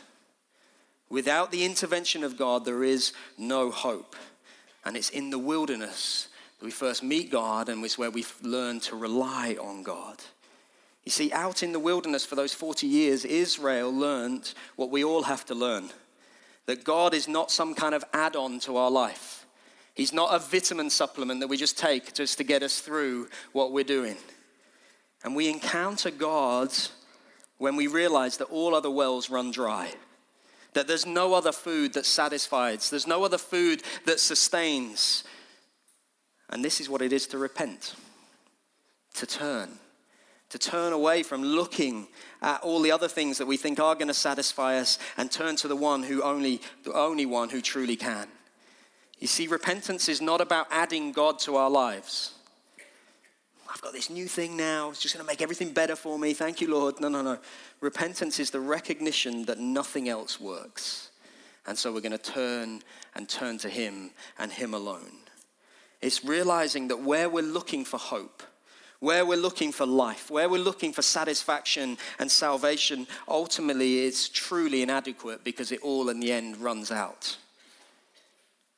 Without 1.09 1.51
the 1.51 1.63
intervention 1.63 2.23
of 2.23 2.37
God, 2.37 2.65
there 2.65 2.83
is 2.83 3.13
no 3.37 3.69
hope. 3.69 4.15
And 4.83 4.97
it's 4.97 5.09
in 5.09 5.29
the 5.29 5.39
wilderness 5.39 6.27
we 6.63 6.71
first 6.71 7.03
meet 7.03 7.29
God 7.29 7.69
and 7.69 7.83
it's 7.83 7.97
where 7.97 8.11
we 8.11 8.25
learn 8.41 8.79
to 8.81 8.95
rely 8.95 9.57
on 9.59 9.83
God. 9.83 10.17
You 11.03 11.11
see, 11.11 11.31
out 11.33 11.61
in 11.61 11.73
the 11.73 11.79
wilderness 11.79 12.25
for 12.25 12.35
those 12.35 12.53
40 12.53 12.87
years, 12.87 13.25
Israel 13.25 13.91
learned 13.91 14.53
what 14.77 14.89
we 14.89 15.03
all 15.03 15.23
have 15.23 15.45
to 15.45 15.55
learn 15.55 15.89
that 16.65 16.85
God 16.85 17.13
is 17.13 17.27
not 17.27 17.51
some 17.51 17.75
kind 17.75 17.93
of 17.93 18.05
add 18.13 18.37
on 18.37 18.57
to 18.61 18.77
our 18.77 18.89
life. 18.89 19.45
He's 19.95 20.13
not 20.13 20.33
a 20.33 20.39
vitamin 20.39 20.89
supplement 20.89 21.41
that 21.41 21.49
we 21.49 21.57
just 21.57 21.77
take 21.77 22.13
just 22.13 22.37
to 22.37 22.45
get 22.45 22.63
us 22.63 22.79
through 22.79 23.27
what 23.51 23.73
we're 23.73 23.83
doing. 23.83 24.15
And 25.25 25.35
we 25.35 25.49
encounter 25.49 26.09
God 26.09 26.71
when 27.57 27.75
we 27.75 27.87
realize 27.87 28.37
that 28.37 28.45
all 28.45 28.73
other 28.73 28.89
wells 28.89 29.29
run 29.29 29.51
dry 29.51 29.91
that 30.73 30.87
there's 30.87 31.05
no 31.05 31.33
other 31.33 31.51
food 31.51 31.93
that 31.93 32.05
satisfies, 32.05 32.89
there's 32.89 33.07
no 33.07 33.23
other 33.23 33.37
food 33.37 33.83
that 34.05 34.19
sustains. 34.19 35.23
And 36.49 36.63
this 36.63 36.79
is 36.79 36.89
what 36.89 37.01
it 37.01 37.13
is 37.13 37.27
to 37.27 37.37
repent, 37.37 37.95
to 39.15 39.25
turn, 39.25 39.79
to 40.49 40.59
turn 40.59 40.93
away 40.93 41.23
from 41.23 41.43
looking 41.43 42.07
at 42.41 42.61
all 42.61 42.81
the 42.81 42.91
other 42.91 43.07
things 43.07 43.37
that 43.37 43.47
we 43.47 43.57
think 43.57 43.79
are 43.79 43.95
going 43.95 44.07
to 44.07 44.13
satisfy 44.13 44.77
us 44.77 44.99
and 45.17 45.31
turn 45.31 45.55
to 45.57 45.67
the 45.67 45.75
one 45.75 46.03
who 46.03 46.21
only, 46.21 46.61
the 46.83 46.93
only 46.93 47.25
one 47.25 47.49
who 47.49 47.61
truly 47.61 47.95
can. 47.95 48.27
You 49.19 49.27
see, 49.27 49.47
repentance 49.47 50.09
is 50.09 50.21
not 50.21 50.41
about 50.41 50.67
adding 50.69 51.11
God 51.11 51.39
to 51.39 51.55
our 51.55 51.69
lives. 51.69 52.33
I've 53.73 53.81
got 53.81 53.93
this 53.93 54.09
new 54.09 54.27
thing 54.27 54.55
now. 54.55 54.91
It's 54.91 55.01
just 55.01 55.15
going 55.15 55.25
to 55.25 55.31
make 55.31 55.41
everything 55.41 55.73
better 55.73 55.95
for 55.95 56.19
me. 56.19 56.33
Thank 56.33 56.61
you, 56.61 56.69
Lord. 56.69 56.99
No, 57.01 57.07
no, 57.07 57.23
no. 57.23 57.39
Repentance 57.81 58.39
is 58.39 58.51
the 58.51 58.59
recognition 58.59 59.45
that 59.45 59.57
nothing 59.57 60.09
else 60.09 60.39
works. 60.39 61.09
And 61.65 61.77
so 61.77 61.91
we're 61.91 62.01
going 62.01 62.11
to 62.11 62.17
turn 62.17 62.83
and 63.15 63.27
turn 63.27 63.57
to 63.59 63.69
Him 63.69 64.11
and 64.37 64.51
Him 64.51 64.75
alone. 64.75 65.22
It's 66.03 66.25
realizing 66.25 66.89
that 66.89 66.99
where 66.99 67.29
we're 67.29 67.43
looking 67.43 67.85
for 67.85 67.97
hope, 67.97 68.43
where 68.99 69.25
we're 69.25 69.37
looking 69.37 69.71
for 69.71 69.85
life, 69.85 70.29
where 70.29 70.49
we're 70.49 70.59
looking 70.59 70.91
for 70.91 71.01
satisfaction 71.01 71.97
and 72.19 72.29
salvation, 72.29 73.07
ultimately 73.25 73.99
is 73.99 74.27
truly 74.27 74.81
inadequate 74.81 75.45
because 75.45 75.71
it 75.71 75.81
all 75.81 76.09
in 76.09 76.19
the 76.19 76.33
end 76.33 76.57
runs 76.57 76.91
out. 76.91 77.37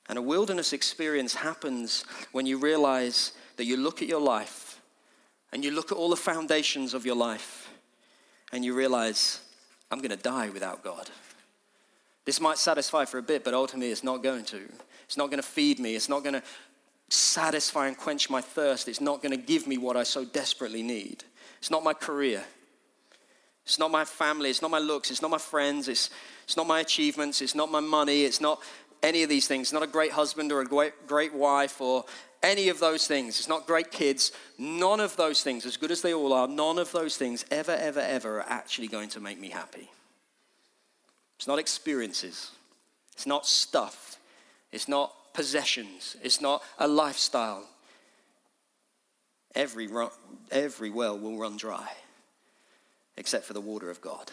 And 0.08 0.20
a 0.20 0.22
wilderness 0.22 0.72
experience 0.72 1.34
happens 1.34 2.06
when 2.32 2.46
you 2.46 2.60
realize 2.60 3.32
that 3.58 3.66
you 3.66 3.76
look 3.76 4.04
at 4.04 4.08
your 4.08 4.22
life 4.22 4.80
and 5.52 5.64
you 5.64 5.72
look 5.72 5.92
at 5.92 5.98
all 5.98 6.10
the 6.10 6.16
foundations 6.16 6.94
of 6.94 7.08
your 7.08 7.16
life 7.16 7.72
and 8.52 8.64
you 8.64 8.76
realize, 8.76 9.40
I'm 9.90 9.98
going 9.98 10.16
to 10.16 10.16
die 10.16 10.50
without 10.50 10.84
God. 10.84 11.10
This 12.24 12.40
might 12.40 12.60
satisfy 12.60 13.06
for 13.06 13.18
a 13.18 13.24
bit, 13.24 13.44
but 13.44 13.56
ultimately 13.56 13.92
it's 13.92 14.04
not 14.04 14.22
going 14.22 14.46
to. 14.46 14.62
It's 15.06 15.18
not 15.18 15.30
going 15.30 15.42
to 15.42 15.48
feed 15.48 15.80
me. 15.80 15.96
It's 15.96 16.10
not 16.10 16.24
going 16.24 16.34
to 16.34 16.44
satisfy 17.10 17.88
and 17.88 17.98
quench 17.98 18.30
my 18.30 18.42
thirst. 18.42 18.88
It's 18.88 19.02
not 19.02 19.22
going 19.22 19.32
to 19.32 19.44
give 19.44 19.68
me 19.68 19.78
what 19.78 19.98
I 19.98 20.04
so 20.04 20.26
desperately 20.26 20.84
need. 20.84 21.24
It's 21.60 21.72
not 21.72 21.84
my 21.84 21.94
career. 21.94 22.44
It's 23.66 23.80
not 23.80 23.92
my 23.92 24.06
family. 24.06 24.50
It's 24.50 24.62
not 24.62 24.72
my 24.72 24.80
looks. 24.80 25.12
It's 25.12 25.22
not 25.22 25.32
my 25.32 25.38
friends. 25.38 25.88
It's, 25.88 26.10
it's 26.44 26.58
not 26.58 26.68
my 26.68 26.80
achievements. 26.80 27.42
It's 27.42 27.56
not 27.56 27.72
my 27.72 27.80
money. 27.80 28.24
It's 28.24 28.42
not 28.42 28.62
any 29.02 29.24
of 29.24 29.30
these 29.30 29.48
things. 29.48 29.68
It's 29.68 29.74
not 29.74 29.84
a 29.84 29.88
great 29.88 30.12
husband 30.12 30.52
or 30.52 30.62
a 30.62 30.66
great, 30.66 31.08
great 31.08 31.34
wife 31.34 31.82
or 31.82 32.06
any 32.44 32.70
of 32.70 32.80
those 32.80 33.08
things. 33.08 33.40
It's 33.40 33.50
not 33.50 33.66
great 33.66 33.92
kids. 33.92 34.32
None 34.58 35.00
of 35.00 35.16
those 35.18 35.42
things, 35.42 35.66
as 35.66 35.78
good 35.78 35.92
as 35.92 36.02
they 36.02 36.14
all 36.14 36.34
are, 36.34 36.48
none 36.48 36.78
of 36.78 36.92
those 36.92 37.18
things 37.18 37.44
ever, 37.50 37.72
ever, 37.72 38.00
ever 38.00 38.40
are 38.40 38.46
actually 38.48 38.88
going 38.88 39.10
to 39.10 39.20
make 39.20 39.40
me 39.40 39.50
happy. 39.50 39.90
It's 41.38 41.48
not 41.48 41.60
experiences. 41.60 42.52
It's 43.14 43.26
not 43.26 43.46
stuff. 43.46 44.18
It's 44.72 44.88
not 44.88 45.14
possessions. 45.36 46.16
It's 46.24 46.42
not 46.42 46.64
a 46.80 46.88
lifestyle. 46.88 47.68
Every, 49.54 49.88
every 50.52 50.90
well 50.90 51.18
will 51.18 51.38
run 51.38 51.58
dry 51.58 51.90
except 53.18 53.46
for 53.46 53.54
the 53.54 53.62
water 53.62 53.90
of 53.90 54.02
God. 54.02 54.32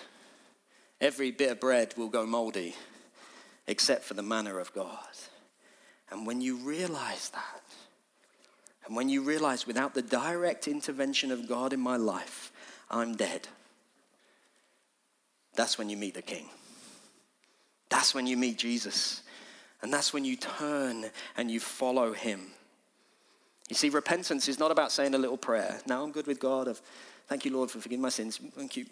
every 1.02 1.32
bit 1.32 1.50
of 1.50 1.60
bread 1.60 1.92
will 1.96 2.08
go 2.08 2.24
moldy 2.24 2.74
except 3.66 4.04
for 4.04 4.14
the 4.14 4.22
manna 4.22 4.56
of 4.56 4.72
God. 4.72 5.14
And 6.10 6.26
when 6.26 6.40
you 6.40 6.56
realize 6.56 7.30
that, 7.30 7.62
and 8.86 8.96
when 8.96 9.08
you 9.08 9.22
realize 9.22 9.66
without 9.66 9.94
the 9.94 10.02
direct 10.02 10.68
intervention 10.68 11.30
of 11.30 11.48
God 11.48 11.72
in 11.72 11.80
my 11.80 11.96
life, 11.96 12.52
I'm 12.90 13.16
dead, 13.16 13.48
that's 15.54 15.78
when 15.78 15.90
you 15.90 15.96
meet 15.96 16.14
the 16.14 16.22
King. 16.22 16.46
That's 17.88 18.14
when 18.14 18.26
you 18.26 18.36
meet 18.36 18.58
Jesus. 18.58 19.22
And 19.82 19.92
that's 19.92 20.12
when 20.12 20.24
you 20.24 20.36
turn 20.36 21.06
and 21.36 21.50
you 21.50 21.58
follow 21.60 22.12
him. 22.12 22.52
You 23.68 23.76
see, 23.76 23.88
repentance 23.88 24.48
is 24.48 24.58
not 24.58 24.70
about 24.70 24.92
saying 24.92 25.14
a 25.14 25.18
little 25.18 25.36
prayer. 25.36 25.80
Now 25.86 26.02
I'm 26.02 26.12
good 26.12 26.26
with 26.26 26.38
God. 26.38 26.68
I've, 26.68 26.80
thank 27.26 27.44
you, 27.44 27.52
Lord, 27.52 27.70
for 27.70 27.80
forgiving 27.80 28.02
my 28.02 28.08
sins. 28.08 28.38
Thank 28.54 28.76
you. 28.76 28.86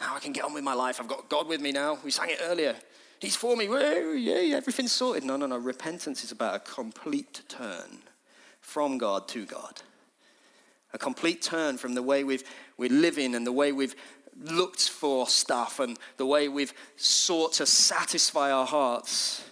Now 0.00 0.16
I 0.16 0.20
can 0.20 0.32
get 0.32 0.44
on 0.44 0.52
with 0.52 0.64
my 0.64 0.74
life. 0.74 1.00
I've 1.00 1.08
got 1.08 1.28
God 1.28 1.48
with 1.48 1.60
me 1.60 1.72
now. 1.72 1.98
We 2.04 2.10
sang 2.10 2.30
it 2.30 2.40
earlier. 2.42 2.76
He's 3.20 3.36
for 3.36 3.56
me. 3.56 3.66
Yeah, 3.66 4.56
everything's 4.56 4.92
sorted. 4.92 5.24
No, 5.24 5.36
no, 5.36 5.46
no. 5.46 5.56
Repentance 5.56 6.22
is 6.24 6.32
about 6.32 6.56
a 6.56 6.58
complete 6.58 7.42
turn 7.48 8.02
from 8.60 8.98
God 8.98 9.28
to 9.28 9.46
God. 9.46 9.82
A 10.92 10.98
complete 10.98 11.42
turn 11.42 11.78
from 11.78 11.94
the 11.94 12.02
way 12.02 12.22
we've, 12.22 12.44
we're 12.76 12.90
living 12.90 13.34
and 13.34 13.46
the 13.46 13.52
way 13.52 13.72
we've 13.72 13.96
looked 14.40 14.88
for 14.88 15.26
stuff 15.26 15.80
and 15.80 15.98
the 16.16 16.26
way 16.26 16.48
we've 16.48 16.74
sought 16.96 17.54
to 17.54 17.66
satisfy 17.66 18.50
our 18.50 18.66
hearts. 18.66 19.44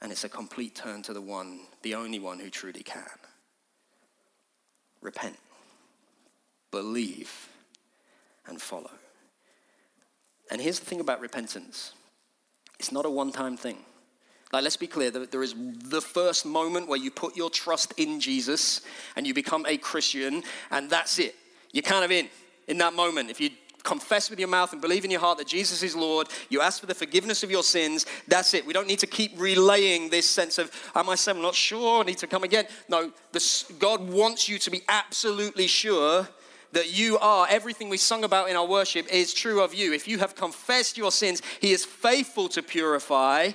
And 0.00 0.12
it's 0.12 0.24
a 0.24 0.28
complete 0.28 0.74
turn 0.74 1.02
to 1.02 1.12
the 1.12 1.20
one, 1.20 1.60
the 1.82 1.94
only 1.94 2.18
one 2.18 2.38
who 2.38 2.50
truly 2.50 2.82
can. 2.82 3.02
Repent, 5.00 5.38
believe, 6.70 7.48
and 8.46 8.60
follow. 8.60 8.90
And 10.50 10.60
here's 10.60 10.78
the 10.78 10.86
thing 10.86 11.00
about 11.00 11.20
repentance 11.20 11.92
it's 12.78 12.92
not 12.92 13.06
a 13.06 13.10
one 13.10 13.32
time 13.32 13.56
thing. 13.56 13.78
Like, 14.52 14.62
let's 14.62 14.78
be 14.78 14.86
clear, 14.86 15.10
there 15.10 15.42
is 15.42 15.54
the 15.84 16.00
first 16.00 16.46
moment 16.46 16.88
where 16.88 16.98
you 16.98 17.10
put 17.10 17.36
your 17.36 17.50
trust 17.50 17.92
in 17.98 18.18
Jesus 18.18 18.80
and 19.14 19.26
you 19.26 19.34
become 19.34 19.66
a 19.66 19.76
Christian, 19.76 20.42
and 20.70 20.88
that's 20.88 21.18
it. 21.18 21.34
You're 21.70 21.82
kind 21.82 22.02
of 22.02 22.10
in, 22.10 22.30
in 22.68 22.78
that 22.78 22.94
moment. 22.94 23.30
If 23.30 23.40
you 23.40 23.50
confess 23.82 24.28
with 24.28 24.38
your 24.38 24.48
mouth 24.48 24.72
and 24.72 24.82
believe 24.82 25.04
in 25.04 25.10
your 25.10 25.20
heart 25.20 25.38
that 25.38 25.46
Jesus 25.46 25.82
is 25.82 25.96
Lord, 25.96 26.28
you 26.50 26.60
ask 26.60 26.80
for 26.80 26.86
the 26.86 26.94
forgiveness 26.94 27.42
of 27.42 27.50
your 27.50 27.62
sins, 27.62 28.06
that's 28.26 28.52
it. 28.54 28.66
We 28.66 28.72
don't 28.72 28.86
need 28.86 28.98
to 29.00 29.06
keep 29.06 29.32
relaying 29.40 30.10
this 30.10 30.28
sense 30.28 30.58
of, 30.58 30.70
am 30.94 31.08
I 31.08 31.14
saying 31.14 31.38
I'm 31.38 31.42
not 31.42 31.54
sure, 31.54 32.02
I 32.02 32.04
need 32.04 32.18
to 32.18 32.26
come 32.26 32.44
again. 32.44 32.66
No, 32.88 33.12
this, 33.32 33.64
God 33.78 34.08
wants 34.08 34.48
you 34.48 34.58
to 34.58 34.70
be 34.70 34.82
absolutely 34.88 35.66
sure 35.66 36.28
that 36.72 36.92
you 36.92 37.18
are, 37.18 37.46
everything 37.48 37.88
we 37.88 37.96
sung 37.96 38.24
about 38.24 38.50
in 38.50 38.56
our 38.56 38.66
worship 38.66 39.06
is 39.10 39.32
true 39.32 39.62
of 39.62 39.72
you. 39.72 39.94
If 39.94 40.06
you 40.06 40.18
have 40.18 40.34
confessed 40.34 40.98
your 40.98 41.10
sins, 41.10 41.40
He 41.60 41.72
is 41.72 41.84
faithful 41.84 42.48
to 42.50 42.62
purify, 42.62 43.52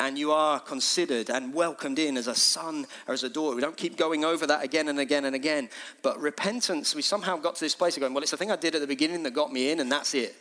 and 0.00 0.18
you 0.18 0.32
are 0.32 0.58
considered 0.58 1.30
and 1.30 1.52
welcomed 1.52 1.98
in 1.98 2.16
as 2.16 2.26
a 2.26 2.34
son 2.34 2.86
or 3.06 3.14
as 3.14 3.22
a 3.22 3.28
daughter. 3.28 3.54
We 3.54 3.60
don't 3.60 3.76
keep 3.76 3.96
going 3.96 4.24
over 4.24 4.46
that 4.46 4.64
again 4.64 4.88
and 4.88 4.98
again 4.98 5.26
and 5.26 5.36
again. 5.36 5.68
But 6.02 6.18
repentance, 6.18 6.94
we 6.94 7.02
somehow 7.02 7.36
got 7.36 7.56
to 7.56 7.64
this 7.64 7.74
place 7.74 7.96
of 7.96 8.00
going, 8.00 8.14
well, 8.14 8.22
it's 8.22 8.30
the 8.30 8.38
thing 8.38 8.50
I 8.50 8.56
did 8.56 8.74
at 8.74 8.80
the 8.80 8.86
beginning 8.86 9.22
that 9.24 9.32
got 9.32 9.52
me 9.52 9.70
in, 9.70 9.78
and 9.78 9.92
that's 9.92 10.14
it. 10.14 10.34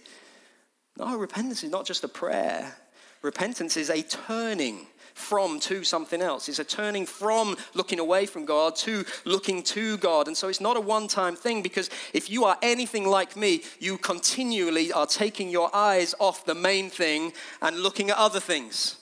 No, 0.98 1.18
repentance 1.18 1.64
is 1.64 1.72
not 1.72 1.86
just 1.86 2.04
a 2.04 2.08
prayer, 2.08 2.74
repentance 3.22 3.78
is 3.78 3.90
a 3.90 4.02
turning 4.02 4.88
from 5.14 5.60
to 5.60 5.84
something 5.84 6.22
else. 6.22 6.48
It's 6.48 6.60
a 6.60 6.64
turning 6.64 7.06
from 7.06 7.58
looking 7.74 8.00
away 8.00 8.26
from 8.26 8.46
God 8.46 8.76
to 8.78 9.04
looking 9.26 9.62
to 9.64 9.98
God. 9.98 10.28
And 10.28 10.38
so 10.38 10.48
it's 10.48 10.62
not 10.62 10.78
a 10.78 10.82
one 10.82 11.10
time 11.10 11.36
thing 11.36 11.62
because 11.62 11.90
if 12.14 12.30
you 12.30 12.46
are 12.46 12.58
anything 12.62 13.06
like 13.06 13.36
me, 13.36 13.64
you 13.80 13.98
continually 13.98 14.94
are 14.94 15.06
taking 15.06 15.50
your 15.50 15.76
eyes 15.76 16.16
off 16.20 16.46
the 16.46 16.56
main 16.56 16.90
thing 16.90 17.34
and 17.62 17.80
looking 17.80 18.10
at 18.10 18.18
other 18.18 18.40
things. 18.40 18.99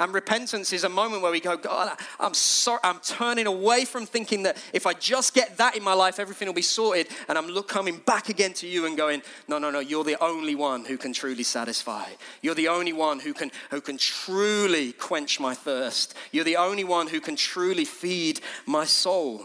And 0.00 0.14
repentance 0.14 0.72
is 0.72 0.84
a 0.84 0.88
moment 0.88 1.22
where 1.22 1.32
we 1.32 1.40
go, 1.40 1.56
God, 1.56 1.98
I'm 2.20 2.34
sorry, 2.34 2.78
I'm 2.84 3.00
turning 3.00 3.48
away 3.48 3.84
from 3.84 4.06
thinking 4.06 4.44
that 4.44 4.56
if 4.72 4.86
I 4.86 4.92
just 4.92 5.34
get 5.34 5.56
that 5.56 5.76
in 5.76 5.82
my 5.82 5.92
life, 5.92 6.20
everything 6.20 6.46
will 6.46 6.54
be 6.54 6.62
sorted. 6.62 7.08
And 7.28 7.36
I'm 7.36 7.48
look, 7.48 7.66
coming 7.66 7.98
back 8.06 8.28
again 8.28 8.52
to 8.54 8.68
you 8.68 8.86
and 8.86 8.96
going, 8.96 9.22
no, 9.48 9.58
no, 9.58 9.70
no, 9.70 9.80
you're 9.80 10.04
the 10.04 10.22
only 10.22 10.54
one 10.54 10.84
who 10.84 10.96
can 10.98 11.12
truly 11.12 11.42
satisfy. 11.42 12.04
You're 12.42 12.54
the 12.54 12.68
only 12.68 12.92
one 12.92 13.18
who 13.18 13.34
can, 13.34 13.50
who 13.70 13.80
can 13.80 13.98
truly 13.98 14.92
quench 14.92 15.40
my 15.40 15.54
thirst. 15.54 16.14
You're 16.30 16.44
the 16.44 16.58
only 16.58 16.84
one 16.84 17.08
who 17.08 17.20
can 17.20 17.34
truly 17.34 17.84
feed 17.84 18.40
my 18.66 18.84
soul. 18.84 19.44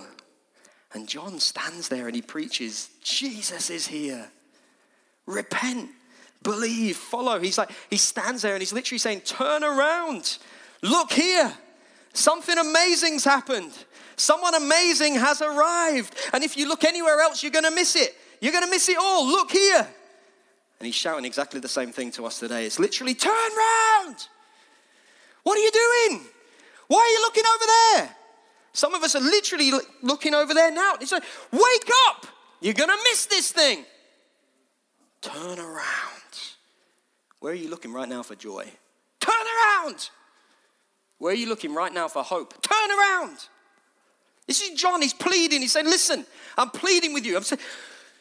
And 0.93 1.07
John 1.07 1.39
stands 1.39 1.87
there 1.89 2.05
and 2.05 2.15
he 2.15 2.21
preaches, 2.21 2.89
Jesus 3.01 3.71
is 3.71 3.87
here. 3.87 4.29
Repent 5.25 5.89
believe, 6.43 6.97
follow. 6.97 7.39
He's 7.39 7.57
like, 7.57 7.71
he 7.89 7.97
stands 7.97 8.41
there 8.41 8.53
and 8.53 8.61
he's 8.61 8.73
literally 8.73 8.99
saying, 8.99 9.21
Turn 9.21 9.63
around, 9.63 10.37
look 10.81 11.11
here. 11.11 11.53
Something 12.13 12.57
amazing's 12.57 13.23
happened. 13.23 13.71
Someone 14.15 14.53
amazing 14.53 15.15
has 15.15 15.41
arrived. 15.41 16.15
And 16.31 16.43
if 16.43 16.55
you 16.55 16.67
look 16.67 16.83
anywhere 16.83 17.19
else, 17.21 17.41
you're 17.41 17.51
going 17.51 17.65
to 17.65 17.71
miss 17.71 17.95
it. 17.95 18.15
You're 18.39 18.51
going 18.51 18.63
to 18.63 18.69
miss 18.69 18.87
it 18.89 18.97
all. 18.99 19.25
Look 19.25 19.51
here. 19.51 19.87
And 20.79 20.85
he's 20.85 20.95
shouting 20.95 21.25
exactly 21.25 21.59
the 21.59 21.67
same 21.67 21.91
thing 21.91 22.11
to 22.11 22.25
us 22.25 22.39
today. 22.39 22.65
It's 22.65 22.79
literally, 22.79 23.15
Turn 23.15 23.31
around. 23.31 24.27
What 25.43 25.57
are 25.57 25.61
you 25.61 25.71
doing? 25.71 26.21
Why 26.87 26.99
are 26.99 27.07
you 27.07 27.21
looking 27.21 27.43
over 27.55 27.65
there? 27.65 28.15
Some 28.73 28.93
of 28.93 29.03
us 29.03 29.15
are 29.15 29.21
literally 29.21 29.71
looking 30.01 30.33
over 30.33 30.53
there 30.53 30.71
now. 30.71 30.93
He's 30.99 31.11
like, 31.11 31.23
Wake 31.51 31.89
up. 32.09 32.27
You're 32.61 32.73
going 32.73 32.89
to 32.89 33.03
miss 33.03 33.25
this 33.25 33.51
thing. 33.51 33.85
Turn 35.21 35.59
around. 35.59 36.22
Where 37.43 37.51
are 37.51 37.57
you 37.57 37.67
looking 37.67 37.91
right 37.91 38.07
now 38.07 38.23
for 38.23 38.35
joy? 38.35 38.65
Turn 39.19 39.33
around. 39.35 40.09
Where 41.17 41.33
are 41.33 41.35
you 41.35 41.49
looking 41.49 41.75
right 41.75 41.93
now 41.93 42.07
for 42.07 42.23
hope? 42.23 42.53
Turn 42.61 42.89
around. 42.97 43.37
This 44.47 44.61
is 44.61 44.79
John. 44.79 45.01
He's 45.01 45.13
pleading. 45.13 45.59
He's 45.59 45.73
saying, 45.73 45.87
Listen, 45.87 46.25
I'm 46.57 46.69
pleading 46.69 47.13
with 47.13 47.25
you. 47.25 47.35
I'm 47.35 47.43
saying, 47.43 47.59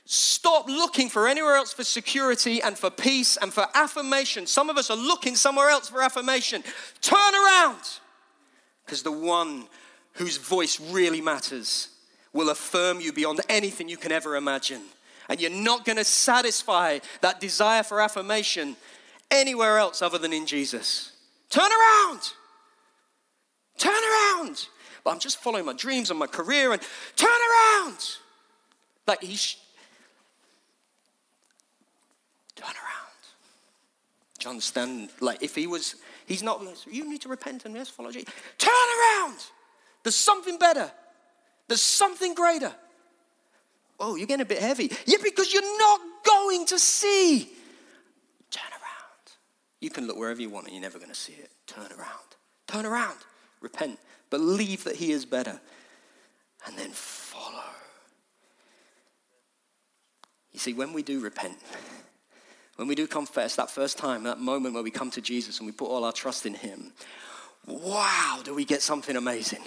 Stop 0.06 0.66
looking 0.66 1.08
for 1.08 1.28
anywhere 1.28 1.54
else 1.54 1.72
for 1.72 1.84
security 1.84 2.60
and 2.60 2.76
for 2.76 2.90
peace 2.90 3.36
and 3.36 3.52
for 3.52 3.68
affirmation. 3.74 4.44
Some 4.44 4.68
of 4.68 4.76
us 4.76 4.90
are 4.90 4.96
looking 4.96 5.36
somewhere 5.36 5.68
else 5.68 5.88
for 5.88 6.02
affirmation. 6.02 6.64
Turn 7.00 7.32
around. 7.32 7.78
Because 8.84 9.04
the 9.04 9.12
one 9.12 9.68
whose 10.14 10.36
voice 10.36 10.80
really 10.80 11.20
matters 11.20 11.90
will 12.32 12.50
affirm 12.50 13.00
you 13.00 13.12
beyond 13.12 13.40
anything 13.48 13.88
you 13.88 13.98
can 13.98 14.10
ever 14.10 14.34
imagine. 14.34 14.82
And 15.28 15.40
you're 15.40 15.48
not 15.48 15.84
going 15.84 15.98
to 15.98 16.04
satisfy 16.04 16.98
that 17.20 17.38
desire 17.38 17.84
for 17.84 18.00
affirmation 18.00 18.76
anywhere 19.32 19.78
else 19.78 20.02
other 20.02 20.18
than 20.18 20.32
in 20.32 20.46
Jesus. 20.46 21.12
Turn 21.50 21.70
around. 21.70 22.20
Turn 23.78 23.92
around. 23.92 24.68
But 25.02 25.10
I'm 25.10 25.18
just 25.18 25.42
following 25.42 25.64
my 25.64 25.72
dreams 25.72 26.10
and 26.10 26.18
my 26.18 26.28
career 26.28 26.72
and 26.72 26.80
turn 27.16 27.28
around. 27.28 27.98
Like 29.06 29.22
he's 29.22 29.56
turn 32.54 32.68
around. 32.68 33.22
Do 34.38 34.44
you 34.44 34.50
understand? 34.50 35.08
Like 35.20 35.42
if 35.42 35.56
he 35.56 35.66
was, 35.66 35.96
he's 36.26 36.42
not, 36.42 36.62
you 36.88 37.08
need 37.08 37.22
to 37.22 37.28
repent 37.28 37.64
and 37.64 37.74
yes, 37.74 37.88
follow 37.88 38.12
Jesus. 38.12 38.32
Turn 38.58 38.70
around. 38.70 39.38
There's 40.04 40.16
something 40.16 40.58
better. 40.58 40.90
There's 41.66 41.82
something 41.82 42.34
greater. 42.34 42.72
Oh, 43.98 44.16
you're 44.16 44.26
getting 44.26 44.42
a 44.42 44.48
bit 44.48 44.58
heavy. 44.58 44.90
Yeah, 45.06 45.18
because 45.22 45.52
you're 45.52 45.78
not 45.78 46.00
going 46.24 46.66
to 46.66 46.78
see 46.78 47.50
you 49.82 49.90
can 49.90 50.06
look 50.06 50.16
wherever 50.16 50.40
you 50.40 50.48
want 50.48 50.66
and 50.66 50.74
you're 50.74 50.82
never 50.82 50.98
going 50.98 51.10
to 51.10 51.14
see 51.14 51.32
it. 51.32 51.50
Turn 51.66 51.88
around. 51.98 52.36
Turn 52.68 52.86
around. 52.86 53.18
Repent. 53.60 53.98
Believe 54.30 54.84
that 54.84 54.94
He 54.94 55.10
is 55.10 55.26
better. 55.26 55.60
And 56.64 56.78
then 56.78 56.90
follow. 56.90 57.64
You 60.52 60.60
see, 60.60 60.72
when 60.72 60.92
we 60.92 61.02
do 61.02 61.18
repent, 61.18 61.58
when 62.76 62.86
we 62.86 62.94
do 62.94 63.08
confess, 63.08 63.56
that 63.56 63.70
first 63.70 63.98
time, 63.98 64.22
that 64.22 64.38
moment 64.38 64.74
where 64.74 64.84
we 64.84 64.92
come 64.92 65.10
to 65.10 65.20
Jesus 65.20 65.58
and 65.58 65.66
we 65.66 65.72
put 65.72 65.88
all 65.88 66.04
our 66.04 66.12
trust 66.12 66.46
in 66.46 66.54
Him, 66.54 66.92
wow, 67.66 68.40
do 68.44 68.54
we 68.54 68.64
get 68.64 68.82
something 68.82 69.16
amazing. 69.16 69.64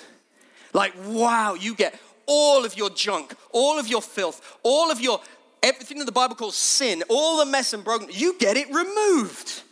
Like, 0.72 0.94
wow, 1.08 1.56
you 1.56 1.76
get 1.76 2.00
all 2.26 2.64
of 2.64 2.78
your 2.78 2.90
junk, 2.90 3.36
all 3.52 3.78
of 3.78 3.90
your 3.90 4.02
filth, 4.02 4.58
all 4.64 4.92
of 4.92 5.02
your 5.02 5.20
everything 5.62 6.00
that 6.00 6.06
the 6.06 6.14
Bible 6.14 6.36
calls 6.36 6.56
sin, 6.56 7.04
all 7.10 7.40
the 7.40 7.46
mess 7.46 7.74
and 7.74 7.84
broken, 7.84 8.08
you 8.14 8.38
get 8.40 8.56
it 8.56 8.68
removed 8.70 9.64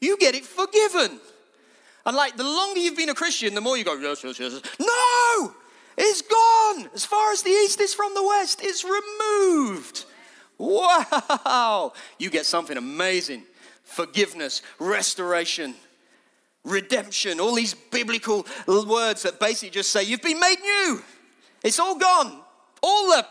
you 0.00 0.16
get 0.18 0.34
it 0.34 0.44
forgiven. 0.44 1.20
And 2.06 2.16
like 2.16 2.36
the 2.36 2.44
longer 2.44 2.80
you've 2.80 2.96
been 2.96 3.10
a 3.10 3.14
Christian, 3.14 3.54
the 3.54 3.60
more 3.60 3.76
you 3.76 3.84
go, 3.84 3.94
yes, 3.94 4.24
yes, 4.24 4.38
yes. 4.38 4.60
No! 4.78 5.54
It's 5.98 6.22
gone. 6.22 6.90
As 6.94 7.04
far 7.04 7.32
as 7.32 7.42
the 7.42 7.50
east 7.50 7.80
is 7.80 7.92
from 7.92 8.14
the 8.14 8.22
west, 8.22 8.60
it's 8.62 8.84
removed. 8.84 10.06
Wow! 10.56 11.92
You 12.18 12.30
get 12.30 12.46
something 12.46 12.76
amazing 12.76 13.44
forgiveness, 13.90 14.62
restoration, 14.78 15.74
redemption, 16.64 17.40
all 17.40 17.54
these 17.54 17.74
biblical 17.74 18.46
words 18.66 19.22
that 19.22 19.40
basically 19.40 19.70
just 19.70 19.90
say, 19.90 20.04
You've 20.04 20.22
been 20.22 20.38
made 20.38 20.60
new. 20.60 21.02
It's 21.64 21.78
all 21.78 21.98
gone. 21.98 22.40
All 22.82 23.08
the, 23.08 23.26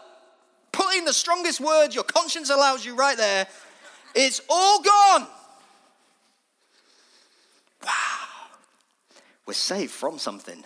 put 0.71 0.95
in 0.95 1.05
the 1.05 1.13
strongest 1.13 1.59
words 1.59 1.95
your 1.95 2.03
conscience 2.03 2.49
allows 2.49 2.85
you 2.85 2.95
right 2.95 3.17
there. 3.17 3.47
It's 4.13 4.41
all 4.49 4.81
gone. 4.81 5.27
We're 9.49 9.53
saved 9.53 9.89
from 9.89 10.19
something. 10.19 10.63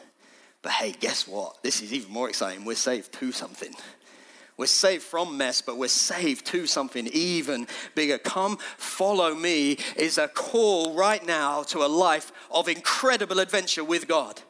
But 0.62 0.74
hey, 0.74 0.92
guess 0.92 1.26
what? 1.26 1.64
This 1.64 1.82
is 1.82 1.94
even 1.94 2.12
more 2.12 2.28
exciting. 2.28 2.66
We're 2.66 2.76
saved 2.76 3.14
to 3.14 3.32
something. 3.32 3.74
We're 4.58 4.66
saved 4.66 5.04
from 5.04 5.38
mess, 5.38 5.62
but 5.62 5.78
we're 5.78 5.88
saved 5.88 6.46
to 6.48 6.68
something 6.68 7.08
even 7.14 7.68
bigger. 7.96 8.18
Come 8.18 8.58
follow 8.76 9.36
me 9.36 9.78
is 9.96 10.18
a 10.18 10.28
call 10.28 10.96
right 10.96 11.26
now 11.26 11.64
to 11.64 11.86
a 11.86 11.88
life 11.88 12.34
of 12.52 12.68
incredible 12.68 13.40
adventure 13.40 13.86
with 13.86 14.06
God. 14.06 14.42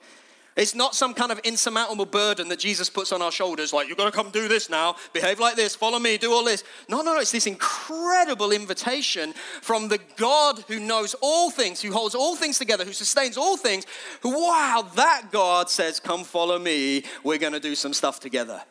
It's 0.55 0.75
not 0.75 0.93
some 0.93 1.13
kind 1.13 1.31
of 1.31 1.39
insurmountable 1.39 2.05
burden 2.05 2.47
that 2.49 2.59
Jesus 2.59 2.89
puts 2.89 3.11
on 3.11 3.21
our 3.21 3.31
shoulders, 3.31 3.73
like, 3.73 3.87
you've 3.87 3.97
got 3.97 4.05
to 4.05 4.11
come 4.11 4.29
do 4.29 4.47
this 4.47 4.69
now, 4.69 4.95
behave 5.11 5.39
like 5.39 5.55
this, 5.55 5.75
follow 5.75 5.97
me, 5.97 6.17
do 6.17 6.31
all 6.31 6.43
this. 6.43 6.63
No, 6.87 7.01
no, 7.01 7.15
no, 7.15 7.19
it's 7.19 7.31
this 7.31 7.47
incredible 7.47 8.51
invitation 8.51 9.33
from 9.61 9.87
the 9.87 9.99
God 10.15 10.63
who 10.67 10.79
knows 10.79 11.15
all 11.21 11.49
things, 11.49 11.81
who 11.81 11.91
holds 11.91 12.13
all 12.13 12.35
things 12.35 12.59
together, 12.59 12.85
who 12.85 12.93
sustains 12.93 13.35
all 13.35 13.57
things. 13.57 13.85
Who, 14.21 14.31
wow, 14.31 14.87
that 14.95 15.29
God 15.31 15.71
says, 15.71 15.99
come 15.99 16.23
follow 16.23 16.59
me, 16.59 17.03
we're 17.23 17.39
going 17.39 17.53
to 17.53 17.59
do 17.59 17.73
some 17.73 17.93
stuff 17.93 18.19
together. 18.19 18.61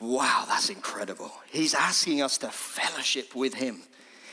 Wow, 0.00 0.44
that's 0.48 0.70
incredible. 0.70 1.32
He's 1.50 1.72
asking 1.72 2.20
us 2.20 2.36
to 2.38 2.48
fellowship 2.48 3.34
with 3.34 3.54
Him. 3.54 3.82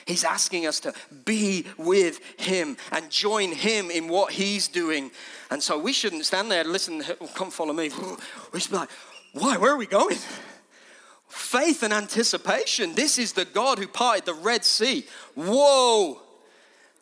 He's 0.05 0.23
asking 0.23 0.67
us 0.67 0.79
to 0.81 0.93
be 1.25 1.65
with 1.77 2.19
Him 2.39 2.77
and 2.91 3.09
join 3.09 3.51
Him 3.51 3.89
in 3.89 4.07
what 4.07 4.33
He's 4.33 4.67
doing. 4.67 5.11
And 5.49 5.61
so 5.61 5.77
we 5.79 5.93
shouldn't 5.93 6.25
stand 6.25 6.51
there, 6.51 6.63
listen, 6.63 7.03
oh, 7.21 7.27
come 7.27 7.51
follow 7.51 7.73
me. 7.73 7.89
We 8.53 8.59
should 8.59 8.71
be 8.71 8.77
like, 8.77 8.89
why? 9.33 9.57
Where 9.57 9.71
are 9.71 9.77
we 9.77 9.87
going? 9.87 10.17
Faith 11.27 11.81
and 11.81 11.91
anticipation. 11.91 12.93
This 12.93 13.17
is 13.17 13.33
the 13.33 13.45
God 13.45 13.79
who 13.79 13.87
parted 13.87 14.25
the 14.25 14.33
Red 14.35 14.63
Sea. 14.63 15.05
Whoa. 15.33 16.21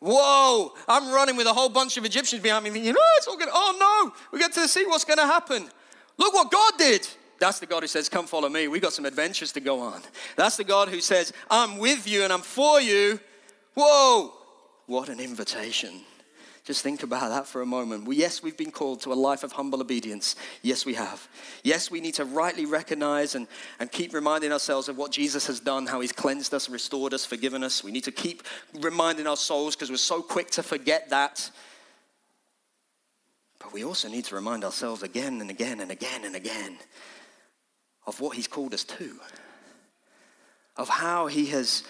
Whoa, 0.00 0.72
I'm 0.88 1.12
running 1.12 1.36
with 1.36 1.46
a 1.46 1.52
whole 1.52 1.68
bunch 1.68 1.96
of 1.96 2.04
Egyptians 2.04 2.42
behind 2.42 2.64
me. 2.64 2.70
You 2.70 2.90
oh, 2.90 2.92
know, 2.92 3.00
it's 3.18 3.28
all 3.28 3.36
good. 3.36 3.48
Oh 3.52 3.76
no, 3.78 4.12
we 4.32 4.40
get 4.40 4.52
to 4.54 4.66
sea. 4.66 4.84
What's 4.84 5.04
going 5.04 5.18
to 5.18 5.26
happen? 5.26 5.68
Look 6.16 6.34
what 6.34 6.50
God 6.50 6.72
did. 6.76 7.06
That's 7.42 7.58
the 7.58 7.66
God 7.66 7.82
who 7.82 7.88
says, 7.88 8.08
Come 8.08 8.28
follow 8.28 8.48
me. 8.48 8.68
We 8.68 8.78
got 8.78 8.92
some 8.92 9.04
adventures 9.04 9.50
to 9.52 9.60
go 9.60 9.80
on. 9.80 10.00
That's 10.36 10.56
the 10.56 10.62
God 10.62 10.88
who 10.88 11.00
says, 11.00 11.32
I'm 11.50 11.78
with 11.78 12.06
you 12.06 12.22
and 12.22 12.32
I'm 12.32 12.40
for 12.40 12.80
you. 12.80 13.18
Whoa, 13.74 14.32
what 14.86 15.08
an 15.08 15.18
invitation. 15.18 16.02
Just 16.62 16.84
think 16.84 17.02
about 17.02 17.30
that 17.30 17.48
for 17.48 17.60
a 17.60 17.66
moment. 17.66 18.06
Yes, 18.14 18.44
we've 18.44 18.56
been 18.56 18.70
called 18.70 19.00
to 19.00 19.12
a 19.12 19.14
life 19.14 19.42
of 19.42 19.50
humble 19.50 19.80
obedience. 19.80 20.36
Yes, 20.62 20.86
we 20.86 20.94
have. 20.94 21.26
Yes, 21.64 21.90
we 21.90 22.00
need 22.00 22.14
to 22.14 22.24
rightly 22.24 22.64
recognize 22.64 23.34
and, 23.34 23.48
and 23.80 23.90
keep 23.90 24.14
reminding 24.14 24.52
ourselves 24.52 24.88
of 24.88 24.96
what 24.96 25.10
Jesus 25.10 25.48
has 25.48 25.58
done, 25.58 25.88
how 25.88 25.98
he's 25.98 26.12
cleansed 26.12 26.54
us, 26.54 26.68
restored 26.68 27.12
us, 27.12 27.24
forgiven 27.24 27.64
us. 27.64 27.82
We 27.82 27.90
need 27.90 28.04
to 28.04 28.12
keep 28.12 28.44
reminding 28.80 29.26
our 29.26 29.36
souls 29.36 29.74
because 29.74 29.90
we're 29.90 29.96
so 29.96 30.22
quick 30.22 30.50
to 30.52 30.62
forget 30.62 31.10
that. 31.10 31.50
But 33.58 33.72
we 33.72 33.82
also 33.82 34.08
need 34.08 34.26
to 34.26 34.36
remind 34.36 34.62
ourselves 34.62 35.02
again 35.02 35.40
and 35.40 35.50
again 35.50 35.80
and 35.80 35.90
again 35.90 36.24
and 36.24 36.36
again 36.36 36.78
of 38.06 38.20
what 38.20 38.36
He's 38.36 38.48
called 38.48 38.74
us 38.74 38.84
to, 38.84 39.18
of 40.76 40.88
how 40.88 41.26
He 41.26 41.46
has 41.46 41.84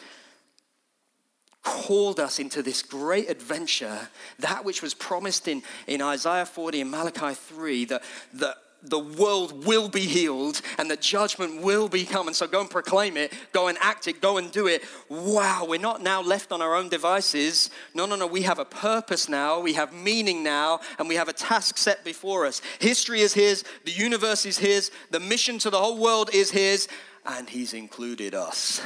called 1.63 2.19
us 2.19 2.39
into 2.39 2.63
this 2.63 2.83
great 2.83 3.31
adventure, 3.31 4.09
that 4.39 4.65
which 4.65 4.83
was 4.83 4.95
promised 4.95 5.47
in, 5.47 5.63
in 5.87 6.03
Isaiah 6.03 6.47
40 6.47 6.81
and 6.81 6.91
Malachi 6.91 7.35
3, 7.35 7.85
that, 7.87 8.03
that 8.35 8.57
the 8.83 8.99
world 8.99 9.65
will 9.65 9.89
be 9.89 10.03
healed 10.03 10.61
and 10.79 10.91
the 10.91 10.97
judgment 10.97 11.63
will 11.63 11.89
be 11.89 12.05
coming. 12.05 12.35
So 12.35 12.47
go 12.47 12.61
and 12.61 12.71
proclaim 12.71 13.17
it, 13.17 13.33
go 13.53 13.69
and 13.69 13.79
act 13.81 14.09
it, 14.09 14.21
go 14.21 14.39
and 14.39 14.51
do 14.51 14.67
it. 14.67 14.83
Wow, 15.09 15.67
we're 15.69 15.79
not 15.79 16.03
now 16.03 16.23
left 16.23 16.53
on 16.53 16.61
our 16.61 16.75
own 16.75 16.89
devices. 16.89 17.71
No, 17.95 18.07
no, 18.07 18.17
no, 18.17 18.27
we 18.27 18.43
have 18.43 18.59
a 18.59 18.65
purpose 18.65 19.29
now, 19.29 19.61
we 19.61 19.75
have 19.75 19.93
meaning 19.93 20.43
now, 20.43 20.81
and 20.99 21.09
we 21.09 21.15
have 21.15 21.29
a 21.29 21.33
task 21.33 21.79
set 21.79 22.05
before 22.05 22.47
us. 22.47 22.61
History 22.81 23.21
is 23.21 23.35
His, 23.35 23.65
the 23.85 23.93
universe 23.93 24.45
is 24.47 24.59
His, 24.59 24.91
the 25.11 25.21
mission 25.21 25.59
to 25.61 25.71
the 25.71 25.79
whole 25.79 25.99
world 25.99 26.31
is 26.33 26.51
His, 26.51 26.89
and 27.25 27.49
He's 27.49 27.75
included 27.75 28.35
us. 28.35 28.81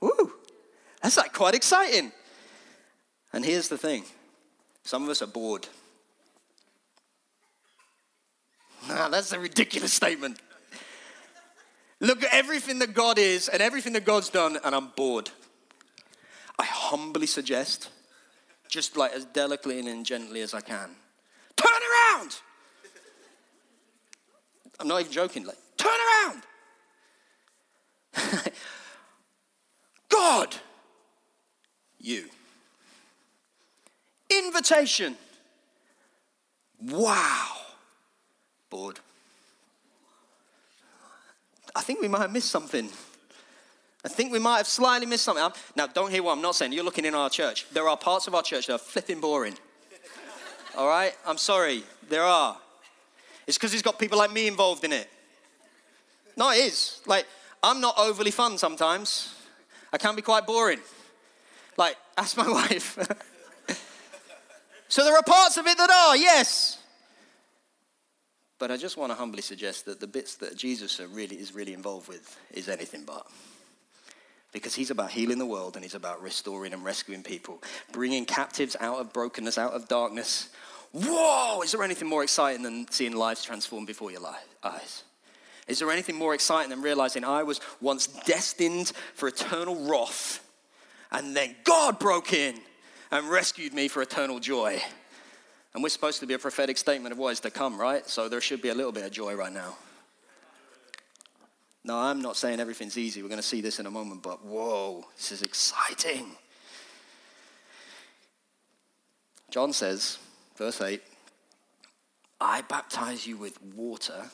Woo, 0.00 0.32
that's 1.02 1.16
like 1.16 1.32
quite 1.32 1.54
exciting. 1.54 2.12
And 3.32 3.44
here's 3.44 3.68
the 3.68 3.78
thing 3.78 4.04
some 4.84 5.02
of 5.02 5.08
us 5.08 5.22
are 5.22 5.26
bored. 5.26 5.68
Nah, 8.88 9.08
that's 9.08 9.32
a 9.32 9.38
ridiculous 9.38 9.92
statement. 9.92 10.38
Look 12.00 12.22
at 12.22 12.34
everything 12.34 12.80
that 12.80 12.92
God 12.92 13.18
is 13.18 13.48
and 13.48 13.62
everything 13.62 13.94
that 13.94 14.04
God's 14.04 14.28
done, 14.28 14.58
and 14.62 14.74
I'm 14.74 14.88
bored. 14.88 15.30
I 16.58 16.64
humbly 16.64 17.26
suggest, 17.26 17.88
just 18.68 18.96
like 18.96 19.12
as 19.12 19.24
delicately 19.24 19.78
and 19.80 20.04
gently 20.04 20.42
as 20.42 20.54
I 20.54 20.60
can, 20.60 20.90
turn 21.56 21.72
around. 21.72 22.36
I'm 24.78 24.88
not 24.88 25.00
even 25.00 25.12
joking, 25.12 25.46
like, 25.46 25.56
turn 25.76 25.92
around. 26.24 26.42
God, 30.08 30.54
you. 31.98 32.28
Invitation. 34.28 35.16
Wow 36.82 37.64
bored. 38.74 38.98
I 41.76 41.82
think 41.82 42.00
we 42.00 42.08
might 42.08 42.22
have 42.22 42.32
missed 42.32 42.50
something. 42.50 42.88
I 44.04 44.08
think 44.08 44.32
we 44.32 44.40
might 44.40 44.56
have 44.56 44.66
slightly 44.66 45.06
missed 45.06 45.22
something. 45.22 45.48
Now, 45.76 45.86
don't 45.86 46.10
hear 46.10 46.24
what 46.24 46.32
I'm 46.32 46.42
not 46.42 46.56
saying. 46.56 46.72
You're 46.72 46.84
looking 46.84 47.04
in 47.04 47.14
our 47.14 47.30
church. 47.30 47.66
There 47.72 47.88
are 47.88 47.96
parts 47.96 48.26
of 48.26 48.34
our 48.34 48.42
church 48.42 48.66
that 48.66 48.74
are 48.74 48.78
flipping 48.78 49.20
boring. 49.20 49.54
All 50.76 50.88
right? 50.88 51.12
I'm 51.24 51.38
sorry. 51.38 51.84
There 52.08 52.24
are. 52.24 52.56
It's 53.46 53.56
because 53.56 53.72
it's 53.74 53.82
got 53.82 53.96
people 53.96 54.18
like 54.18 54.32
me 54.32 54.48
involved 54.48 54.82
in 54.82 54.92
it. 54.92 55.08
No, 56.36 56.50
it 56.50 56.56
is. 56.56 57.00
Like, 57.06 57.26
I'm 57.62 57.80
not 57.80 57.94
overly 57.96 58.32
fun 58.32 58.58
sometimes. 58.58 59.36
I 59.92 59.98
can 59.98 60.16
be 60.16 60.22
quite 60.22 60.46
boring. 60.48 60.80
Like, 61.76 61.96
ask 62.18 62.36
my 62.36 62.48
wife. 62.60 62.98
so 64.88 65.04
there 65.04 65.14
are 65.14 65.22
parts 65.22 65.58
of 65.58 65.66
it 65.68 65.78
that 65.78 65.90
are, 65.90 66.16
yes. 66.16 66.80
But 68.58 68.70
I 68.70 68.76
just 68.76 68.96
want 68.96 69.10
to 69.10 69.16
humbly 69.16 69.42
suggest 69.42 69.84
that 69.86 70.00
the 70.00 70.06
bits 70.06 70.36
that 70.36 70.56
Jesus 70.56 71.00
really 71.00 71.36
is 71.36 71.54
really 71.54 71.74
involved 71.74 72.08
with 72.08 72.38
is 72.52 72.68
anything 72.68 73.04
but. 73.04 73.26
Because 74.52 74.74
he's 74.74 74.90
about 74.90 75.10
healing 75.10 75.38
the 75.38 75.46
world 75.46 75.74
and 75.74 75.84
he's 75.84 75.96
about 75.96 76.22
restoring 76.22 76.72
and 76.72 76.84
rescuing 76.84 77.24
people, 77.24 77.60
bringing 77.92 78.24
captives 78.24 78.76
out 78.78 79.00
of 79.00 79.12
brokenness, 79.12 79.58
out 79.58 79.72
of 79.72 79.88
darkness. 79.88 80.50
Whoa! 80.92 81.60
Is 81.62 81.72
there 81.72 81.82
anything 81.82 82.08
more 82.08 82.22
exciting 82.22 82.62
than 82.62 82.86
seeing 82.90 83.16
lives 83.16 83.42
transformed 83.42 83.88
before 83.88 84.12
your 84.12 84.22
eyes? 84.62 85.02
Is 85.66 85.80
there 85.80 85.90
anything 85.90 86.14
more 86.14 86.34
exciting 86.34 86.70
than 86.70 86.82
realizing 86.82 87.24
I 87.24 87.42
was 87.42 87.60
once 87.80 88.06
destined 88.06 88.92
for 89.14 89.28
eternal 89.28 89.74
wrath 89.88 90.40
and 91.14 91.36
then 91.36 91.54
God 91.62 92.00
broke 92.00 92.32
in 92.32 92.56
and 93.12 93.30
rescued 93.30 93.72
me 93.72 93.86
for 93.86 94.02
eternal 94.02 94.40
joy? 94.40 94.82
And 95.74 95.82
we're 95.82 95.88
supposed 95.88 96.20
to 96.20 96.26
be 96.26 96.34
a 96.34 96.38
prophetic 96.38 96.78
statement 96.78 97.12
of 97.12 97.18
what 97.18 97.30
is 97.30 97.40
to 97.40 97.50
come, 97.50 97.78
right? 97.78 98.08
So 98.08 98.28
there 98.28 98.40
should 98.40 98.62
be 98.62 98.68
a 98.68 98.74
little 98.74 98.92
bit 98.92 99.04
of 99.04 99.10
joy 99.10 99.34
right 99.34 99.52
now. 99.52 99.76
No, 101.82 101.98
I'm 101.98 102.22
not 102.22 102.36
saying 102.36 102.60
everything's 102.60 102.96
easy. 102.96 103.22
We're 103.22 103.28
going 103.28 103.40
to 103.40 103.46
see 103.46 103.60
this 103.60 103.78
in 103.78 103.86
a 103.86 103.90
moment, 103.90 104.22
but 104.22 104.44
whoa, 104.44 105.04
this 105.16 105.32
is 105.32 105.42
exciting. 105.42 106.26
John 109.50 109.72
says, 109.72 110.18
verse 110.56 110.80
8, 110.80 111.02
I 112.40 112.62
baptize 112.62 113.26
you 113.26 113.36
with 113.36 113.62
water, 113.62 114.24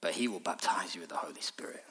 but 0.00 0.12
he 0.12 0.28
will 0.28 0.40
baptize 0.40 0.94
you 0.94 1.00
with 1.00 1.10
the 1.10 1.16
Holy 1.16 1.40
Spirit. 1.40 1.84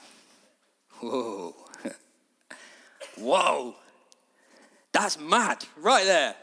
Whoa. 1.00 1.56
Whoa. 3.18 3.76
That's 4.92 5.20
mad, 5.20 5.66
right 5.78 6.06
there. 6.06 6.36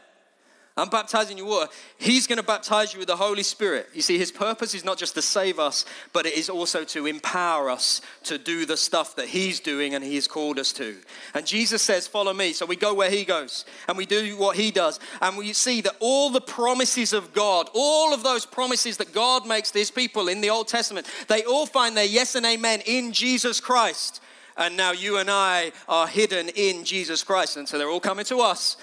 I'm 0.77 0.87
baptizing 0.87 1.37
you 1.37 1.45
water. 1.45 1.69
He's 1.97 2.27
going 2.27 2.37
to 2.37 2.43
baptize 2.43 2.93
you 2.93 2.99
with 2.99 3.09
the 3.09 3.17
Holy 3.17 3.43
Spirit. 3.43 3.89
You 3.93 4.01
see, 4.01 4.17
his 4.17 4.31
purpose 4.31 4.73
is 4.73 4.85
not 4.85 4.97
just 4.97 5.15
to 5.15 5.21
save 5.21 5.59
us, 5.59 5.83
but 6.13 6.25
it 6.25 6.33
is 6.33 6.49
also 6.49 6.85
to 6.85 7.07
empower 7.07 7.69
us 7.69 7.99
to 8.23 8.37
do 8.37 8.65
the 8.65 8.77
stuff 8.77 9.17
that 9.17 9.27
he's 9.27 9.59
doing 9.59 9.95
and 9.95 10.03
he 10.03 10.15
has 10.15 10.29
called 10.29 10.57
us 10.57 10.71
to. 10.73 10.95
And 11.33 11.45
Jesus 11.45 11.81
says, 11.81 12.07
Follow 12.07 12.33
me. 12.33 12.53
So 12.53 12.65
we 12.65 12.77
go 12.77 12.93
where 12.93 13.09
he 13.09 13.25
goes 13.25 13.65
and 13.89 13.97
we 13.97 14.05
do 14.05 14.37
what 14.37 14.55
he 14.55 14.71
does. 14.71 14.97
And 15.21 15.35
we 15.37 15.51
see 15.51 15.81
that 15.81 15.97
all 15.99 16.29
the 16.29 16.39
promises 16.39 17.11
of 17.11 17.33
God, 17.33 17.69
all 17.73 18.13
of 18.13 18.23
those 18.23 18.45
promises 18.45 18.95
that 18.97 19.13
God 19.13 19.45
makes 19.45 19.71
to 19.71 19.79
his 19.79 19.91
people 19.91 20.29
in 20.29 20.39
the 20.39 20.51
Old 20.51 20.69
Testament, 20.69 21.05
they 21.27 21.43
all 21.43 21.65
find 21.65 21.97
their 21.97 22.05
yes 22.05 22.35
and 22.35 22.45
amen 22.45 22.81
in 22.85 23.11
Jesus 23.11 23.59
Christ. 23.59 24.21
And 24.55 24.77
now 24.77 24.93
you 24.93 25.17
and 25.17 25.29
I 25.29 25.73
are 25.89 26.07
hidden 26.07 26.47
in 26.49 26.85
Jesus 26.85 27.23
Christ. 27.23 27.57
And 27.57 27.67
so 27.67 27.77
they're 27.77 27.89
all 27.89 27.99
coming 27.99 28.25
to 28.25 28.39
us 28.39 28.77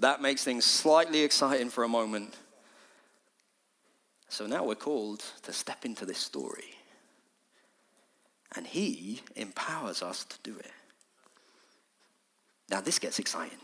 that 0.00 0.22
makes 0.22 0.42
things 0.42 0.64
slightly 0.64 1.20
exciting 1.20 1.70
for 1.70 1.84
a 1.84 1.88
moment. 1.88 2.34
So 4.28 4.46
now 4.46 4.64
we're 4.64 4.74
called 4.74 5.22
to 5.42 5.52
step 5.52 5.84
into 5.84 6.06
this 6.06 6.18
story. 6.18 6.76
And 8.56 8.66
He 8.66 9.20
empowers 9.36 10.02
us 10.02 10.24
to 10.24 10.36
do 10.42 10.56
it. 10.58 10.70
Now, 12.70 12.80
this 12.80 12.98
gets 12.98 13.18
exciting. 13.18 13.58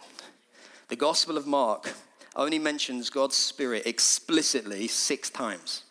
The 0.88 0.96
Gospel 0.96 1.38
of 1.38 1.46
Mark 1.46 1.94
only 2.36 2.58
mentions 2.58 3.10
God's 3.10 3.36
Spirit 3.36 3.86
explicitly 3.86 4.86
six 4.86 5.30
times. 5.30 5.82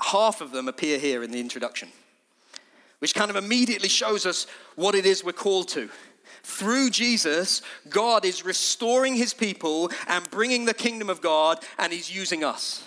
Half 0.00 0.40
of 0.40 0.50
them 0.50 0.68
appear 0.68 0.98
here 0.98 1.22
in 1.22 1.30
the 1.30 1.40
introduction, 1.40 1.88
which 2.98 3.14
kind 3.14 3.30
of 3.30 3.36
immediately 3.36 3.88
shows 3.88 4.26
us 4.26 4.46
what 4.76 4.94
it 4.94 5.06
is 5.06 5.24
we're 5.24 5.32
called 5.32 5.68
to. 5.68 5.88
Through 6.42 6.90
Jesus, 6.90 7.62
God 7.88 8.24
is 8.24 8.44
restoring 8.44 9.14
his 9.14 9.32
people 9.32 9.90
and 10.08 10.28
bringing 10.30 10.64
the 10.64 10.74
kingdom 10.74 11.08
of 11.08 11.20
God, 11.20 11.64
and 11.78 11.92
he's 11.92 12.14
using 12.14 12.42
us. 12.42 12.84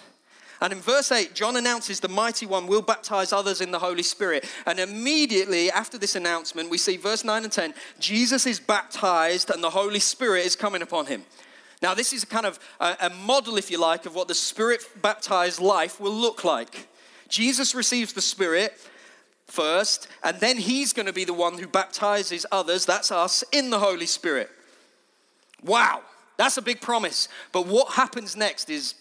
And 0.62 0.72
in 0.72 0.80
verse 0.80 1.12
8, 1.12 1.34
John 1.34 1.58
announces 1.58 2.00
the 2.00 2.08
mighty 2.08 2.46
one 2.46 2.68
will 2.68 2.82
baptize 2.82 3.34
others 3.34 3.62
in 3.62 3.72
the 3.72 3.80
Holy 3.80 4.04
Spirit. 4.04 4.46
And 4.66 4.80
immediately 4.80 5.70
after 5.70 5.98
this 5.98 6.16
announcement, 6.16 6.70
we 6.70 6.78
see 6.78 6.98
verse 6.98 7.24
9 7.24 7.44
and 7.44 7.52
10 7.52 7.74
Jesus 8.00 8.46
is 8.46 8.60
baptized 8.60 9.50
and 9.50 9.64
the 9.64 9.70
Holy 9.70 10.00
Spirit 10.00 10.46
is 10.46 10.56
coming 10.56 10.82
upon 10.82 11.08
him. 11.08 11.24
Now, 11.82 11.94
this 11.94 12.14
is 12.14 12.24
kind 12.24 12.46
of 12.46 12.58
a, 12.80 12.96
a 13.02 13.10
model, 13.10 13.58
if 13.58 13.70
you 13.70 13.80
like, 13.80 14.06
of 14.06 14.16
what 14.16 14.28
the 14.28 14.36
Spirit 14.36 14.82
baptized 15.02 15.60
life 15.60 16.00
will 16.00 16.14
look 16.14 16.44
like. 16.44 16.88
Jesus 17.28 17.76
receives 17.76 18.14
the 18.14 18.22
Spirit 18.22 18.74
first, 19.48 20.08
and 20.24 20.40
then 20.40 20.58
he's 20.58 20.94
going 20.94 21.06
to 21.06 21.14
be 21.14 21.26
the 21.26 21.34
one 21.34 21.58
who 21.58 21.68
baptizes 21.68 22.46
others, 22.52 22.86
that's 22.86 23.12
us, 23.12 23.44
in 23.52 23.70
the 23.70 23.80
Holy 23.80 24.06
Spirit. 24.06 24.50
Wow, 25.64 26.02
that's 26.38 26.58
a 26.58 26.62
big 26.62 26.82
promise. 26.82 27.28
But 27.52 27.68
what 27.68 27.94
happens 27.94 28.36
next 28.36 28.70
is 28.70 28.96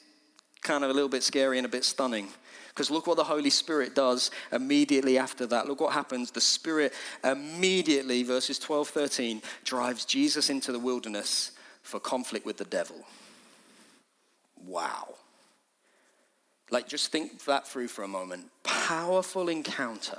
kind 0.63 0.85
of 0.85 0.91
a 0.91 0.95
little 0.95 1.09
bit 1.09 1.23
scary 1.23 1.59
and 1.59 1.67
a 1.67 1.71
bit 1.71 1.85
stunning. 1.85 2.29
Because 2.69 2.91
look 2.91 3.07
what 3.07 3.17
the 3.17 3.25
Holy 3.25 3.51
Spirit 3.51 3.95
does 3.95 4.33
immediately 4.51 5.17
after 5.17 5.47
that. 5.47 5.69
Look 5.69 5.81
what 5.81 5.93
happens. 5.93 6.33
The 6.33 6.41
Spirit 6.41 6.93
immediately, 7.23 8.25
verses 8.25 8.59
12, 8.59 8.89
13, 8.89 9.43
drives 9.63 10.05
Jesus 10.05 10.51
into 10.51 10.73
the 10.73 10.79
wilderness 10.79 11.53
for 11.83 12.01
conflict 12.01 12.45
with 12.45 12.57
the 12.57 12.65
devil. 12.65 12.97
Wow. 14.67 15.15
Like, 16.71 16.89
just 16.89 17.13
think 17.13 17.45
that 17.45 17.69
through 17.69 17.89
for 17.89 18.03
a 18.03 18.09
moment. 18.09 18.47
Powerful 18.65 19.49
encounter 19.49 20.19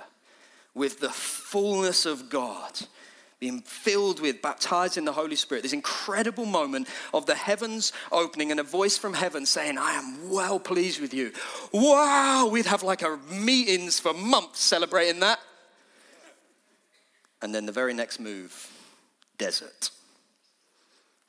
with 0.76 1.00
the 1.00 1.10
fullness 1.10 2.06
of 2.06 2.30
God 2.30 2.80
being 3.40 3.62
filled 3.62 4.22
with, 4.22 4.42
baptized 4.42 4.98
in 4.98 5.06
the 5.06 5.12
Holy 5.12 5.36
Spirit, 5.36 5.62
this 5.62 5.74
incredible 5.74 6.46
moment 6.46 6.88
of 7.14 7.26
the 7.26 7.36
heavens 7.36 7.92
opening 8.12 8.50
and 8.52 8.60
a 8.60 8.64
voice 8.64 8.98
from 8.98 9.14
heaven 9.14 9.46
saying, 9.46 9.78
I 9.78 9.94
am 9.94 10.30
well 10.30 10.60
pleased 10.60 11.02
with 11.02 11.14
you. 11.14 11.32
Wow, 11.74 12.50
we'd 12.52 12.66
have 12.66 12.82
like 12.82 13.02
a 13.02 13.18
meetings 13.30 14.00
for 14.00 14.14
months 14.14 14.62
celebrating 14.62 15.20
that. 15.20 15.40
And 17.42 17.54
then 17.54 17.66
the 17.66 17.72
very 17.72 17.94
next 17.94 18.20
move, 18.20 18.72
desert, 19.38 19.92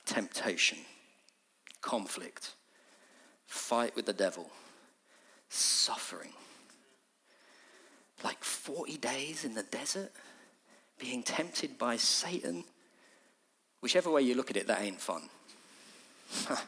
temptation, 0.07 0.79
conflict, 1.83 2.55
fight 3.47 3.95
with 3.97 4.07
the 4.07 4.13
devil, 4.13 4.49
suffering. 5.49 6.33
Like 8.27 8.43
40 8.43 8.97
days 8.97 9.45
in 9.45 9.55
the 9.55 9.63
desert 9.63 10.11
being 10.99 11.23
tempted 11.23 11.79
by 11.79 11.97
Satan. 11.97 12.65
Whichever 13.81 14.11
way 14.11 14.23
you 14.23 14.35
look 14.35 14.51
at 14.51 14.57
it, 14.57 14.67
that 14.67 14.83
ain't 14.83 15.01
fun. 15.01 15.29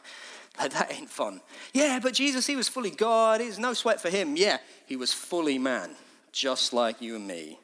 that 0.57 0.87
ain't 0.89 1.09
fun. 1.09 1.41
Yeah, 1.73 1.99
but 2.01 2.13
Jesus, 2.13 2.47
he 2.47 2.55
was 2.55 2.69
fully 2.69 2.91
God. 2.91 3.41
It's 3.41 3.57
no 3.57 3.73
sweat 3.73 3.99
for 3.99 4.09
him. 4.09 4.37
Yeah, 4.37 4.59
he 4.85 4.95
was 4.95 5.11
fully 5.11 5.57
man, 5.57 5.89
just 6.31 6.71
like 6.71 7.01
you 7.01 7.17
and 7.17 7.27
me. 7.27 7.59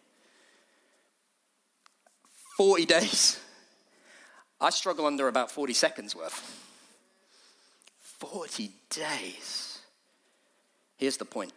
40 2.57 2.85
days. 2.97 3.39
I 4.59 4.71
struggle 4.71 5.05
under 5.05 5.29
about 5.29 5.51
40 5.51 5.71
seconds 5.71 6.13
worth. 6.13 6.67
40 8.01 8.73
days. 8.89 9.79
Here's 10.97 11.15
the 11.15 11.23
point 11.23 11.53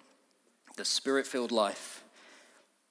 the 0.76 0.84
spirit 0.84 1.26
filled 1.26 1.50
life 1.50 2.04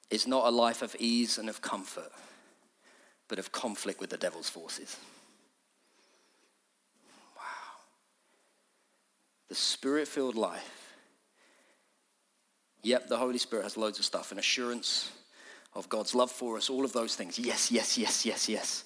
is 0.10 0.28
not 0.28 0.46
a 0.46 0.52
life 0.52 0.82
of 0.82 0.96
ease 1.00 1.38
and 1.38 1.50
of 1.50 1.62
comfort, 1.62 2.12
but 3.28 3.40
of 3.40 3.52
conflict 3.52 4.00
with 4.00 4.10
the 4.10 4.18
devil's 4.18 4.50
forces. 4.50 4.96
Wow. 7.36 7.82
The 9.50 9.56
spirit 9.56 10.08
filled 10.08 10.36
life. 10.36 10.94
Yep, 12.84 13.08
the 13.08 13.18
Holy 13.18 13.38
Spirit 13.38 13.64
has 13.64 13.76
loads 13.76 14.00
of 14.00 14.06
stuff 14.06 14.32
an 14.32 14.40
assurance 14.40 15.12
of 15.74 15.90
God's 15.90 16.16
love 16.16 16.32
for 16.32 16.58
us, 16.58 16.70
all 16.70 16.86
of 16.86 16.94
those 16.94 17.16
things. 17.16 17.38
Yes, 17.38 17.72
yes, 17.72 17.98
yes, 17.98 18.26
yes, 18.26 18.48
yes. 18.48 18.84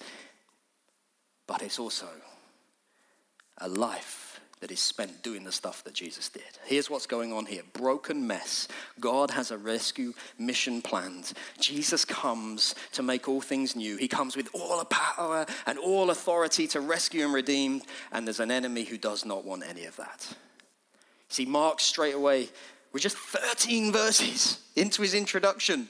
But 1.46 1.62
it's 1.62 1.78
also 1.78 2.08
a 3.58 3.68
life 3.68 4.31
that 4.62 4.70
is 4.70 4.78
spent 4.78 5.24
doing 5.24 5.42
the 5.42 5.50
stuff 5.50 5.82
that 5.82 5.92
Jesus 5.92 6.28
did. 6.28 6.44
Here's 6.64 6.88
what's 6.88 7.06
going 7.06 7.32
on 7.32 7.46
here 7.46 7.62
broken 7.72 8.28
mess. 8.28 8.68
God 9.00 9.32
has 9.32 9.50
a 9.50 9.58
rescue 9.58 10.14
mission 10.38 10.80
planned. 10.80 11.32
Jesus 11.58 12.04
comes 12.04 12.76
to 12.92 13.02
make 13.02 13.28
all 13.28 13.40
things 13.40 13.74
new. 13.74 13.96
He 13.96 14.06
comes 14.06 14.36
with 14.36 14.48
all 14.54 14.78
the 14.78 14.84
power 14.84 15.46
and 15.66 15.80
all 15.80 16.10
authority 16.10 16.68
to 16.68 16.80
rescue 16.80 17.24
and 17.24 17.34
redeem, 17.34 17.82
and 18.12 18.24
there's 18.24 18.38
an 18.38 18.52
enemy 18.52 18.84
who 18.84 18.96
does 18.96 19.24
not 19.24 19.44
want 19.44 19.64
any 19.68 19.84
of 19.84 19.96
that. 19.96 20.32
See, 21.26 21.44
Mark 21.44 21.80
straight 21.80 22.14
away, 22.14 22.48
we're 22.92 23.00
just 23.00 23.18
13 23.18 23.90
verses 23.90 24.60
into 24.76 25.02
his 25.02 25.14
introduction. 25.14 25.88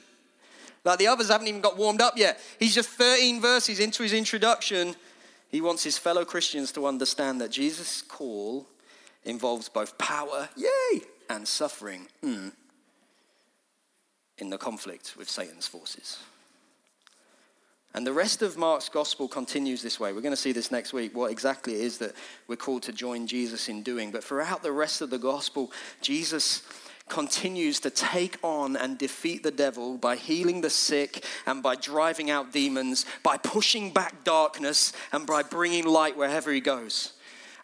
Like 0.83 0.97
the 0.97 1.07
others 1.07 1.29
haven't 1.29 1.47
even 1.47 1.61
got 1.61 1.77
warmed 1.77 2.01
up 2.01 2.17
yet. 2.17 2.39
He's 2.57 2.73
just 2.73 2.89
13 2.89 3.39
verses 3.39 3.79
into 3.79 4.01
his 4.01 4.13
introduction 4.13 4.95
he 5.53 5.61
wants 5.61 5.83
his 5.83 5.99
fellow 5.99 6.25
Christians 6.25 6.71
to 6.71 6.87
understand 6.87 7.39
that 7.39 7.51
Jesus' 7.51 8.01
call 8.01 8.65
involves 9.23 9.69
both 9.69 9.99
power, 9.99 10.49
yay, 10.57 11.01
and 11.29 11.47
suffering 11.47 12.07
mm, 12.23 12.51
in 14.39 14.49
the 14.49 14.57
conflict 14.57 15.13
with 15.15 15.29
Satan's 15.29 15.67
forces. 15.67 16.17
And 17.93 18.07
the 18.07 18.13
rest 18.13 18.41
of 18.41 18.57
Mark's 18.57 18.89
gospel 18.89 19.27
continues 19.27 19.83
this 19.83 19.99
way. 19.99 20.11
We're 20.11 20.21
going 20.21 20.31
to 20.31 20.41
see 20.41 20.53
this 20.53 20.71
next 20.71 20.91
week, 20.91 21.15
what 21.15 21.29
exactly 21.29 21.75
it 21.75 21.81
is 21.81 21.99
that 21.99 22.15
we're 22.47 22.55
called 22.55 22.81
to 22.83 22.91
join 22.91 23.27
Jesus 23.27 23.69
in 23.69 23.83
doing. 23.83 24.09
But 24.09 24.23
throughout 24.23 24.63
the 24.63 24.71
rest 24.71 25.03
of 25.03 25.11
the 25.11 25.19
gospel, 25.19 25.71
Jesus 26.01 26.63
continues 27.13 27.79
to 27.79 27.91
take 27.91 28.39
on 28.41 28.75
and 28.75 28.97
defeat 28.97 29.43
the 29.43 29.51
devil 29.51 29.97
by 29.99 30.15
healing 30.15 30.61
the 30.61 30.69
sick 30.69 31.23
and 31.45 31.61
by 31.61 31.75
driving 31.75 32.31
out 32.31 32.51
demons, 32.51 33.05
by 33.21 33.37
pushing 33.37 33.91
back 33.91 34.23
darkness 34.23 34.93
and 35.11 35.27
by 35.27 35.43
bringing 35.43 35.85
light 35.85 36.17
wherever 36.17 36.51
he 36.51 36.59
goes. 36.59 37.13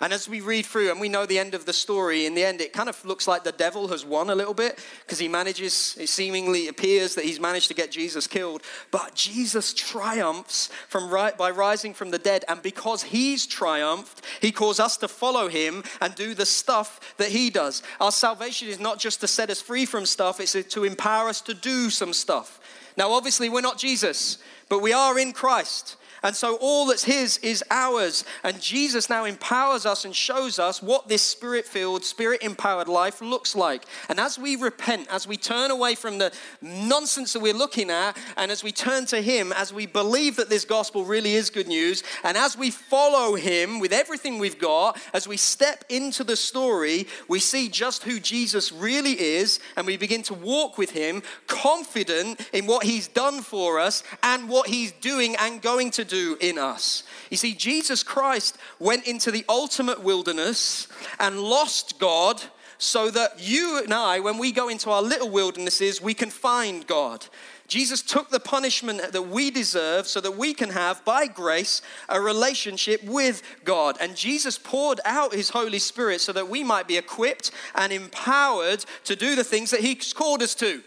And 0.01 0.13
as 0.13 0.29
we 0.29 0.39
read 0.39 0.65
through 0.65 0.91
and 0.91 0.99
we 0.99 1.09
know 1.09 1.25
the 1.25 1.39
end 1.39 1.53
of 1.53 1.65
the 1.65 1.73
story, 1.73 2.25
in 2.25 2.33
the 2.33 2.45
end, 2.45 2.61
it 2.61 2.71
kind 2.71 2.87
of 2.87 3.03
looks 3.03 3.27
like 3.27 3.43
the 3.43 3.51
devil 3.51 3.89
has 3.89 4.05
won 4.05 4.29
a 4.29 4.35
little 4.35 4.53
bit 4.53 4.79
because 5.01 5.19
he 5.19 5.27
manages, 5.27 5.97
it 5.99 6.07
seemingly 6.07 6.69
appears 6.69 7.15
that 7.15 7.25
he's 7.25 7.39
managed 7.39 7.67
to 7.67 7.73
get 7.73 7.91
Jesus 7.91 8.25
killed. 8.25 8.61
But 8.91 9.13
Jesus 9.13 9.73
triumphs 9.73 10.69
from 10.87 11.09
right, 11.09 11.37
by 11.37 11.51
rising 11.51 11.93
from 11.93 12.11
the 12.11 12.17
dead. 12.17 12.45
And 12.47 12.61
because 12.61 13.03
he's 13.03 13.45
triumphed, 13.45 14.25
he 14.39 14.53
calls 14.53 14.79
us 14.79 14.95
to 14.97 15.09
follow 15.09 15.49
him 15.49 15.83
and 15.99 16.15
do 16.15 16.33
the 16.33 16.45
stuff 16.45 17.15
that 17.17 17.29
he 17.29 17.49
does. 17.49 17.83
Our 17.99 18.13
salvation 18.13 18.69
is 18.69 18.79
not 18.79 18.99
just 18.99 19.19
to 19.19 19.27
set 19.27 19.49
us 19.49 19.61
free 19.61 19.85
from 19.85 20.05
stuff, 20.05 20.39
it's 20.39 20.53
to 20.53 20.83
empower 20.85 21.27
us 21.27 21.41
to 21.41 21.53
do 21.53 21.89
some 21.89 22.13
stuff. 22.13 22.61
Now, 22.95 23.11
obviously, 23.11 23.49
we're 23.49 23.61
not 23.61 23.77
Jesus, 23.77 24.37
but 24.69 24.81
we 24.81 24.93
are 24.93 25.19
in 25.19 25.33
Christ. 25.33 25.97
And 26.23 26.35
so 26.35 26.57
all 26.57 26.85
that's 26.87 27.03
His 27.03 27.37
is 27.37 27.63
ours. 27.69 28.25
And 28.43 28.61
Jesus 28.61 29.09
now 29.09 29.25
empowers 29.25 29.85
us 29.85 30.05
and 30.05 30.15
shows 30.15 30.59
us 30.59 30.81
what 30.81 31.07
this 31.07 31.21
spirit 31.21 31.65
filled, 31.65 32.03
spirit 32.03 32.41
empowered 32.43 32.87
life 32.87 33.21
looks 33.21 33.55
like. 33.55 33.85
And 34.09 34.19
as 34.19 34.37
we 34.37 34.55
repent, 34.55 35.07
as 35.11 35.27
we 35.27 35.37
turn 35.37 35.71
away 35.71 35.95
from 35.95 36.17
the 36.17 36.31
nonsense 36.61 37.33
that 37.33 37.41
we're 37.41 37.53
looking 37.53 37.89
at, 37.89 38.17
and 38.37 38.51
as 38.51 38.63
we 38.63 38.71
turn 38.71 39.05
to 39.07 39.21
Him, 39.21 39.53
as 39.53 39.73
we 39.73 39.85
believe 39.85 40.35
that 40.35 40.49
this 40.49 40.65
gospel 40.65 41.05
really 41.05 41.35
is 41.35 41.49
good 41.49 41.67
news, 41.67 42.03
and 42.23 42.37
as 42.37 42.57
we 42.57 42.71
follow 42.71 43.35
Him 43.35 43.79
with 43.79 43.93
everything 43.93 44.39
we've 44.39 44.59
got, 44.59 44.99
as 45.13 45.27
we 45.27 45.37
step 45.37 45.85
into 45.89 46.23
the 46.23 46.35
story, 46.35 47.07
we 47.27 47.39
see 47.39 47.69
just 47.69 48.03
who 48.03 48.19
Jesus 48.19 48.71
really 48.71 49.19
is, 49.19 49.59
and 49.75 49.87
we 49.87 49.97
begin 49.97 50.23
to 50.23 50.33
walk 50.33 50.77
with 50.77 50.91
Him, 50.91 51.23
confident 51.47 52.41
in 52.53 52.65
what 52.65 52.83
He's 52.83 53.07
done 53.07 53.41
for 53.41 53.79
us 53.79 54.03
and 54.23 54.49
what 54.49 54.67
He's 54.67 54.91
doing 54.93 55.35
and 55.37 55.61
going 55.61 55.91
to 55.91 56.08
do 56.09 56.37
in 56.41 56.57
us. 56.57 57.03
You 57.29 57.37
see, 57.37 57.53
Jesus 57.53 58.03
Christ 58.03 58.57
went 58.79 59.07
into 59.07 59.31
the 59.31 59.45
ultimate 59.47 60.03
wilderness 60.03 60.87
and 61.19 61.39
lost 61.39 61.99
God 61.99 62.41
so 62.79 63.11
that 63.11 63.39
you 63.39 63.81
and 63.83 63.93
I, 63.93 64.21
when 64.21 64.37
we 64.37 64.51
go 64.51 64.69
into 64.69 64.89
our 64.89 65.01
little 65.01 65.29
wildernesses, 65.29 66.01
we 66.01 66.13
can 66.13 66.29
find 66.29 66.87
God. 66.87 67.25
Jesus 67.67 68.01
took 68.01 68.29
the 68.29 68.39
punishment 68.39 69.11
that 69.11 69.21
we 69.21 69.51
deserve 69.51 70.07
so 70.07 70.19
that 70.21 70.37
we 70.37 70.53
can 70.55 70.71
have, 70.71 71.05
by 71.05 71.27
grace, 71.27 71.81
a 72.07 72.19
relationship 72.19 73.03
with 73.03 73.43
God. 73.63 73.97
And 74.01 74.15
Jesus 74.15 74.57
poured 74.57 75.01
out 75.05 75.33
his 75.33 75.49
Holy 75.49 75.77
Spirit 75.77 76.19
so 76.21 76.33
that 76.33 76.49
we 76.49 76.63
might 76.63 76.87
be 76.87 76.97
equipped 76.97 77.51
and 77.75 77.93
empowered 77.93 78.85
to 79.03 79.15
do 79.15 79.35
the 79.35 79.43
things 79.43 79.69
that 79.71 79.81
he's 79.81 80.13
called 80.13 80.41
us 80.41 80.55
to. 80.55 80.81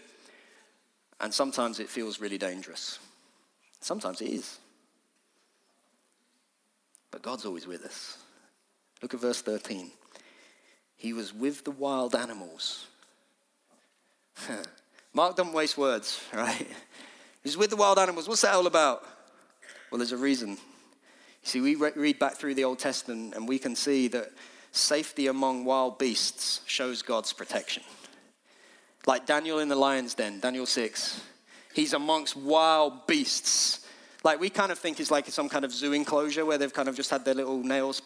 And 1.21 1.33
sometimes 1.33 1.79
it 1.79 1.89
feels 1.89 2.19
really 2.19 2.37
dangerous. 2.37 2.99
Sometimes 3.79 4.19
it 4.19 4.29
is. 4.29 4.57
But 7.13 7.21
God's 7.21 7.45
always 7.45 7.67
with 7.67 7.85
us. 7.85 8.17
Look 9.03 9.13
at 9.13 9.19
verse 9.19 9.39
13. 9.39 9.91
He 10.95 11.13
was 11.13 11.31
with 11.31 11.63
the 11.63 11.69
wild 11.69 12.15
animals. 12.15 12.87
Mark 15.13 15.35
doesn't 15.35 15.53
waste 15.53 15.77
words, 15.77 16.19
right? 16.33 16.67
He's 17.43 17.55
with 17.55 17.69
the 17.69 17.75
wild 17.75 17.99
animals. 17.99 18.27
What's 18.27 18.41
that 18.41 18.55
all 18.55 18.65
about? 18.65 19.05
Well, 19.91 19.99
there's 19.99 20.11
a 20.11 20.17
reason. 20.17 20.49
You 20.49 20.57
see, 21.43 21.61
we 21.61 21.75
re- 21.75 21.91
read 21.95 22.17
back 22.17 22.33
through 22.33 22.55
the 22.55 22.63
Old 22.63 22.79
Testament 22.79 23.35
and 23.35 23.47
we 23.47 23.59
can 23.59 23.75
see 23.75 24.07
that 24.07 24.31
safety 24.71 25.27
among 25.27 25.65
wild 25.65 25.99
beasts 25.99 26.61
shows 26.65 27.03
God's 27.03 27.31
protection. 27.31 27.83
Like 29.05 29.27
Daniel 29.27 29.59
in 29.59 29.67
the 29.67 29.75
lion's 29.75 30.15
den, 30.15 30.39
Daniel 30.39 30.65
6. 30.65 31.21
He's 31.75 31.93
amongst 31.93 32.35
wild 32.35 33.05
beasts. 33.05 33.82
Like 34.23 34.39
we 34.39 34.49
kind 34.49 34.71
of 34.71 34.79
think 34.79 34.99
it's 34.99 35.11
like 35.11 35.27
some 35.27 35.49
kind 35.49 35.65
of 35.65 35.73
zoo 35.73 35.93
enclosure 35.93 36.45
where 36.45 36.57
they've 36.57 36.73
kind 36.73 36.89
of 36.89 36.95
just 36.95 37.09
had 37.09 37.25
their 37.25 37.33
little 37.33 37.61
nails 37.61 38.01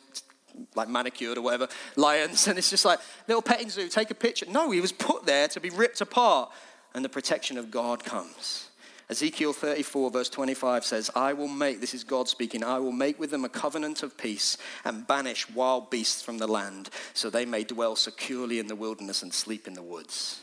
like 0.76 0.90
manicured 0.90 1.38
or 1.38 1.42
whatever, 1.42 1.68
lions, 1.96 2.48
and 2.48 2.58
it's 2.58 2.70
just 2.70 2.86
like 2.86 3.00
little 3.28 3.42
petting 3.42 3.70
zoo, 3.70 3.88
take 3.88 4.10
a 4.10 4.16
picture. 4.16 4.46
No, 4.50 4.72
he 4.72 4.82
was 4.82 4.92
put 4.92 5.26
there 5.26 5.48
to 5.50 5.60
be 5.60 5.70
ripped 5.70 6.02
apart, 6.02 6.52
and 6.96 7.06
the 7.06 7.10
protection 7.10 7.58
of 7.58 7.70
God 7.70 8.04
comes. 8.04 8.70
Ezekiel 9.10 9.54
34, 9.54 10.12
verse 10.12 10.30
25 10.30 10.84
says, 10.84 11.10
I 11.16 11.32
will 11.32 11.48
make, 11.48 11.80
this 11.80 11.94
is 11.94 12.04
God 12.04 12.28
speaking, 12.28 12.62
I 12.62 12.80
will 12.80 12.92
make 12.92 13.18
with 13.18 13.32
them 13.32 13.46
a 13.46 13.50
covenant 13.50 14.04
of 14.04 14.18
peace 14.18 14.58
and 14.84 15.08
banish 15.08 15.50
wild 15.50 15.90
beasts 15.90 16.22
from 16.22 16.40
the 16.40 16.48
land, 16.48 16.90
so 17.14 17.30
they 17.30 17.46
may 17.46 17.64
dwell 17.64 17.96
securely 17.96 18.60
in 18.60 18.68
the 18.68 18.76
wilderness 18.76 19.24
and 19.24 19.34
sleep 19.34 19.66
in 19.66 19.76
the 19.76 19.82
woods. 19.82 20.42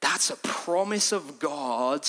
That's 0.00 0.28
a 0.30 0.36
promise 0.36 1.12
of 1.12 1.38
God 1.38 2.06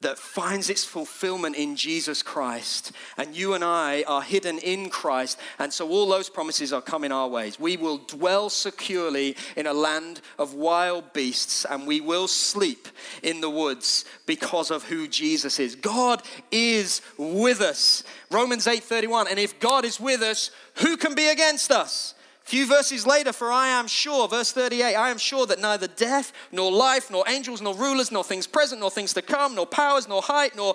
that 0.00 0.18
finds 0.18 0.70
its 0.70 0.84
fulfillment 0.84 1.56
in 1.56 1.76
Jesus 1.76 2.22
Christ. 2.22 2.92
And 3.18 3.36
you 3.36 3.52
and 3.52 3.62
I 3.62 4.02
are 4.06 4.22
hidden 4.22 4.58
in 4.58 4.88
Christ. 4.88 5.38
And 5.58 5.72
so 5.72 5.88
all 5.88 6.08
those 6.08 6.30
promises 6.30 6.72
are 6.72 6.80
coming 6.80 7.12
our 7.12 7.28
ways. 7.28 7.60
We 7.60 7.76
will 7.76 7.98
dwell 7.98 8.48
securely 8.48 9.36
in 9.56 9.66
a 9.66 9.74
land 9.74 10.22
of 10.38 10.54
wild 10.54 11.12
beasts 11.12 11.66
and 11.66 11.86
we 11.86 12.00
will 12.00 12.28
sleep 12.28 12.88
in 13.22 13.42
the 13.42 13.50
woods 13.50 14.06
because 14.24 14.70
of 14.70 14.84
who 14.84 15.06
Jesus 15.06 15.58
is. 15.58 15.74
God 15.74 16.22
is 16.50 17.02
with 17.18 17.60
us. 17.60 18.02
Romans 18.30 18.66
8:31 18.66 19.26
and 19.28 19.38
if 19.38 19.60
God 19.60 19.84
is 19.84 20.00
with 20.00 20.22
us, 20.22 20.50
who 20.76 20.96
can 20.96 21.14
be 21.14 21.28
against 21.28 21.70
us? 21.70 22.14
Few 22.50 22.66
verses 22.66 23.06
later, 23.06 23.32
for 23.32 23.52
I 23.52 23.68
am 23.68 23.86
sure, 23.86 24.26
verse 24.26 24.50
38, 24.50 24.96
I 24.96 25.10
am 25.10 25.18
sure 25.18 25.46
that 25.46 25.60
neither 25.60 25.86
death, 25.86 26.32
nor 26.50 26.72
life, 26.72 27.08
nor 27.08 27.22
angels, 27.28 27.62
nor 27.62 27.76
rulers, 27.76 28.10
nor 28.10 28.24
things 28.24 28.48
present, 28.48 28.80
nor 28.80 28.90
things 28.90 29.14
to 29.14 29.22
come, 29.22 29.54
nor 29.54 29.66
powers, 29.66 30.08
nor 30.08 30.20
height, 30.20 30.56
nor 30.56 30.74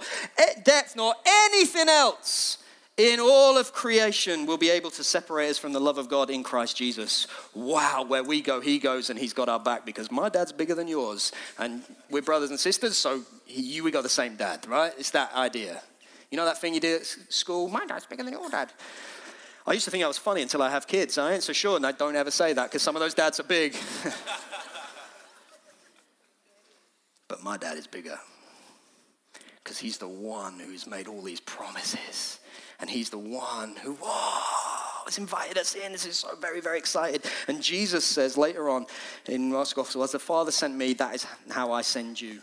depth, 0.64 0.96
nor 0.96 1.14
anything 1.26 1.90
else 1.90 2.60
in 2.96 3.20
all 3.20 3.58
of 3.58 3.74
creation 3.74 4.46
will 4.46 4.58
be 4.58 4.70
able 4.70 4.90
to 4.90 5.04
separate 5.04 5.50
us 5.50 5.58
from 5.58 5.74
the 5.74 5.82
love 5.82 5.98
of 5.98 6.08
God 6.08 6.30
in 6.30 6.44
Christ 6.44 6.78
Jesus. 6.78 7.28
Wow, 7.54 8.06
where 8.08 8.24
we 8.24 8.40
go, 8.40 8.62
He 8.62 8.80
goes, 8.80 9.10
and 9.10 9.20
He's 9.20 9.34
got 9.34 9.50
our 9.50 9.60
back 9.60 9.86
because 9.86 10.10
my 10.10 10.30
dad's 10.30 10.54
bigger 10.54 10.76
than 10.76 10.88
yours. 10.88 11.34
And 11.60 11.82
we're 12.10 12.22
brothers 12.22 12.52
and 12.52 12.60
sisters, 12.60 12.96
so 12.96 13.22
you, 13.48 13.84
we 13.84 13.92
got 13.92 14.04
the 14.04 14.10
same 14.10 14.38
dad, 14.38 14.66
right? 14.66 14.94
It's 14.98 15.12
that 15.12 15.34
idea. 15.34 15.82
You 16.32 16.38
know 16.38 16.46
that 16.46 16.62
thing 16.62 16.74
you 16.74 16.80
did 16.80 17.02
at 17.02 17.08
school? 17.30 17.68
My 17.68 17.86
dad's 17.86 18.06
bigger 18.06 18.24
than 18.24 18.32
your 18.32 18.50
dad. 18.50 18.72
I 19.68 19.74
used 19.74 19.86
to 19.86 19.92
think 19.92 20.04
I 20.04 20.08
was 20.08 20.18
funny 20.18 20.42
until 20.42 20.62
I 20.62 20.70
have 20.70 20.86
kids. 20.88 21.18
I 21.18 21.34
ain't 21.34 21.44
so 21.44 21.54
sure, 21.54 21.76
and 21.76 21.86
I 21.86 21.92
don't 21.92 22.16
ever 22.16 22.32
say 22.32 22.54
that 22.54 22.70
because 22.70 22.84
some 22.84 22.96
of 22.96 23.00
those 23.00 23.16
dads 23.16 23.40
are 23.40 23.44
big. 23.44 23.76
but 27.28 27.44
my 27.44 27.58
dad 27.58 27.78
is 27.78 27.88
bigger 27.88 28.20
because 29.64 29.80
he's 29.80 29.98
the 29.98 30.08
one 30.08 30.60
who's 30.60 30.86
made 30.86 31.08
all 31.08 31.22
these 31.22 31.40
promises. 31.40 32.40
And 32.80 32.90
he's 32.90 33.10
the 33.10 33.18
one 33.18 33.76
who, 33.78 33.94
whoa, 33.94 35.04
has 35.06 35.18
invited 35.18 35.58
us 35.58 35.76
in. 35.76 35.92
This 35.92 36.06
is 36.06 36.18
so 36.18 36.36
very, 36.36 36.62
very 36.62 36.78
excited. 36.78 37.24
And 37.48 37.64
Jesus 37.64 38.06
says 38.06 38.38
later 38.38 38.70
on 38.70 38.86
in 39.28 39.52
Mark's 39.52 39.74
Gospel, 39.74 40.04
as 40.04 40.12
the 40.12 40.20
Father 40.20 40.52
sent 40.52 40.76
me, 40.76 40.94
that 40.94 41.16
is 41.16 41.26
how 41.50 41.72
I 41.72 41.82
send 41.82 42.22
you. 42.22 42.42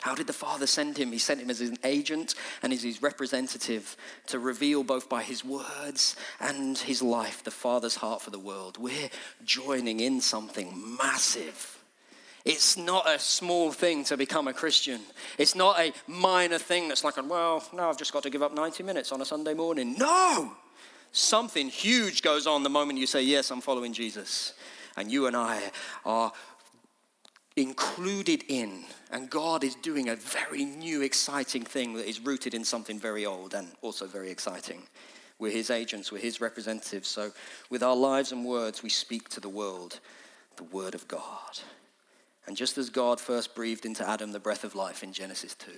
How 0.00 0.14
did 0.14 0.26
the 0.26 0.32
Father 0.32 0.66
send 0.66 0.98
him? 0.98 1.10
He 1.10 1.18
sent 1.18 1.40
him 1.40 1.50
as 1.50 1.60
an 1.60 1.78
agent 1.82 2.34
and 2.62 2.72
as 2.72 2.82
his 2.82 3.02
representative 3.02 3.96
to 4.26 4.38
reveal 4.38 4.84
both 4.84 5.08
by 5.08 5.22
his 5.22 5.44
words 5.44 6.16
and 6.38 6.76
his 6.78 7.02
life 7.02 7.42
the 7.42 7.50
Father's 7.50 7.96
heart 7.96 8.22
for 8.22 8.30
the 8.30 8.38
world. 8.38 8.78
We're 8.78 9.10
joining 9.44 10.00
in 10.00 10.20
something 10.20 10.96
massive. 10.98 11.82
It's 12.44 12.76
not 12.76 13.08
a 13.08 13.18
small 13.18 13.72
thing 13.72 14.04
to 14.04 14.16
become 14.16 14.46
a 14.46 14.52
Christian. 14.52 15.00
It's 15.36 15.56
not 15.56 15.80
a 15.80 15.92
minor 16.06 16.58
thing 16.58 16.86
that's 16.86 17.02
like, 17.02 17.16
well, 17.28 17.64
now 17.72 17.90
I've 17.90 17.98
just 17.98 18.12
got 18.12 18.22
to 18.22 18.30
give 18.30 18.42
up 18.42 18.54
90 18.54 18.84
minutes 18.84 19.10
on 19.10 19.20
a 19.20 19.24
Sunday 19.24 19.54
morning. 19.54 19.96
No! 19.98 20.52
Something 21.10 21.68
huge 21.68 22.22
goes 22.22 22.46
on 22.46 22.62
the 22.62 22.70
moment 22.70 22.98
you 22.98 23.06
say, 23.06 23.22
Yes, 23.22 23.50
I'm 23.50 23.60
following 23.60 23.92
Jesus. 23.92 24.52
And 24.96 25.10
you 25.10 25.26
and 25.26 25.36
I 25.36 25.60
are 26.04 26.32
included 27.56 28.44
in, 28.48 28.84
and 29.10 29.30
God 29.30 29.64
is 29.64 29.74
doing 29.76 30.08
a 30.08 30.16
very 30.16 30.64
new, 30.64 31.02
exciting 31.02 31.64
thing 31.64 31.94
that 31.94 32.08
is 32.08 32.20
rooted 32.20 32.54
in 32.54 32.64
something 32.64 32.98
very 32.98 33.24
old 33.24 33.54
and 33.54 33.68
also 33.80 34.06
very 34.06 34.30
exciting. 34.30 34.82
We're 35.38 35.52
His 35.52 35.70
agents, 35.70 36.12
we're 36.12 36.18
His 36.18 36.40
representatives. 36.40 37.08
So, 37.08 37.32
with 37.70 37.82
our 37.82 37.96
lives 37.96 38.32
and 38.32 38.44
words, 38.44 38.82
we 38.82 38.88
speak 38.88 39.28
to 39.30 39.40
the 39.40 39.48
world 39.48 40.00
the 40.56 40.64
Word 40.64 40.94
of 40.94 41.06
God. 41.08 41.60
And 42.46 42.56
just 42.56 42.78
as 42.78 42.90
God 42.90 43.20
first 43.20 43.54
breathed 43.54 43.84
into 43.84 44.08
Adam 44.08 44.32
the 44.32 44.40
breath 44.40 44.64
of 44.64 44.74
life 44.74 45.02
in 45.02 45.12
Genesis 45.12 45.54
2, 45.54 45.70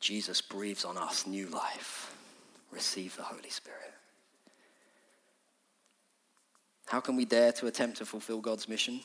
Jesus 0.00 0.40
breathes 0.40 0.84
on 0.84 0.98
us 0.98 1.26
new 1.26 1.46
life. 1.46 2.14
Receive 2.70 3.16
the 3.16 3.22
Holy 3.22 3.48
Spirit. 3.48 3.94
How 6.86 7.00
can 7.00 7.16
we 7.16 7.24
dare 7.24 7.52
to 7.52 7.66
attempt 7.66 7.98
to 7.98 8.04
fulfill 8.04 8.40
God's 8.40 8.68
mission? 8.68 9.00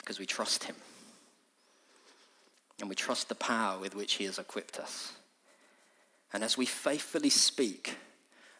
Because 0.00 0.18
we 0.18 0.26
trust 0.26 0.64
Him. 0.64 0.74
And 2.80 2.88
we 2.88 2.94
trust 2.94 3.28
the 3.28 3.34
power 3.34 3.78
with 3.78 3.94
which 3.94 4.14
He 4.14 4.24
has 4.24 4.38
equipped 4.38 4.78
us. 4.78 5.12
And 6.32 6.42
as 6.42 6.56
we 6.56 6.66
faithfully 6.66 7.30
speak 7.30 7.96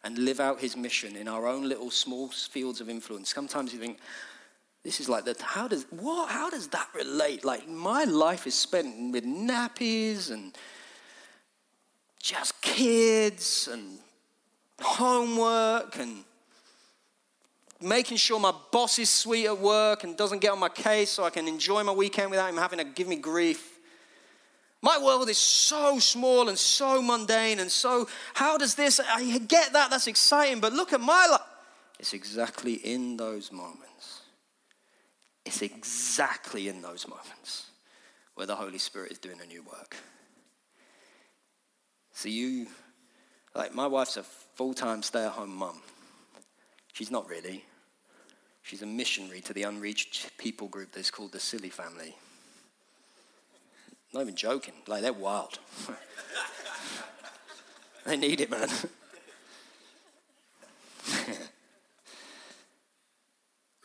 and 0.05 0.19
live 0.19 0.41
out 0.41 0.61
His 0.61 0.77
mission 0.77 1.17
in 1.17 1.27
our 1.27 1.47
own 1.47 1.69
little 1.69 1.91
small 1.91 2.29
fields 2.29 2.81
of 2.81 2.89
influence, 2.89 3.33
sometimes 3.35 3.73
you 3.73 3.81
think, 3.81 3.99
this 4.83 5.01
is 5.01 5.09
like 5.09 5.25
that. 5.27 5.41
How 5.41 5.69
does 5.69 5.87
what? 5.91 6.31
How 6.31 6.49
does 6.49 6.69
that 6.69 6.89
relate? 6.95 7.45
Like 7.45 7.69
my 7.69 8.05
life 8.05 8.47
is 8.47 8.55
spent 8.55 9.13
with 9.13 9.25
nappies 9.25 10.31
and 10.31 10.57
just 12.19 12.61
kids 12.63 13.69
and 13.71 13.99
homework 14.81 15.99
and 15.99 16.25
making 17.81 18.19
sure 18.19 18.39
my 18.39 18.53
boss 18.71 18.99
is 18.99 19.09
sweet 19.09 19.47
at 19.47 19.59
work 19.59 20.05
and 20.05 20.17
doesn't 20.17 20.41
get 20.41 20.53
on 20.53 20.59
my 20.59 20.69
case 20.69 21.11
so 21.11 21.25
I 21.25 21.31
can 21.31 21.49
enjoy 21.49 21.83
my 21.83 21.93
weekend 21.93 22.31
without 22.31 22.51
him 22.51 22.57
having 22.57 22.79
to 22.79 22.85
give 22.85 23.09
me 23.09 23.17
grief. 23.17 23.79
My 24.83 24.99
world 24.99 25.29
is 25.29 25.39
so 25.39 25.99
small 25.99 26.49
and 26.49 26.59
so 26.59 27.03
mundane 27.03 27.59
and 27.59 27.71
so, 27.71 28.09
how 28.35 28.57
does 28.57 28.75
this, 28.75 28.99
I 28.99 29.39
get 29.39 29.75
that, 29.75 29.91
that's 29.91 30.07
exciting, 30.07 30.61
but 30.61 30.73
look 30.73 30.93
at 30.93 31.01
my 31.01 31.27
life. 31.31 31.41
It's 31.99 32.15
exactly 32.15 32.75
in 32.75 33.19
those 33.19 33.53
moments. 33.53 34.23
It's 35.45 35.61
exactly 35.61 36.69
in 36.69 36.81
those 36.81 37.07
moments 37.07 37.67
where 38.35 38.47
the 38.47 38.57
Holy 38.57 38.79
Spirit 38.79 39.13
is 39.13 39.19
doing 39.19 39.41
a 39.43 39.47
new 39.47 39.63
work. 39.63 39.97
So 42.13 42.29
you, 42.29 42.67
like 43.55 43.75
my 43.75 43.87
wife's 43.87 44.17
a 44.17 44.23
full 44.23 44.73
time 44.73 45.03
stay 45.03 45.25
at 45.25 45.33
home 45.33 45.55
mum. 45.55 45.83
She's 46.93 47.11
not 47.11 47.29
really. 47.29 47.65
She's 48.71 48.83
a 48.83 48.87
missionary 48.87 49.41
to 49.41 49.53
the 49.53 49.65
unreached 49.65 50.31
people 50.39 50.69
group 50.69 50.93
that's 50.93 51.11
called 51.11 51.33
the 51.33 51.41
Silly 51.41 51.71
Family. 51.71 52.15
Not 54.15 54.21
even 54.21 54.37
joking. 54.37 54.75
Like, 54.87 55.03
they're 55.03 55.13
wild. 55.13 55.59
they 58.07 58.17
need 58.17 58.41
it, 58.41 58.49
man. 58.49 58.69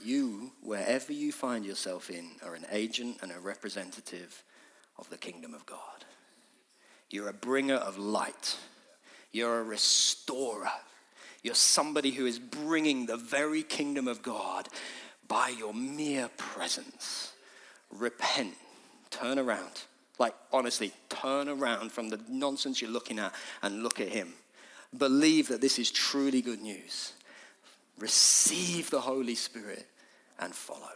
you, 0.04 0.52
wherever 0.62 1.12
you 1.12 1.32
find 1.32 1.66
yourself 1.66 2.12
in, 2.12 2.34
are 2.46 2.54
an 2.54 2.68
agent 2.72 3.18
and 3.24 3.32
a 3.32 3.40
representative 3.40 4.44
of 5.00 5.10
the 5.10 5.18
kingdom 5.18 5.56
of 5.56 5.66
God. 5.66 6.06
You're 7.10 7.30
a 7.30 7.34
bringer 7.34 7.74
of 7.74 7.98
light. 7.98 8.56
You're 9.32 9.62
a 9.62 9.64
restorer 9.64 10.70
you're 11.46 11.54
somebody 11.54 12.10
who 12.10 12.26
is 12.26 12.40
bringing 12.40 13.06
the 13.06 13.18
very 13.18 13.62
kingdom 13.62 14.08
of 14.08 14.24
God 14.24 14.68
by 15.28 15.50
your 15.50 15.76
mere 15.76 16.28
presence. 16.38 17.34
Repent, 17.92 18.56
turn 19.12 19.38
around. 19.38 19.84
Like, 20.18 20.34
honestly, 20.52 20.92
turn 21.08 21.48
around 21.48 21.92
from 21.92 22.10
the 22.10 22.20
nonsense 22.28 22.82
you're 22.82 22.90
looking 22.90 23.20
at 23.20 23.32
and 23.62 23.84
look 23.84 24.02
at 24.02 24.10
Him. 24.10 24.34
Believe 24.98 25.50
that 25.50 25.62
this 25.62 25.78
is 25.78 25.92
truly 25.92 26.42
good 26.42 26.64
news. 26.64 27.14
Receive 28.00 28.90
the 28.90 29.02
Holy 29.02 29.36
Spirit 29.36 29.86
and 30.40 30.52
follow. 30.52 30.94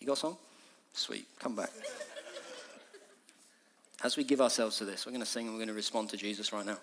You 0.00 0.08
got 0.08 0.14
a 0.14 0.16
song? 0.16 0.36
Sweet. 0.94 1.26
Come 1.38 1.54
back. 1.54 1.70
As 4.02 4.16
we 4.16 4.24
give 4.24 4.40
ourselves 4.40 4.78
to 4.78 4.84
this, 4.84 5.06
we're 5.06 5.12
going 5.12 5.24
to 5.24 5.26
sing 5.26 5.46
and 5.46 5.54
we're 5.54 5.60
going 5.60 5.68
to 5.68 5.74
respond 5.74 6.10
to 6.10 6.16
Jesus 6.16 6.52
right 6.52 6.64
now. 6.64 6.78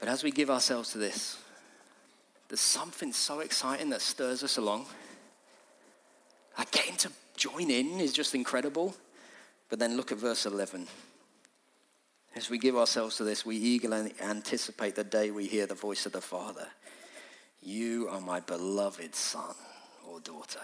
But 0.00 0.08
as 0.08 0.22
we 0.22 0.30
give 0.30 0.50
ourselves 0.50 0.92
to 0.92 0.98
this, 0.98 1.38
there's 2.48 2.60
something 2.60 3.12
so 3.12 3.40
exciting 3.40 3.90
that 3.90 4.00
stirs 4.00 4.42
us 4.42 4.56
along. 4.56 4.86
Like 6.56 6.70
getting 6.70 6.96
to 6.96 7.12
join 7.36 7.70
in 7.70 8.00
is 8.00 8.12
just 8.12 8.34
incredible. 8.34 8.94
But 9.68 9.78
then 9.78 9.96
look 9.96 10.10
at 10.12 10.18
verse 10.18 10.46
11. 10.46 10.86
As 12.34 12.50
we 12.50 12.58
give 12.58 12.76
ourselves 12.76 13.16
to 13.16 13.24
this, 13.24 13.44
we 13.44 13.56
eagerly 13.56 14.12
anticipate 14.20 14.94
the 14.94 15.04
day 15.04 15.30
we 15.30 15.46
hear 15.46 15.66
the 15.66 15.74
voice 15.74 16.06
of 16.06 16.12
the 16.12 16.20
Father. 16.20 16.66
You 17.62 18.08
are 18.10 18.20
my 18.20 18.40
beloved 18.40 19.14
son 19.14 19.54
or 20.08 20.20
daughter. 20.20 20.60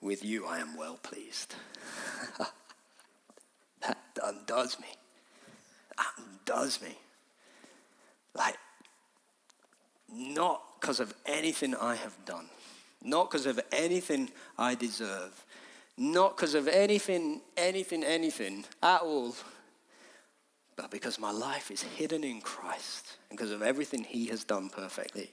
With 0.00 0.24
you 0.24 0.46
I 0.46 0.58
am 0.58 0.76
well 0.76 0.98
pleased. 1.02 1.54
that 3.82 3.98
undoes 4.22 4.78
me. 4.80 4.88
That 5.96 6.06
undoes 6.18 6.80
me. 6.82 6.96
Like, 8.34 8.56
not 10.12 10.62
because 10.80 11.00
of 11.00 11.14
anything 11.26 11.74
I 11.74 11.96
have 11.96 12.16
done, 12.24 12.46
not 13.02 13.30
because 13.30 13.46
of 13.46 13.60
anything 13.72 14.30
I 14.56 14.74
deserve, 14.74 15.44
not 15.96 16.36
because 16.36 16.54
of 16.54 16.68
anything, 16.68 17.40
anything, 17.56 18.04
anything 18.04 18.64
at 18.82 19.02
all, 19.02 19.34
but 20.76 20.90
because 20.90 21.18
my 21.18 21.32
life 21.32 21.70
is 21.70 21.82
hidden 21.82 22.22
in 22.22 22.40
Christ 22.40 23.16
and 23.28 23.36
because 23.36 23.50
of 23.50 23.62
everything 23.62 24.04
He 24.04 24.26
has 24.26 24.44
done 24.44 24.68
perfectly. 24.68 25.32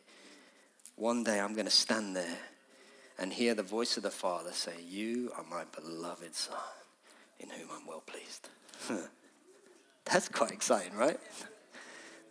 One 0.95 1.23
day 1.23 1.39
I'm 1.39 1.53
going 1.53 1.65
to 1.65 1.71
stand 1.71 2.15
there 2.15 2.37
and 3.19 3.31
hear 3.31 3.53
the 3.53 3.63
voice 3.63 3.97
of 3.97 4.03
the 4.03 4.11
Father 4.11 4.51
say, 4.51 4.73
You 4.87 5.31
are 5.37 5.43
my 5.49 5.63
beloved 5.75 6.35
Son, 6.35 6.57
in 7.39 7.49
whom 7.49 7.67
I'm 7.73 7.87
well 7.87 8.03
pleased. 8.05 8.49
That's 10.05 10.29
quite 10.29 10.51
exciting, 10.51 10.95
right? 10.95 11.17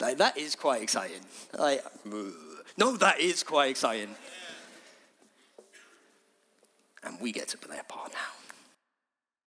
Like, 0.00 0.18
that 0.18 0.36
is 0.36 0.54
quite 0.54 0.82
exciting. 0.82 1.20
Like, 1.56 1.82
no, 2.76 2.96
that 2.96 3.20
is 3.20 3.42
quite 3.42 3.70
exciting. 3.70 4.14
And 7.02 7.20
we 7.20 7.32
get 7.32 7.48
to 7.48 7.58
play 7.58 7.78
a 7.78 7.84
part 7.84 8.12
now. 8.12 8.43